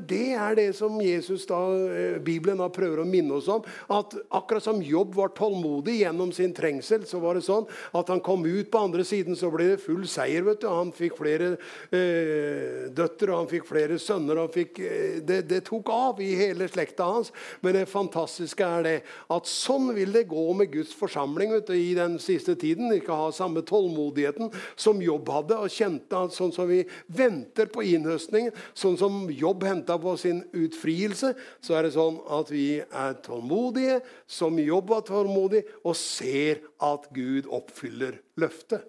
Det 0.09 0.21
er 0.37 0.59
det 0.61 0.69
som 0.77 1.01
Jesus 1.01 1.47
da, 1.49 1.57
eh, 1.89 2.21
Bibelen 2.21 2.61
da 2.61 2.69
prøver 2.73 3.01
å 3.01 3.09
minne 3.09 3.41
oss 3.41 3.49
om. 3.49 3.65
At 3.89 4.13
akkurat 4.29 4.69
som 4.69 4.85
Jobb 4.85 5.17
var 5.17 5.33
tålmodig 5.33 6.03
gjennom 6.03 6.29
sin 6.35 6.53
trengsel, 6.53 6.98
så 7.07 7.21
var 7.21 7.37
det 7.37 7.45
sånn 7.45 7.67
at 7.95 8.09
han 8.11 8.21
kom 8.23 8.45
ut 8.45 8.69
på 8.71 8.81
andre 8.81 9.05
siden, 9.07 9.37
så 9.37 9.51
ble 9.53 9.71
det 9.73 9.83
full 9.83 10.05
seier. 10.09 10.43
vet 10.47 10.61
du. 10.61 10.67
Han 10.67 10.91
fikk 10.95 11.17
flere 11.19 11.51
eh, 11.93 12.89
døtre, 12.95 13.35
han 13.35 13.49
fikk 13.49 13.67
flere 13.69 13.99
sønner. 14.01 14.41
Fikk, 14.53 14.79
eh, 14.79 15.19
det, 15.25 15.41
det, 15.49 15.61
tok 15.67 15.91
av 15.93 16.21
i 16.23 16.31
hele 16.39 16.67
slekta 16.71 17.07
hans. 17.09 17.31
Men 17.61 17.77
det 17.77 17.85
fantastiske 17.91 18.65
er 18.65 18.85
det 18.85 18.95
at 19.31 19.49
sånn 19.49 19.91
vil 19.95 20.13
det 20.15 20.27
gå 20.29 20.45
med 20.57 20.71
Guds 20.73 20.93
forsamling 20.97 21.53
vet 21.53 21.69
du, 21.69 21.75
i 21.77 21.93
den 21.97 22.17
siste 22.21 22.55
tiden. 22.59 22.91
Ikke 22.95 23.15
ha 23.15 23.29
samme 23.35 23.63
tålmodigheten 23.67 24.51
som 24.79 25.01
Jobb 25.03 25.29
hadde, 25.33 25.59
og 25.59 25.73
kjente 25.73 26.25
at 26.25 26.35
sånn 26.35 26.53
som 26.55 26.69
vi 26.69 26.83
venter 27.07 27.69
på 27.71 27.83
innhøstningen, 27.85 28.55
sånn 28.77 28.97
som 28.99 29.21
Jobb 29.31 29.65
henta 29.67 29.97
på 30.01 30.15
sin 30.19 30.41
utfrielse, 30.55 31.33
så 31.61 31.77
er 31.77 31.87
det 31.87 31.95
sånn 31.95 32.19
at 32.39 32.51
vi 32.53 32.79
er 32.81 33.17
tålmodige, 33.25 33.99
som 34.29 34.57
Jobb 34.59 34.89
var 34.93 35.05
tålmodig, 35.07 35.63
og 35.83 35.95
ser 35.97 36.63
at 36.79 36.88
Gud 37.15 37.49
oppfyller 37.53 38.19
løftet. 38.39 38.87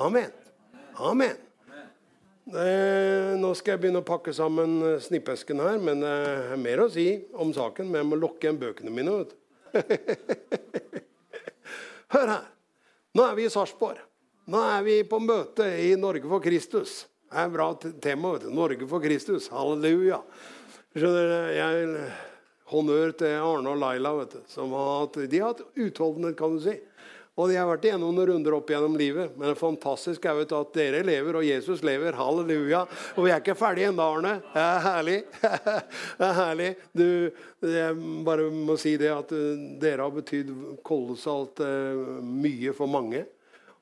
Amen. 0.00 0.30
Amen. 1.00 1.38
Eh, 2.50 3.36
nå 3.38 3.52
skal 3.54 3.76
jeg 3.76 3.82
begynne 3.84 4.02
å 4.02 4.06
pakke 4.06 4.32
sammen 4.34 4.80
eh, 4.82 5.02
snippesken 5.02 5.60
her, 5.62 5.78
men 5.82 6.02
det 6.02 6.14
er 6.56 6.60
mer 6.60 6.82
å 6.82 6.88
si 6.90 7.06
om 7.38 7.52
saken. 7.54 7.90
Men 7.90 8.02
jeg 8.02 8.10
må 8.10 8.20
lokke 8.20 8.48
igjen 8.48 8.60
bøkene 8.60 8.94
mine. 8.94 9.20
Hør 12.14 12.32
her. 12.34 12.48
Nå 13.14 13.26
er 13.26 13.36
vi 13.38 13.46
i 13.46 13.52
Sarpsborg. 13.52 14.02
Nå 14.50 14.62
er 14.72 14.82
vi 14.86 14.96
på 15.06 15.20
møte 15.22 15.66
i 15.78 15.92
Norge 15.98 16.26
for 16.30 16.42
Kristus. 16.42 17.04
Det 17.30 17.38
er 17.38 17.46
et 17.46 17.54
bra 17.54 17.68
tema. 18.02 18.34
vet 18.34 18.48
du. 18.48 18.50
Norge 18.54 18.88
for 18.90 19.02
Kristus. 19.04 19.46
Halleluja. 19.54 20.18
Skjønner 20.96 21.30
du? 21.30 21.36
jeg, 21.54 22.10
Honnør 22.70 23.10
til 23.18 23.34
Arne 23.42 23.72
og 23.72 23.80
Laila, 23.82 24.12
vet 24.20 24.36
du, 24.36 24.42
som 24.50 24.70
har 24.74 24.90
hatt, 25.00 25.18
de 25.30 25.38
har 25.42 25.52
hatt 25.52 25.62
utholdenhet, 25.74 26.36
kan 26.38 26.54
du 26.54 26.62
si. 26.62 26.76
Og 27.40 27.48
de 27.48 27.56
har 27.56 27.68
vært 27.70 27.86
igjennom 27.88 28.12
noen 28.12 28.28
runder 28.34 28.54
opp 28.58 28.68
gjennom 28.68 28.96
livet. 29.00 29.32
Men 29.32 29.48
det 29.48 29.54
er 29.54 29.60
fantastisk 29.62 30.26
er 30.28 30.36
vet, 30.42 30.52
at 30.52 30.74
dere 30.76 31.00
lever, 31.06 31.38
og 31.40 31.46
Jesus 31.46 31.80
lever. 31.86 32.18
Halleluja. 32.18 32.82
Og 33.16 33.24
vi 33.24 33.32
er 33.32 33.40
ikke 33.40 33.56
ferdige 33.56 33.88
ennå, 33.88 34.04
Arne. 34.04 34.34
Det 34.52 34.64
er 34.66 34.84
herlig. 34.84 35.18
Det 36.20 36.28
er 36.28 36.36
herlig. 36.36 36.70
Du, 36.92 37.06
jeg 37.64 37.98
bare 38.26 38.48
må 38.52 38.76
si 38.80 38.92
det 39.00 39.08
at 39.14 39.32
eh, 39.32 39.66
dere 39.80 40.04
har 40.04 40.12
betydd 40.12 40.50
kolossalt 40.84 41.62
uh, 41.64 42.20
mye 42.20 42.74
for 42.76 42.90
mange. 42.90 43.24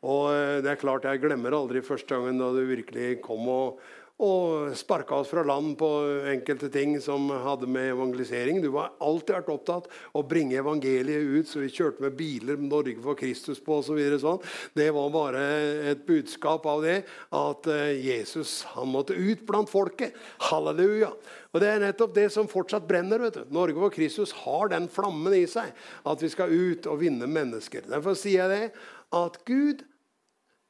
Og 0.07 0.29
uh, 0.31 0.59
det 0.63 0.71
er 0.71 0.79
klart, 0.79 1.09
jeg 1.09 1.25
glemmer 1.25 1.57
aldri 1.59 1.83
første 1.83 2.15
gangen 2.15 2.39
da 2.39 2.53
du 2.55 2.63
virkelig 2.69 3.17
kom 3.25 3.49
og 3.51 3.83
og 4.19 4.73
sparka 4.75 5.21
oss 5.21 5.29
fra 5.31 5.45
land 5.47 5.77
på 5.79 5.89
enkelte 6.33 6.67
ting 6.75 6.97
som 7.03 7.29
hadde 7.31 7.69
med 7.71 7.93
evangelisering. 7.93 8.59
Du 8.59 8.73
har 8.75 8.97
alltid 8.99 9.37
vært 9.37 9.53
opptatt 9.55 9.87
av 9.87 10.19
å 10.19 10.25
bringe 10.27 10.59
evangeliet 10.59 11.23
ut, 11.23 11.47
så 11.47 11.63
vi 11.63 11.71
kjørte 11.71 12.03
med 12.03 12.17
biler 12.19 12.59
med 12.59 12.73
Norge 12.73 12.99
for 13.05 13.19
Kristus 13.19 13.63
på 13.63 13.79
osv. 13.79 13.95
Så 13.95 14.21
sånn. 14.25 14.43
Det 14.75 14.89
var 14.97 15.15
bare 15.15 15.45
et 15.93 16.03
budskap 16.09 16.67
av 16.67 16.83
det 16.83 16.97
at 17.31 17.71
eh, 17.71 17.95
Jesus 18.03 18.65
han 18.75 18.91
måtte 18.91 19.15
ut 19.15 19.47
blant 19.47 19.71
folket. 19.71 20.19
Halleluja. 20.51 21.13
Og 21.55 21.63
Det 21.63 21.71
er 21.71 21.87
nettopp 21.87 22.19
det 22.19 22.29
som 22.35 22.51
fortsatt 22.51 22.91
brenner. 22.91 23.23
vet 23.23 23.39
du. 23.39 23.55
Norge 23.55 23.79
for 23.79 23.95
Kristus 23.95 24.35
har 24.43 24.75
den 24.75 24.91
flammen 24.91 25.35
i 25.39 25.47
seg. 25.47 25.71
At 26.03 26.23
vi 26.23 26.35
skal 26.35 26.51
ut 26.51 26.91
og 26.91 27.05
vinne 27.07 27.31
mennesker. 27.31 27.87
Derfor 27.87 28.19
sier 28.19 28.49
jeg 28.49 28.51
det 28.51 28.87
at 29.15 29.39
Gud 29.47 29.87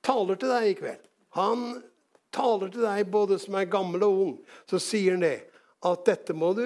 taler 0.05 0.37
til 0.37 0.53
deg 0.53 0.69
i 0.69 0.81
kveld. 0.85 1.07
Han 1.41 1.81
taler 2.35 2.73
til 2.73 2.85
deg, 2.85 3.07
både 3.13 3.39
som 3.41 3.57
er 3.59 3.71
gammel 3.71 4.05
og 4.07 4.25
ung, 4.25 4.35
så 4.69 4.81
sier 4.83 5.17
han 5.17 5.25
det. 5.27 5.37
At 5.87 6.09
dette 6.09 6.35
må 6.35 6.51
du 6.59 6.65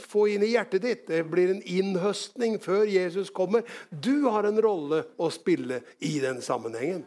få 0.00 0.24
inn 0.32 0.44
i 0.46 0.54
hjertet 0.54 0.84
ditt. 0.86 1.02
Det 1.10 1.20
blir 1.28 1.50
en 1.52 1.60
innhøstning 1.68 2.56
før 2.64 2.86
Jesus 2.88 3.28
kommer. 3.34 3.66
Du 3.90 4.24
har 4.32 4.48
en 4.48 4.60
rolle 4.64 5.02
å 5.20 5.28
spille 5.32 5.82
i 6.00 6.14
den 6.22 6.40
sammenhengen. 6.44 7.04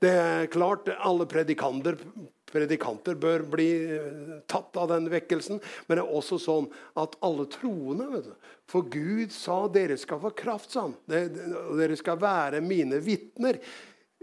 Det 0.00 0.12
er 0.12 0.48
klart 0.52 0.88
alle 0.96 1.26
predikanter, 1.28 1.98
predikanter 2.48 3.16
bør 3.20 3.44
bli 3.52 3.68
tatt 4.48 4.76
av 4.80 4.88
den 4.94 5.10
vekkelsen. 5.12 5.60
Men 5.86 6.00
det 6.00 6.04
er 6.06 6.16
også 6.20 6.40
sånn 6.40 6.70
at 7.00 7.18
alle 7.24 7.44
troende 7.52 8.22
For 8.68 8.88
Gud 8.88 9.32
sa 9.36 9.64
dere 9.72 9.98
skal 10.00 10.22
få 10.24 10.32
kraft, 10.36 10.72
sa 10.72 10.86
han. 10.86 10.96
Dere 11.08 12.00
skal 12.00 12.20
være 12.20 12.64
mine 12.64 13.00
vitner 13.04 13.60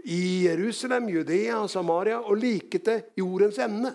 i 0.04 0.44
Jerusalem, 0.44 1.08
Judea 1.08 1.62
og 1.62 1.70
Samaria 1.72 2.20
og 2.20 2.36
like 2.36 2.78
til 2.84 3.02
jordens 3.18 3.58
ende. 3.58 3.94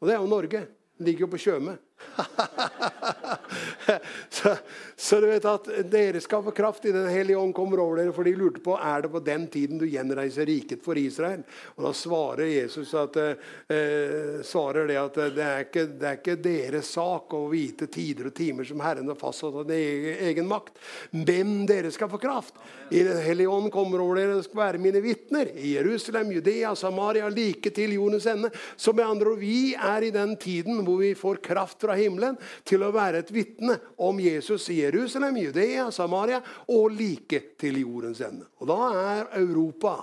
Og 0.00 0.08
det 0.08 0.14
er 0.14 0.20
jo 0.20 0.30
Norge. 0.30 0.66
Den 0.98 1.06
ligger 1.06 1.26
jo 1.26 1.30
på 1.32 1.40
Tjøme. 1.40 1.76
så, 4.28 4.56
så, 4.96 5.20
du 5.20 5.26
vet 5.26 5.44
at 5.44 5.68
dere 5.90 6.20
skal 6.20 6.42
få 6.44 6.50
kraft 6.50 6.84
i 6.84 6.92
Den 6.92 7.08
hellige 7.10 7.38
ånd 7.38 7.54
kommer 7.54 7.80
over 7.82 7.96
dere. 8.00 8.12
For 8.14 8.26
de 8.26 8.34
lurte 8.38 8.62
på 8.64 8.76
er 8.78 9.04
det 9.04 9.10
på 9.12 9.20
den 9.24 9.46
tiden 9.52 9.80
du 9.80 9.86
gjenreiser 9.88 10.46
riket 10.48 10.84
for 10.84 10.98
Israel. 10.98 11.42
Og 11.76 11.88
Da 11.88 11.92
svarer 11.96 12.46
Jesus 12.50 12.94
at, 12.98 13.16
eh, 13.16 14.42
svarer 14.46 14.86
det 14.90 14.98
at 15.00 15.20
det 15.34 15.44
er, 15.44 15.66
ikke, 15.66 15.86
det 15.86 16.08
er 16.08 16.20
ikke 16.20 16.42
deres 16.42 16.92
sak 16.94 17.34
å 17.34 17.50
vite 17.50 17.86
tider 17.86 18.26
og 18.30 18.34
timer 18.34 18.64
som 18.68 18.82
Herren 18.84 19.10
har 19.10 19.18
fastsatt 19.18 19.54
av 19.64 19.70
egen, 19.70 20.18
egen 20.28 20.48
makt. 20.50 20.74
Hvem 21.10 21.66
dere 21.70 21.90
skal 21.94 22.12
få 22.12 22.22
kraft. 22.22 22.54
I 22.90 23.02
Den 23.02 23.22
hellige 23.22 23.50
ånd 23.50 23.72
kommer 23.72 24.00
over 24.00 24.20
dere 24.20 24.38
og 24.38 24.46
skal 24.46 24.62
være 24.62 24.82
mine 24.82 25.00
vitner. 25.04 25.50
I 25.56 25.76
Jerusalem, 25.78 26.32
Judea, 26.32 26.74
Samaria, 26.76 27.28
like 27.28 27.70
til 27.74 27.96
jordens 27.96 28.26
ende. 28.26 28.50
Så 28.76 28.92
med 28.92 29.06
andre 29.06 29.34
ord, 29.34 29.38
vi 29.38 29.74
er 29.74 30.02
i 30.02 30.14
den 30.14 30.36
tiden 30.36 30.82
hvor 30.84 31.00
vi 31.00 31.14
får 31.18 31.42
kraft 31.44 31.83
fra 31.84 31.98
himmelen 31.98 32.38
til 32.66 32.84
å 32.84 32.92
være 32.94 33.22
et 33.22 33.34
vitne 33.34 33.78
om 34.02 34.18
Jesus 34.22 34.68
i 34.72 34.80
Jerusalem, 34.82 35.38
Judea, 35.44 35.90
Samaria 35.94 36.40
og 36.72 36.96
like 36.96 37.44
til 37.60 37.82
jordens 37.84 38.24
ende. 38.24 38.48
Og 38.60 38.72
Da 38.72 38.80
er 39.04 39.28
Europa 39.42 39.98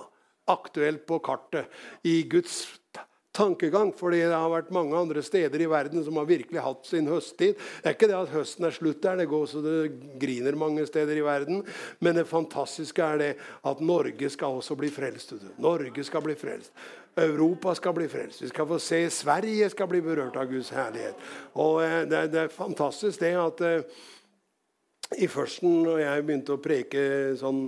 aktuelt 0.50 1.04
på 1.06 1.20
kartet 1.22 1.68
i 2.08 2.22
Guds 2.30 2.64
tankegang. 3.32 3.92
fordi 3.96 4.20
det 4.20 4.36
har 4.36 4.50
vært 4.50 4.72
mange 4.74 4.96
andre 4.96 5.22
steder 5.24 5.60
i 5.60 5.68
verden 5.70 6.04
som 6.04 6.16
har 6.20 6.28
virkelig 6.28 6.60
hatt 6.60 6.86
sin 6.86 7.08
høsttid. 7.08 7.56
Det 7.56 7.88
er 7.88 7.96
ikke 7.96 8.10
det 8.10 8.18
at 8.18 8.32
høsten 8.32 8.66
er 8.68 8.76
slutt 8.76 9.02
der, 9.02 9.16
det 9.16 9.28
går 9.30 9.46
så 9.48 9.62
det 9.64 10.18
griner 10.20 10.56
mange 10.58 10.84
steder 10.86 11.16
i 11.16 11.24
verden. 11.24 11.62
Men 12.00 12.18
det 12.20 12.28
fantastiske 12.28 13.02
er 13.02 13.18
det 13.18 13.30
at 13.64 13.80
Norge 13.80 14.30
skal 14.30 14.60
også 14.60 14.76
bli 14.76 14.92
frelst. 14.92 15.32
Norge 15.56 16.04
skal 16.04 16.24
bli 16.24 16.36
frelst. 16.36 16.72
Europa 17.16 17.74
skal 17.74 17.94
bli 17.96 18.08
frelst. 18.08 18.42
Vi 18.42 18.48
skal 18.48 18.66
få 18.66 18.78
se 18.80 19.04
Sverige 19.10 19.68
skal 19.70 19.88
bli 19.90 20.00
berørt 20.00 20.36
av 20.40 20.48
Guds 20.50 20.72
herlighet. 20.72 21.18
Og 21.60 21.82
eh, 21.84 22.02
det, 22.08 22.26
det 22.32 22.46
er 22.46 22.54
fantastisk 22.54 23.20
det 23.20 23.34
at 23.36 23.64
eh, 23.68 24.02
i 25.20 25.28
førsten, 25.28 25.82
når 25.84 25.98
jeg 26.06 26.24
begynte 26.24 26.54
å 26.56 26.62
preke 26.62 27.02
sånn 27.36 27.64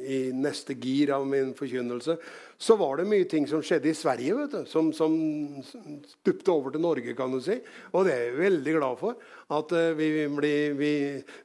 i 0.00 0.20
neste 0.34 0.74
gir 0.74 1.12
av 1.14 1.26
min 1.28 1.52
forkynnelse, 1.54 2.16
så 2.60 2.76
var 2.76 2.98
det 3.00 3.06
mye 3.08 3.24
ting 3.24 3.46
som 3.48 3.62
skjedde 3.64 3.88
i 3.88 3.96
Sverige 3.96 4.34
vet 4.36 4.52
du, 4.52 4.66
som, 4.68 4.90
som 4.92 5.14
stupte 6.10 6.52
over 6.52 6.74
til 6.74 6.82
Norge. 6.84 7.14
kan 7.16 7.32
du 7.32 7.38
si. 7.40 7.56
Og 7.96 8.04
det 8.04 8.12
er 8.12 8.26
jeg 8.26 8.36
veldig 8.36 8.74
glad 8.74 8.98
for. 9.00 9.16
At 9.50 9.72
uh, 9.72 9.96
vi, 9.96 10.10
vi, 10.28 10.52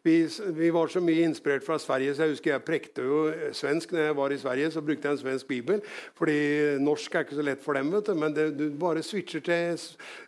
vi, 0.04 0.16
vi, 0.58 0.72
var 0.76 0.92
så 0.92 1.00
mye 1.00 1.24
inspirert 1.24 1.64
fra 1.64 1.80
Sverige. 1.80 2.18
så 2.18 2.28
Jeg 2.28 2.36
husker 2.36 2.52
jeg 2.52 2.66
prekte 2.68 3.08
jo 3.08 3.22
svensk 3.56 3.96
når 3.96 4.10
jeg 4.10 4.20
var 4.20 4.36
i 4.36 4.42
Sverige. 4.44 4.74
Så 4.76 4.84
brukte 4.84 5.08
jeg 5.08 5.16
en 5.16 5.24
svensk 5.24 5.48
bibel. 5.48 5.82
fordi 6.20 6.38
norsk 6.84 7.16
er 7.16 7.24
ikke 7.24 7.40
så 7.40 7.48
lett 7.48 7.64
for 7.64 7.80
dem. 7.80 7.96
vet 7.96 8.12
du, 8.12 8.14
Men 8.20 8.36
det, 8.36 8.50
du 8.60 8.68
bare 8.76 9.04
switcher 9.04 9.40
til 9.40 9.80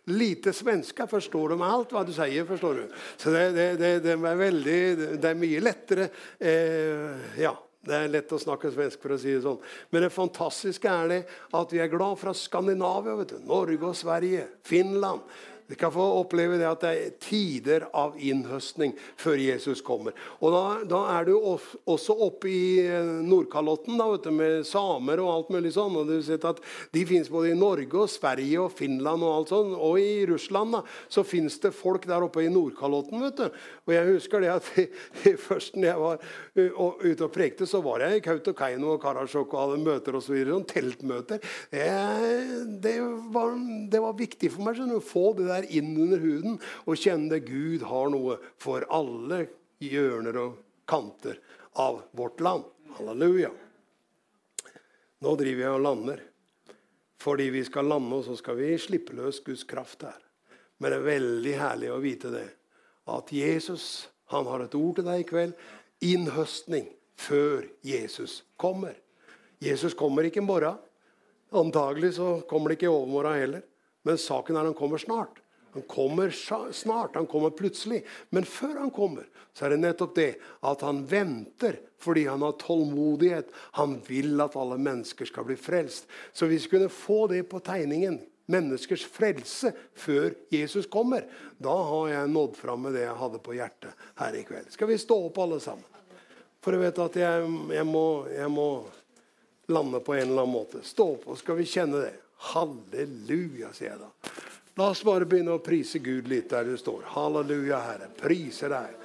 lite 0.08 0.56
svenska, 0.56 1.04
forstår 1.04 1.52
de 1.52 1.62
alt 1.68 1.92
hva 1.92 2.06
du 2.08 2.16
sier. 2.16 2.48
forstår 2.48 2.80
du. 2.80 2.84
Så 3.20 3.30
det, 3.30 3.76
det, 3.76 3.94
det 4.08 4.16
er 4.16 4.44
veldig, 4.46 4.82
det 5.20 5.32
er 5.36 5.42
mye 5.44 5.60
lettere. 5.60 6.08
Eh, 6.40 7.40
ja, 7.44 7.52
det 7.86 7.94
er 7.94 8.10
lett 8.10 8.32
å 8.34 8.40
snakke 8.40 8.72
svensk, 8.74 8.98
for 9.02 9.14
å 9.14 9.20
si 9.20 9.30
det 9.30 9.44
sånn. 9.44 9.60
Men 9.94 10.04
det 10.04 10.14
fantastiske 10.14 10.90
er 10.90 11.12
det 11.12 11.20
at 11.54 11.74
vi 11.74 11.78
er 11.82 11.92
glad 11.92 12.18
fra 12.20 12.34
Skandinavia. 12.34 13.14
vet 13.20 13.36
du. 13.36 13.38
Norge 13.46 13.92
og 13.92 13.96
Sverige, 13.96 14.48
Finland. 14.66 15.22
Vi 15.70 15.74
kan 15.74 15.92
få 15.92 16.00
oppleve 16.16 16.56
det 16.56 16.64
at 16.64 16.80
det 16.80 16.90
er 16.96 17.16
tider 17.20 17.82
av 17.92 18.14
innhøstning 18.16 18.94
før 19.20 19.36
Jesus 19.36 19.82
kommer. 19.84 20.14
Og 20.40 20.54
Da, 20.54 20.62
da 20.88 21.00
er 21.18 21.26
du 21.28 21.34
også 21.36 22.14
oppe 22.24 22.48
i 22.48 22.62
eh, 22.80 23.10
Nordkalotten 23.28 24.00
da, 24.00 24.06
du, 24.16 24.30
med 24.32 24.64
samer 24.64 25.20
og 25.20 25.28
alt 25.28 25.50
mulig 25.52 25.74
sånn. 25.76 25.98
og 26.00 26.08
du 26.08 26.14
vet 26.24 26.46
at 26.48 26.62
De 26.96 27.02
fins 27.04 27.28
både 27.28 27.52
i 27.52 27.58
Norge 27.58 28.00
og 28.00 28.08
Sverige 28.08 28.62
og 28.64 28.72
Finland 28.78 29.20
og 29.20 29.34
alt 29.34 29.52
sånn. 29.52 29.76
Og 29.76 30.00
i 30.00 30.24
Russland 30.30 30.72
da, 30.78 30.80
så 31.12 31.20
fins 31.20 31.60
det 31.60 31.76
folk 31.76 32.08
der 32.08 32.24
oppe 32.24 32.46
i 32.46 32.48
Nordkalotten. 32.48 33.20
vet 33.28 33.36
du. 33.36 33.60
Og 33.84 33.92
jeg 33.92 34.08
husker 34.14 34.40
det 34.40 34.54
at 34.56 34.72
først 35.50 35.76
når 35.76 35.90
jeg 35.90 36.04
var 36.06 36.24
ute 36.58 37.26
og 37.26 37.32
prekte, 37.34 37.66
så 37.68 37.80
var 37.84 38.02
jeg 38.04 38.18
i 38.18 38.24
Kautokeino 38.24 38.94
og 38.94 39.02
Karasjok 39.02 39.54
og 39.54 39.60
hadde 39.62 39.82
møter 39.84 40.18
og 40.18 40.24
så 40.24 40.34
videre, 40.34 40.56
sånn 40.56 40.68
teltmøter. 40.68 41.44
Det, 41.72 41.86
det, 42.84 42.94
var, 43.34 43.54
det 43.92 44.02
var 44.04 44.18
viktig 44.18 44.50
for 44.54 44.66
meg 44.66 44.80
å 44.82 45.02
få 45.04 45.24
det 45.38 45.48
der 45.50 45.68
inn 45.78 45.94
under 45.96 46.22
huden 46.22 46.58
og 46.84 46.98
kjenne 46.98 47.40
Gud 47.44 47.86
har 47.88 48.12
noe 48.14 48.38
for 48.60 48.86
alle 48.90 49.46
hjørner 49.84 50.40
og 50.42 50.58
kanter 50.88 51.40
av 51.78 52.02
vårt 52.16 52.42
land. 52.44 52.66
Halleluja. 52.98 53.52
Nå 55.22 55.34
driver 55.38 55.64
jeg 55.64 55.74
og 55.74 55.84
lander. 55.84 56.22
Fordi 57.18 57.48
vi 57.50 57.64
skal 57.66 57.88
lande, 57.90 58.14
og 58.14 58.26
så 58.28 58.36
skal 58.38 58.54
vi 58.60 58.76
slippe 58.78 59.16
løs 59.18 59.40
Guds 59.42 59.64
kraft 59.66 60.04
her. 60.06 60.20
Men 60.78 60.92
det 60.92 61.00
er 61.00 61.08
veldig 61.08 61.54
herlig 61.58 61.90
å 61.90 61.98
vite 62.02 62.30
det. 62.30 62.46
At 63.10 63.32
Jesus 63.34 64.06
han 64.32 64.46
har 64.46 64.62
et 64.64 64.76
ord 64.76 64.98
til 64.98 65.06
deg 65.08 65.22
i 65.22 65.28
kveld. 65.28 65.54
Innhøstning 66.04 66.86
før 67.18 67.66
Jesus 67.82 68.42
kommer. 68.56 68.94
Jesus 69.58 69.94
kommer 69.98 70.28
ikke 70.28 70.42
i 70.42 70.46
morgen. 70.46 70.78
Antagelig 71.50 72.14
så 72.18 72.38
kommer 72.48 72.70
det 72.70 72.78
ikke 72.78 72.88
i 72.90 72.94
overmorgen 72.94 73.40
heller. 73.40 73.66
Men 74.06 74.20
saken 74.20 74.56
er 74.56 74.68
han 74.68 74.78
kommer 74.78 75.00
snart. 75.02 75.40
Han 75.74 75.82
kommer 75.82 76.30
snart, 76.72 77.14
han 77.14 77.26
kommer 77.26 77.50
plutselig. 77.50 78.00
Men 78.30 78.44
før 78.44 78.78
han 78.78 78.90
kommer, 78.90 79.26
så 79.52 79.66
er 79.66 79.74
det 79.74 79.82
nettopp 79.82 80.14
det 80.16 80.30
at 80.64 80.82
han 80.86 81.02
venter 81.06 81.76
fordi 82.00 82.24
han 82.28 82.42
har 82.42 82.56
tålmodighet. 82.60 83.50
Han 83.76 83.98
vil 84.06 84.40
at 84.40 84.56
alle 84.56 84.78
mennesker 84.80 85.28
skal 85.28 85.46
bli 85.48 85.58
frelst. 85.60 86.08
Så 86.32 86.48
hvis 86.48 86.66
vi 86.66 86.76
kunne 86.76 86.92
få 86.92 87.26
det 87.30 87.44
på 87.50 87.60
tegningen, 87.64 88.20
menneskers 88.48 89.04
frelse, 89.12 89.72
før 89.98 90.32
Jesus 90.52 90.88
kommer, 90.90 91.26
da 91.60 91.74
har 91.90 92.08
jeg 92.14 92.32
nådd 92.32 92.56
fram 92.56 92.86
med 92.86 92.96
det 92.96 93.04
jeg 93.04 93.18
hadde 93.20 93.40
på 93.44 93.56
hjertet 93.58 94.06
her 94.20 94.38
i 94.38 94.44
kveld. 94.48 94.70
Skal 94.72 94.90
vi 94.90 94.98
stå 95.00 95.18
opp, 95.28 95.40
alle 95.44 95.60
sammen? 95.62 95.84
For 96.64 96.74
jeg 96.74 96.88
vet 96.88 97.02
at 97.04 97.18
jeg, 97.20 97.50
jeg, 97.76 97.86
må, 97.86 98.06
jeg 98.32 98.50
må 98.50 98.68
lande 99.70 100.00
på 100.04 100.16
en 100.16 100.24
eller 100.26 100.42
annen 100.42 100.56
måte. 100.56 100.82
Stå 100.84 101.12
opp, 101.14 101.28
og 101.30 101.38
skal 101.40 101.60
vi 101.60 101.68
kjenne 101.68 102.02
det. 102.08 102.14
Halleluja, 102.52 103.70
sier 103.76 103.92
jeg 103.92 104.00
da. 104.02 104.10
La 104.78 104.92
oss 104.92 105.02
bare 105.06 105.26
begynne 105.26 105.56
å 105.56 105.62
prise 105.62 105.98
Gud 106.02 106.28
litt 106.30 106.52
der 106.52 106.68
du 106.68 106.76
står. 106.78 107.02
Halleluja, 107.14 107.80
Herre. 107.82 108.10
Priser 108.14 108.70
deg. 108.70 108.97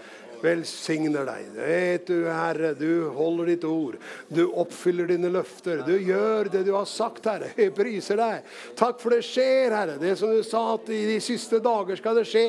Velsigner 0.44 1.24
deg. 1.30 1.52
Vet 1.56 2.10
du, 2.10 2.26
Herre, 2.28 2.74
du 2.76 3.08
holder 3.16 3.54
ditt 3.54 3.64
ord. 3.64 3.96
Du 4.28 4.44
oppfyller 4.60 5.08
dine 5.08 5.32
løfter. 5.32 5.86
Du 5.88 5.94
gjør 5.96 6.50
det 6.52 6.66
du 6.68 6.74
har 6.76 6.88
sagt, 6.90 7.30
Herre. 7.32 7.54
Jeg 7.56 7.72
priser 7.78 8.20
deg. 8.20 8.50
Takk 8.80 9.00
for 9.00 9.16
det 9.16 9.22
skjer, 9.24 9.72
Herre. 9.72 9.96
Det 10.02 10.18
som 10.20 10.34
du 10.34 10.44
sa 10.44 10.66
at 10.74 10.92
i 10.92 11.04
de 11.14 11.20
siste 11.24 11.62
dager 11.64 12.00
skal 12.00 12.20
det 12.20 12.28
skje. 12.28 12.48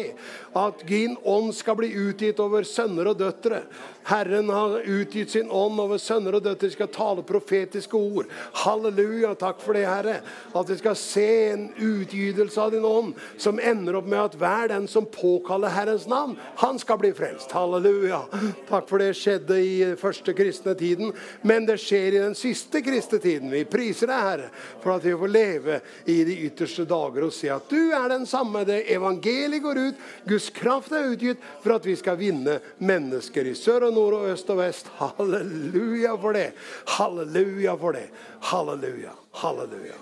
At 0.59 0.83
din 0.89 1.15
ånd 1.23 1.55
skal 1.55 1.79
bli 1.79 1.93
utgitt 2.09 2.43
over 2.43 2.67
sønner 2.67 3.13
og 3.13 3.21
døtre. 3.23 3.63
Herren 4.05 4.49
har 4.53 4.81
utgitt 4.81 5.31
sin 5.31 5.51
ånd 5.51 5.81
over 5.81 5.99
sønner 5.99 6.37
og 6.37 6.45
døtre. 6.45 6.71
Skal 6.75 6.91
tale 6.93 7.25
profetiske 7.27 7.97
ord. 7.97 8.29
Halleluja. 8.65 9.35
Takk 9.41 9.63
for 9.65 9.77
det, 9.77 9.87
Herre. 9.89 10.19
At 10.55 10.71
vi 10.71 10.77
skal 10.81 10.97
se 10.99 11.29
en 11.53 11.67
utgytelse 11.73 12.61
av 12.61 12.75
din 12.75 12.85
ånd 12.85 13.15
som 13.41 13.61
ender 13.61 13.99
opp 13.99 14.09
med 14.11 14.21
at 14.21 14.37
hver 14.41 14.69
den 14.75 14.89
som 14.91 15.07
påkaller 15.09 15.73
Herrens 15.73 16.07
navn, 16.11 16.37
han 16.61 16.79
skal 16.79 17.01
bli 17.01 17.13
frelst. 17.17 17.53
Halleluja. 17.57 18.25
Takk 18.69 18.89
for 18.91 19.01
det 19.01 19.15
skjedde 19.19 19.59
i 19.61 19.75
første 20.01 20.35
kristne 20.37 20.77
tiden, 20.79 21.13
men 21.43 21.69
det 21.69 21.79
skjer 21.83 22.19
i 22.19 22.23
den 22.27 22.37
siste 22.39 22.83
kristne 22.85 23.21
tiden. 23.23 23.53
Vi 23.53 23.65
priser 23.69 24.11
deg, 24.11 24.27
Herre, 24.29 24.51
for 24.83 24.97
at 24.97 25.07
vi 25.07 25.17
får 25.17 25.33
leve 25.33 25.81
i 26.11 26.21
de 26.29 26.39
ytterste 26.49 26.87
dager 26.89 27.29
og 27.29 27.35
se 27.35 27.51
at 27.53 27.71
du 27.71 27.95
er 27.95 28.09
den 28.13 28.29
samme. 28.29 28.67
Det 28.69 28.83
evangeliet 28.93 29.65
går 29.65 29.81
ut, 29.81 30.07
Guds 30.29 30.51
kraft 30.55 30.93
er 30.93 31.11
utgitt 31.13 31.43
for 31.63 31.77
at 31.77 31.87
vi 31.89 31.97
skal 31.99 32.19
vinne 32.21 32.59
mennesker 32.85 33.49
i 33.49 33.57
sør 33.59 33.89
og 33.89 33.94
nord 33.95 34.19
og 34.19 34.33
øst 34.33 34.51
og 34.53 34.59
vest. 34.61 34.91
Halleluja 34.99 36.17
for 36.21 36.37
det. 36.37 36.49
Halleluja 36.97 37.77
for 37.81 37.97
det. 37.97 38.09
Halleluja. 38.51 39.15
Halleluja. 39.43 40.01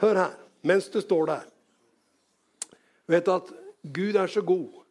Hør 0.00 0.22
her, 0.22 0.32
mens 0.66 0.88
du 0.92 1.00
står 1.04 1.30
der. 1.32 1.44
Vet 3.06 3.28
du 3.28 3.36
at 3.36 3.52
Gud 3.94 4.18
er 4.18 4.26
så 4.30 4.42
god 4.42 4.82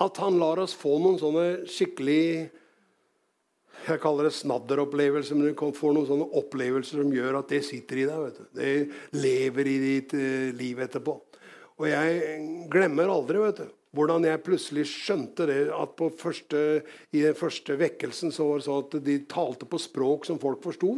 at 0.00 0.16
han 0.22 0.38
lar 0.38 0.60
oss 0.62 0.76
få 0.78 0.94
noen 1.02 1.18
sånne 1.20 1.46
skikkelig 1.68 2.48
jeg 3.86 4.00
kaller 4.02 4.26
det 4.26 4.34
snadderopplevelser, 4.36 5.38
men 5.38 5.52
du 5.54 5.72
får 5.76 5.94
noen 5.94 6.08
sånne 6.08 6.26
opplevelser 6.40 7.00
som 7.00 7.12
gjør 7.14 7.38
at 7.40 7.52
det 7.52 7.62
sitter 7.64 8.02
i 8.02 8.06
deg. 8.08 8.24
vet 8.24 8.38
du. 8.38 8.46
Det 8.58 9.20
lever 9.22 9.70
i 9.70 9.76
ditt 9.84 10.14
uh, 10.18 10.48
liv 10.56 10.82
etterpå. 10.84 11.14
Og 11.78 11.86
jeg 11.86 12.38
glemmer 12.72 13.12
aldri 13.12 13.40
vet 13.40 13.62
du, 13.62 13.68
hvordan 13.96 14.26
jeg 14.28 14.44
plutselig 14.44 14.84
skjønte 14.90 15.48
det 15.48 15.62
at 15.72 16.04
første, 16.20 16.62
i 17.14 17.24
den 17.24 17.36
første 17.38 17.78
vekkelsen 17.80 18.34
så 18.34 18.50
var 18.50 18.60
det 18.60 18.68
sånn 18.68 18.84
at 18.84 18.96
de 19.06 19.18
talte 19.30 19.68
på 19.68 19.80
språk 19.80 20.28
som 20.28 20.40
folk 20.42 20.62
forsto. 20.64 20.92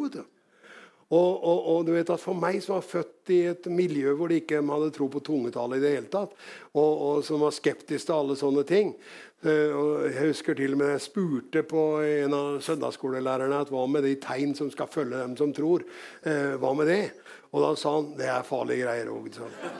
Og, 1.11 1.30
og, 1.43 1.64
og, 1.72 1.80
du 1.86 1.95
vet 1.97 2.11
at 2.14 2.22
For 2.22 2.38
meg 2.38 2.61
som 2.62 2.76
var 2.76 2.86
født 2.86 3.32
i 3.34 3.41
et 3.51 3.64
miljø 3.70 4.12
hvor 4.18 4.30
de 4.30 4.38
ikke 4.38 4.61
hadde 4.62 4.93
tro 4.95 5.09
på 5.11 5.22
tungetale 5.26 5.78
i 5.78 5.82
det 5.82 5.91
hele 5.97 6.11
tatt, 6.11 6.36
og, 6.70 6.93
og 7.07 7.24
som 7.26 7.43
var 7.43 7.55
skeptisk 7.55 8.07
til 8.07 8.14
alle 8.14 8.36
sånne 8.38 8.62
ting 8.66 8.93
uh, 8.95 9.70
og 9.74 9.91
Jeg 10.07 10.28
husker 10.28 10.59
til 10.59 10.76
og 10.76 10.82
med 10.82 10.93
jeg 10.95 11.05
spurte 11.09 11.64
på 11.66 11.84
en 12.07 12.36
av 12.36 12.61
søndagsskolelærerne 12.62 13.59
at 13.59 13.74
hva 13.74 13.88
med 13.91 14.07
de 14.07 14.14
tegn 14.22 14.55
som 14.59 14.70
skal 14.70 14.91
følge 14.91 15.18
dem 15.18 15.34
som 15.38 15.55
tror. 15.55 15.82
Uh, 16.22 16.55
hva 16.62 16.74
med 16.78 16.91
det? 16.91 17.03
Og 17.51 17.64
da 17.64 17.70
sa 17.78 17.96
han 17.96 18.12
det 18.18 18.28
er 18.30 18.46
farlige 18.46 18.84
greier 18.84 19.09
òg. 19.11 19.26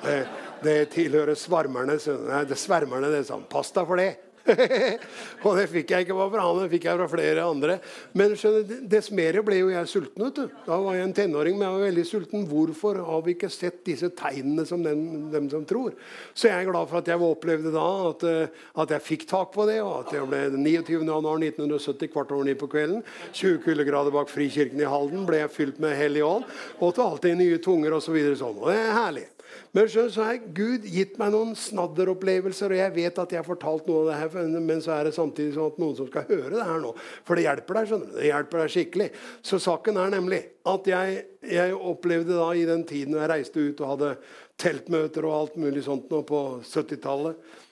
Det, 0.03 0.16
det 0.64 0.79
tilhører 0.95 1.39
svarmerne. 1.39 1.99
Nei, 2.27 2.43
det 2.51 2.59
svermerne, 2.59 3.12
det, 3.12 3.23
sa 3.29 3.37
han. 3.37 3.47
Pass 3.51 3.71
deg 3.77 3.87
for 3.87 4.01
det. 4.01 4.11
og 5.45 5.57
det 5.59 5.66
fikk 5.70 5.93
jeg 5.93 6.07
ikke 6.07 6.16
bare 6.16 6.32
fra 6.32 6.45
han, 6.47 6.61
det 6.62 6.70
fikk 6.72 6.86
jeg 6.88 6.99
fra 7.01 7.09
flere 7.12 7.45
andre. 7.45 7.76
Men 8.16 8.34
skjønner, 8.38 8.82
dess 8.91 9.11
mer 9.14 9.38
ble 9.47 9.59
jo 9.61 9.70
jeg 9.72 9.91
sulten. 9.91 10.24
vet 10.24 10.38
du. 10.38 10.59
Da 10.66 10.78
var 10.80 10.97
jeg 10.97 11.07
en 11.07 11.14
tenåring, 11.16 11.59
men 11.59 11.66
jeg 11.66 11.76
var 11.76 11.86
veldig 11.86 12.05
sulten. 12.09 12.47
Hvorfor 12.51 13.01
har 13.07 13.24
vi 13.26 13.34
ikke 13.36 13.51
sett 13.53 13.82
disse 13.86 14.11
tegnene 14.16 14.66
som 14.68 14.84
den, 14.84 15.03
dem 15.32 15.51
som 15.53 15.66
tror? 15.68 15.97
Så 16.34 16.49
jeg 16.49 16.57
er 16.57 16.70
glad 16.70 16.91
for 16.91 17.01
at 17.01 17.11
jeg 17.11 17.24
opplevde 17.30 17.74
da 17.74 17.88
at, 18.11 18.26
eh, 18.28 18.62
at 18.84 18.95
jeg 18.97 19.07
fikk 19.07 19.26
tak 19.30 19.53
på 19.57 19.66
det. 19.70 19.80
Og 19.84 20.07
at 20.07 20.14
jeg 20.16 20.28
ble 20.30 20.45
29.1.1970 20.57 22.12
kvart 22.14 22.32
over 22.36 22.49
ni 22.49 22.57
på 22.59 22.70
kvelden. 22.70 23.05
20 23.32 23.61
kuldegrader 23.66 24.14
bak 24.14 24.32
Frikirken 24.32 24.80
i 24.80 24.88
Halden 24.88 25.26
ble 25.28 25.45
jeg 25.45 25.55
fylt 25.57 25.82
med 25.82 25.99
Hellig 25.99 26.24
Ånd. 26.26 26.49
Og 26.80 26.97
talte 26.97 27.32
i 27.32 27.38
nye 27.38 27.61
tunger 27.62 27.99
osv. 27.99 28.16
Så 28.20 28.41
sånn. 28.45 28.59
Og 28.61 28.72
det 28.72 28.80
er 28.80 28.97
herlig. 28.97 29.28
Men 29.77 29.89
så, 29.91 30.07
så 30.11 30.27
har 30.27 30.41
Gud 30.57 30.87
gitt 30.89 31.17
meg 31.21 31.33
noen 31.35 31.55
snadderopplevelser, 31.59 32.75
og 32.75 32.81
jeg 32.81 32.95
vet 32.97 33.21
at 33.23 33.35
jeg 33.35 33.43
har 33.43 33.47
fortalt 33.49 33.89
noe 33.89 34.03
av 34.03 34.11
det 34.11 34.19
her, 34.21 34.51
men 34.59 34.83
så 34.85 34.97
er 34.97 35.09
det 35.09 35.15
samtidig 35.17 35.55
sånn 35.57 35.73
at 35.73 35.81
noen 35.83 35.97
som 35.99 36.11
skal 36.11 36.29
høre 36.31 36.53
det 36.57 36.67
her 36.67 36.83
nå. 36.83 36.93
For 37.29 37.39
det 37.39 37.47
hjelper 37.47 37.81
deg 37.81 37.91
skjønner 37.91 38.11
du, 38.11 38.19
det 38.19 38.29
hjelper 38.31 38.63
deg 38.63 38.75
skikkelig. 38.77 39.09
Så 39.47 39.63
saken 39.63 40.03
er 40.03 40.15
nemlig 40.17 40.43
at 40.71 40.91
jeg, 40.91 41.25
jeg 41.55 41.81
opplevde 41.95 42.39
da 42.39 42.53
i 42.57 42.69
den 42.69 42.87
tiden 42.89 43.19
jeg 43.21 43.33
reiste 43.33 43.65
ut 43.65 43.83
og 43.85 43.95
hadde 43.95 44.15
teltmøter 44.61 45.27
og 45.29 45.37
alt 45.39 45.59
mulig 45.61 45.85
sånt 45.87 46.11
nå 46.13 46.25
på 46.29 46.45
70-tallet 46.67 47.69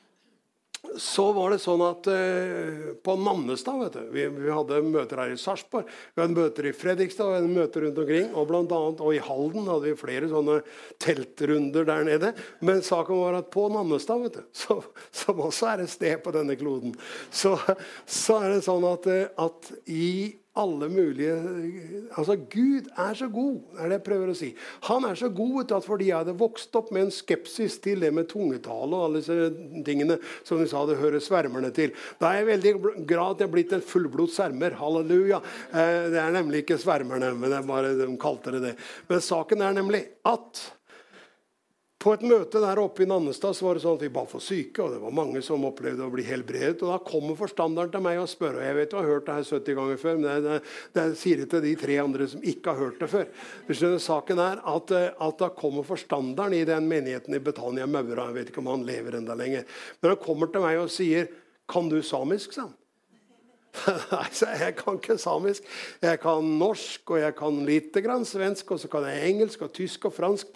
så 0.98 1.24
var 1.34 1.52
det 1.52 1.58
sånn 1.62 1.82
at 1.82 2.06
eh, 2.12 2.90
på 3.04 3.14
Nannestad 3.18 3.80
vet 3.80 3.96
du, 3.96 4.02
vi, 4.14 4.26
vi, 4.30 4.50
hadde 4.54 4.78
møter 4.86 5.20
her 5.22 5.34
i 5.34 5.38
Sarpsborg, 5.40 5.88
vi 6.14 6.22
hadde 6.22 6.38
møter 6.38 6.68
i 6.68 6.74
Fredrikstad, 6.76 7.30
vi 7.30 7.38
hadde 7.38 7.52
møter 7.52 7.84
rundt 7.84 8.00
omkring. 8.02 8.28
Og, 8.32 8.46
blant 8.50 8.74
annet, 8.74 9.02
og 9.02 9.16
i 9.16 9.22
Halden 9.22 9.68
hadde 9.70 9.90
vi 9.90 9.98
flere 9.98 10.30
sånne 10.30 10.60
teltrunder 11.02 11.88
der 11.88 12.06
nede. 12.08 12.32
Men 12.64 12.82
saken 12.86 13.22
var 13.22 13.40
at 13.40 13.50
på 13.54 13.66
Nannestad, 13.74 14.22
vet 14.26 14.38
du, 14.38 14.44
så, 14.62 14.80
som 15.22 15.42
også 15.48 15.72
er 15.72 15.84
et 15.84 15.94
sted 15.94 16.22
på 16.24 16.34
denne 16.36 16.58
kloden, 16.58 16.94
så, 17.30 17.56
så 18.06 18.38
er 18.42 18.56
det 18.56 18.66
sånn 18.66 18.86
at, 18.88 19.10
eh, 19.10 19.26
at 19.38 19.72
i 19.90 20.10
alle 20.58 20.88
mulige 20.90 21.34
Altså, 22.18 22.36
Gud 22.50 22.88
er 22.98 23.16
så 23.18 23.28
god, 23.30 23.58
er 23.78 23.90
det 23.90 23.98
jeg 23.98 24.04
prøver 24.06 24.30
å 24.32 24.36
si. 24.36 24.48
Han 24.88 25.04
er 25.06 25.18
så 25.18 25.28
god 25.34 25.72
at 25.76 25.86
fordi 25.86 26.08
jeg 26.08 26.22
hadde 26.22 26.34
vokst 26.40 26.74
opp 26.78 26.90
med 26.94 27.06
en 27.06 27.12
skepsis 27.14 27.76
til 27.84 28.02
det 28.02 28.10
med 28.14 28.28
tungetale 28.30 28.88
og 28.96 29.04
alle 29.06 29.20
disse 29.20 29.82
tingene 29.86 30.16
som 30.46 30.60
de 30.60 30.68
sa 30.70 30.84
det 30.88 30.98
hører 31.00 31.22
svermerne 31.22 31.70
til, 31.74 31.92
da 32.18 32.32
er 32.32 32.40
jeg 32.40 32.48
veldig 32.52 32.72
glad 33.08 33.36
at 33.36 33.44
jeg 33.44 33.48
er 33.48 33.54
blitt 33.54 33.76
en 33.76 33.84
fullblods 33.84 34.38
svermer. 34.38 34.76
Halleluja. 34.78 35.42
Eh, 35.68 36.08
det 36.14 36.22
er 36.22 36.34
nemlig 36.34 36.64
ikke 36.64 36.80
svermerne, 36.80 37.32
men 37.36 37.52
det 37.52 37.60
er 37.60 37.68
bare 37.68 37.94
de 37.98 38.08
kalte 38.20 38.56
det 38.56 38.64
det. 38.64 38.74
Men 39.10 39.24
saken 39.24 39.64
er 39.64 39.78
nemlig 39.78 40.04
at 40.28 40.64
på 41.98 42.12
et 42.14 42.22
møte 42.22 42.60
der 42.62 42.78
oppe 42.78 43.02
i 43.02 43.08
Nannestad 43.10 43.56
så 43.58 43.64
var 43.66 43.74
det 43.74 43.82
sånn 43.82 43.96
at 43.98 44.02
vi 44.04 44.10
ba 44.14 44.22
for 44.30 44.42
syke. 44.42 44.84
og 44.84 44.92
det 44.94 45.00
var 45.02 45.14
mange 45.18 45.40
som 45.42 45.64
opplevde 45.66 46.06
å 46.06 46.12
bli 46.12 46.22
helbredet. 46.22 46.84
og 46.86 46.92
Da 46.92 46.98
kommer 47.02 47.34
forstanderen 47.34 47.90
til 47.90 48.04
meg 48.04 48.20
og 48.22 48.28
spør. 48.30 48.60
og 48.60 48.62
Jeg 48.62 48.76
vet 48.76 48.92
du 48.92 48.96
har 48.96 49.08
hørt 49.08 49.26
det 49.26 49.34
her 49.34 49.48
70 49.48 49.78
ganger 49.80 49.98
før, 49.98 50.20
men 50.20 50.28
det, 50.28 50.36
det, 50.46 50.60
det 50.94 51.06
sier 51.18 51.42
det 51.42 51.48
til 51.50 51.64
de 51.66 51.74
tre 51.80 51.98
andre 51.98 52.28
som 52.30 52.46
ikke 52.54 52.70
har 52.70 52.84
hørt 52.84 53.02
det 53.02 53.10
før. 53.10 53.26
Du 53.66 53.74
skjønner, 53.74 54.04
Saken 54.04 54.44
er 54.44 54.62
at, 54.62 54.94
eh, 54.94 55.10
at 55.26 55.42
da 55.42 55.50
kommer 55.58 55.88
forstanderen 55.90 56.54
i 56.54 56.62
den 56.70 56.86
menigheten 56.86 57.34
i 57.34 57.42
Betania 57.42 57.90
Maura. 57.90 58.28
Jeg 58.30 58.38
vet 58.38 58.52
ikke 58.54 58.62
om 58.62 58.70
han 58.76 58.86
lever 58.86 59.18
enda 59.18 59.34
lenger. 59.34 59.66
Men 59.98 60.14
han 60.14 60.22
kommer 60.22 60.54
til 60.54 60.62
meg 60.62 60.78
og 60.78 60.94
sier 60.94 61.26
'Kan 61.68 61.90
du 61.90 61.98
samisk?' 62.00 62.54
sa 62.54 62.70
han. 62.70 62.77
Nei, 64.12 64.24
jeg 64.62 64.74
kan 64.78 64.96
ikke 64.98 65.16
samisk. 65.20 65.66
Jeg 66.02 66.20
kan 66.22 66.46
norsk, 66.60 67.02
og 67.12 67.20
jeg 67.20 67.34
kan 67.38 67.58
lite 67.66 68.02
grann 68.04 68.24
svensk, 68.26 68.70
og 68.74 68.80
så 68.80 68.90
kan 68.90 69.06
jeg 69.08 69.28
engelsk 69.30 69.62
og 69.66 69.72
tysk 69.76 70.08
og 70.08 70.14
fransk. 70.16 70.50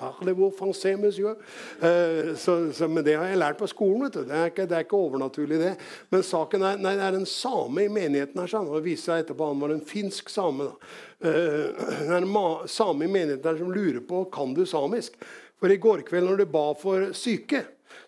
Uh, 1.82 2.32
så, 2.38 2.56
så, 2.74 2.88
men 2.88 3.04
det 3.06 3.18
har 3.18 3.28
jeg 3.30 3.40
lært 3.42 3.60
på 3.60 3.68
skolen. 3.70 4.06
vet 4.06 4.16
du. 4.16 4.24
Det 4.28 4.38
er 4.38 4.52
ikke, 4.52 4.66
det 4.70 4.78
er 4.78 4.86
ikke 4.86 5.02
overnaturlig, 5.02 5.60
det. 5.60 5.74
Men 6.12 6.26
saken 6.26 6.66
er, 6.68 6.80
nei, 6.82 6.94
det 6.98 7.06
er 7.08 7.20
en 7.20 7.28
same 7.28 7.86
i 7.86 7.92
menigheten 7.92 8.42
her. 8.42 8.50
Sånn, 8.52 8.70
og 8.70 8.80
det 8.80 8.86
viser 8.88 9.12
seg 9.12 9.26
etterpå 9.26 9.52
han 9.52 9.62
var 9.62 9.76
en 9.76 9.86
finsk 9.92 10.32
same. 10.32 10.70
da. 10.70 10.96
Uh, 11.22 11.84
det 12.08 12.16
er 12.16 12.18
en 12.24 12.32
same 12.70 13.06
i 13.06 13.12
menigheten 13.12 13.52
her 13.52 13.60
som 13.60 13.72
lurer 13.72 14.02
på 14.08 14.24
kan 14.34 14.56
du 14.56 14.64
samisk. 14.68 15.20
For 15.62 15.70
i 15.70 15.78
går 15.78 16.02
kveld 16.08 16.26
når 16.26 16.42
du 16.42 16.50
ba 16.50 16.72
for 16.74 17.12
syke 17.14 17.62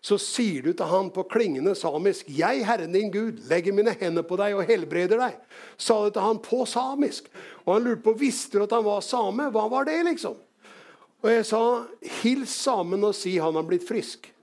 så 0.05 0.19
sier 0.21 0.63
du 0.63 0.73
til 0.73 0.91
han 0.91 1.11
på 1.11 1.25
klingende 1.31 1.75
samisk 1.75 2.29
'Jeg, 2.29 2.67
Herren 2.67 2.93
din 2.93 3.11
Gud, 3.11 3.41
legger 3.49 3.73
mine 3.73 3.97
hender 4.01 4.23
på 4.23 4.37
deg 4.37 4.55
og 4.55 4.67
helbreder 4.69 5.19
deg'. 5.19 5.39
Sa 5.79 6.05
det 6.05 6.13
til 6.15 6.23
han 6.23 6.39
på 6.39 6.67
samisk. 6.67 7.31
Og 7.65 7.75
han 7.75 7.85
lurte 7.85 8.03
på 8.03 8.19
visste 8.19 8.59
du 8.59 8.65
at 8.65 8.73
han 8.73 8.85
var 8.85 9.01
same. 9.01 9.51
Hva 9.51 9.69
var 9.71 9.85
det, 9.85 10.05
liksom? 10.05 10.37
Og 11.23 11.31
jeg 11.31 11.47
sa 11.47 11.85
'Hils 12.03 12.51
samen 12.51 13.05
og 13.05 13.15
si 13.15 13.39
han 13.39 13.55
har 13.55 13.63
blitt 13.63 13.89
frisk'. 13.89 14.34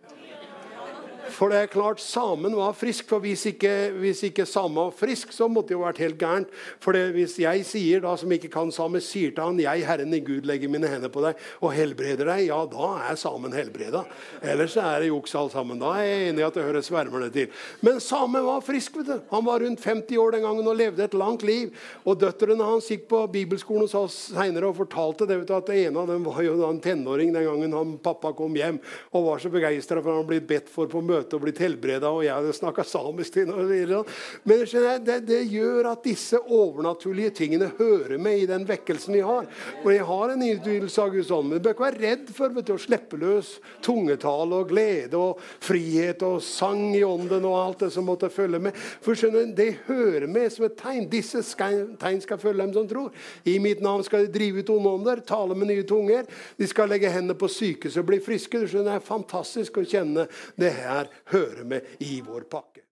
For 1.31 1.51
det 1.51 1.59
er 1.61 1.71
klart, 1.71 2.01
samen 2.03 2.55
var 2.57 2.75
frisk. 2.77 3.07
For 3.09 3.23
hvis 3.23 3.45
ikke, 3.49 3.73
hvis 4.01 4.23
ikke 4.27 4.45
samen 4.49 4.79
var 4.79 4.95
frisk, 4.95 5.33
så 5.35 5.47
måtte 5.51 5.71
det 5.71 5.77
jo 5.77 5.83
vært 5.85 6.01
helt 6.03 6.19
gærent. 6.21 6.51
For 6.83 6.97
det, 6.97 7.11
hvis 7.15 7.37
jeg 7.41 7.65
sier, 7.67 8.03
da, 8.03 8.15
som 8.19 8.31
ikke 8.31 8.51
kan 8.51 8.71
same, 8.71 9.01
sier 9.01 9.31
til 9.31 9.43
han 9.43 9.59
'Jeg, 9.59 9.85
Herren 9.87 10.13
i 10.13 10.19
Gud, 10.19 10.45
legger 10.45 10.69
mine 10.69 10.87
hender 10.87 11.09
på 11.09 11.23
deg 11.23 11.35
og 11.61 11.73
helbreder 11.73 12.25
deg', 12.25 12.47
ja, 12.47 12.65
da 12.65 13.11
er 13.11 13.15
samen 13.15 13.53
helbreda. 13.53 14.03
Ellers 14.41 14.77
er 14.77 14.99
det 14.99 15.11
juks 15.11 15.35
alt 15.35 15.51
sammen. 15.51 15.79
Da 15.79 15.93
er 15.97 16.03
jeg 16.03 16.29
enig 16.29 16.39
i 16.39 16.47
at 16.47 16.53
det 16.53 16.63
høres 16.63 16.85
svermende 16.85 17.31
til. 17.31 17.47
Men 17.81 17.99
samen 17.99 18.45
var 18.45 18.61
frisk. 18.61 18.97
vet 18.97 19.05
du. 19.05 19.21
Han 19.31 19.45
var 19.45 19.59
rundt 19.59 19.79
50 19.79 20.17
år 20.17 20.31
den 20.31 20.41
gangen 20.41 20.67
og 20.67 20.75
levde 20.75 21.03
et 21.03 21.13
langt 21.13 21.43
liv. 21.43 21.71
Og 22.05 22.19
døtrene 22.19 22.63
hans 22.63 22.87
gikk 22.87 23.07
på 23.07 23.31
bibelskolen 23.31 23.81
hos 23.81 23.95
oss 23.95 24.31
seinere 24.33 24.67
og 24.67 24.77
fortalte 24.77 25.27
det, 25.27 25.47
du, 25.47 25.53
at 25.55 25.69
det 25.69 25.85
ene 25.85 26.01
av 26.01 26.07
dem 26.07 26.25
var 26.25 26.41
jo 26.43 26.57
en 26.67 26.81
tenåring 26.81 27.33
den 27.33 27.45
gangen 27.47 27.75
han 27.75 27.95
pappa 28.03 28.33
kom 28.37 28.55
hjem 28.57 28.79
og 29.11 29.25
var 29.27 29.41
så 29.41 29.51
begeistra 29.53 30.01
for 30.01 30.19
han 30.19 30.27
ble 30.27 30.41
bedt 30.43 30.69
for 30.71 30.89
på 30.91 31.01
møte 31.05 31.20
og 31.29 31.43
blitt 31.43 31.61
helbreda, 31.61 32.09
og 32.09 32.23
jeg 32.25 32.33
hadde 32.33 32.55
snakka 32.55 32.85
samisk 32.87 33.35
til 33.35 33.51
ham. 33.51 34.07
Men 34.47 34.63
det, 35.05 35.17
det, 35.27 35.41
gjør 35.51 35.91
at 35.91 36.03
disse 36.05 36.39
overnaturlige 36.41 37.33
tingene 37.41 37.71
hører 37.77 38.17
med 38.21 38.43
i 38.43 38.49
den 38.49 38.65
vekkelsen 38.67 39.15
vi 39.15 39.23
har. 39.25 39.47
Og 39.83 39.89
jeg 39.93 40.07
har 40.07 40.33
en 40.33 40.45
innflytelse 40.45 41.03
av 41.03 41.13
Guds 41.15 41.31
ånd. 41.33 41.49
Men 41.49 41.59
du 41.59 41.65
bør 41.65 41.75
ikke 41.75 41.87
være 41.87 42.01
redd 42.01 42.31
for 42.35 42.55
du, 42.55 42.73
å 42.73 42.81
slippe 42.81 43.19
løs 43.21 43.53
tungetale 43.85 44.61
og 44.61 44.71
glede 44.71 45.19
og 45.19 45.41
frihet 45.63 46.23
og 46.27 46.39
sang 46.45 46.91
i 46.95 47.03
ånden 47.05 47.45
og 47.47 47.57
alt 47.59 47.85
det 47.85 47.91
som 47.95 48.07
måtte 48.07 48.31
følge 48.33 48.61
med. 48.67 48.77
For 49.03 49.17
skjønner, 49.17 49.51
Det 49.55 49.69
hører 49.87 50.27
med 50.27 50.51
som 50.53 50.65
et 50.65 50.77
tegn. 50.79 51.09
Disse 51.11 51.43
tegn 51.55 52.21
skal 52.23 52.41
følge 52.41 52.65
dem 52.65 52.73
som 52.75 52.87
tror. 52.89 53.11
I 53.45 53.57
mitt 53.59 53.81
navn 53.83 54.03
skal 54.07 54.25
de 54.25 54.33
drive 54.33 54.61
ut 54.61 54.73
onde 54.73 54.95
ånder, 54.95 55.23
tale 55.27 55.55
med 55.57 55.71
nye 55.71 55.87
tunger. 55.87 56.25
De 56.57 56.67
skal 56.69 56.89
legge 56.91 57.11
hendene 57.11 57.37
på 57.37 57.49
syke 57.51 57.91
som 57.91 58.05
blir 58.07 58.23
friske. 58.23 58.59
Du 58.59 58.67
skjønner, 58.67 58.91
Det 58.91 58.97
er 58.99 59.05
fantastisk 59.05 59.77
å 59.77 59.87
kjenne 59.87 60.27
det 60.59 60.71
her 60.75 61.10
hører 61.33 61.63
med 61.63 61.81
i 61.99 62.21
vår 62.25 62.47
pakke. 62.51 62.70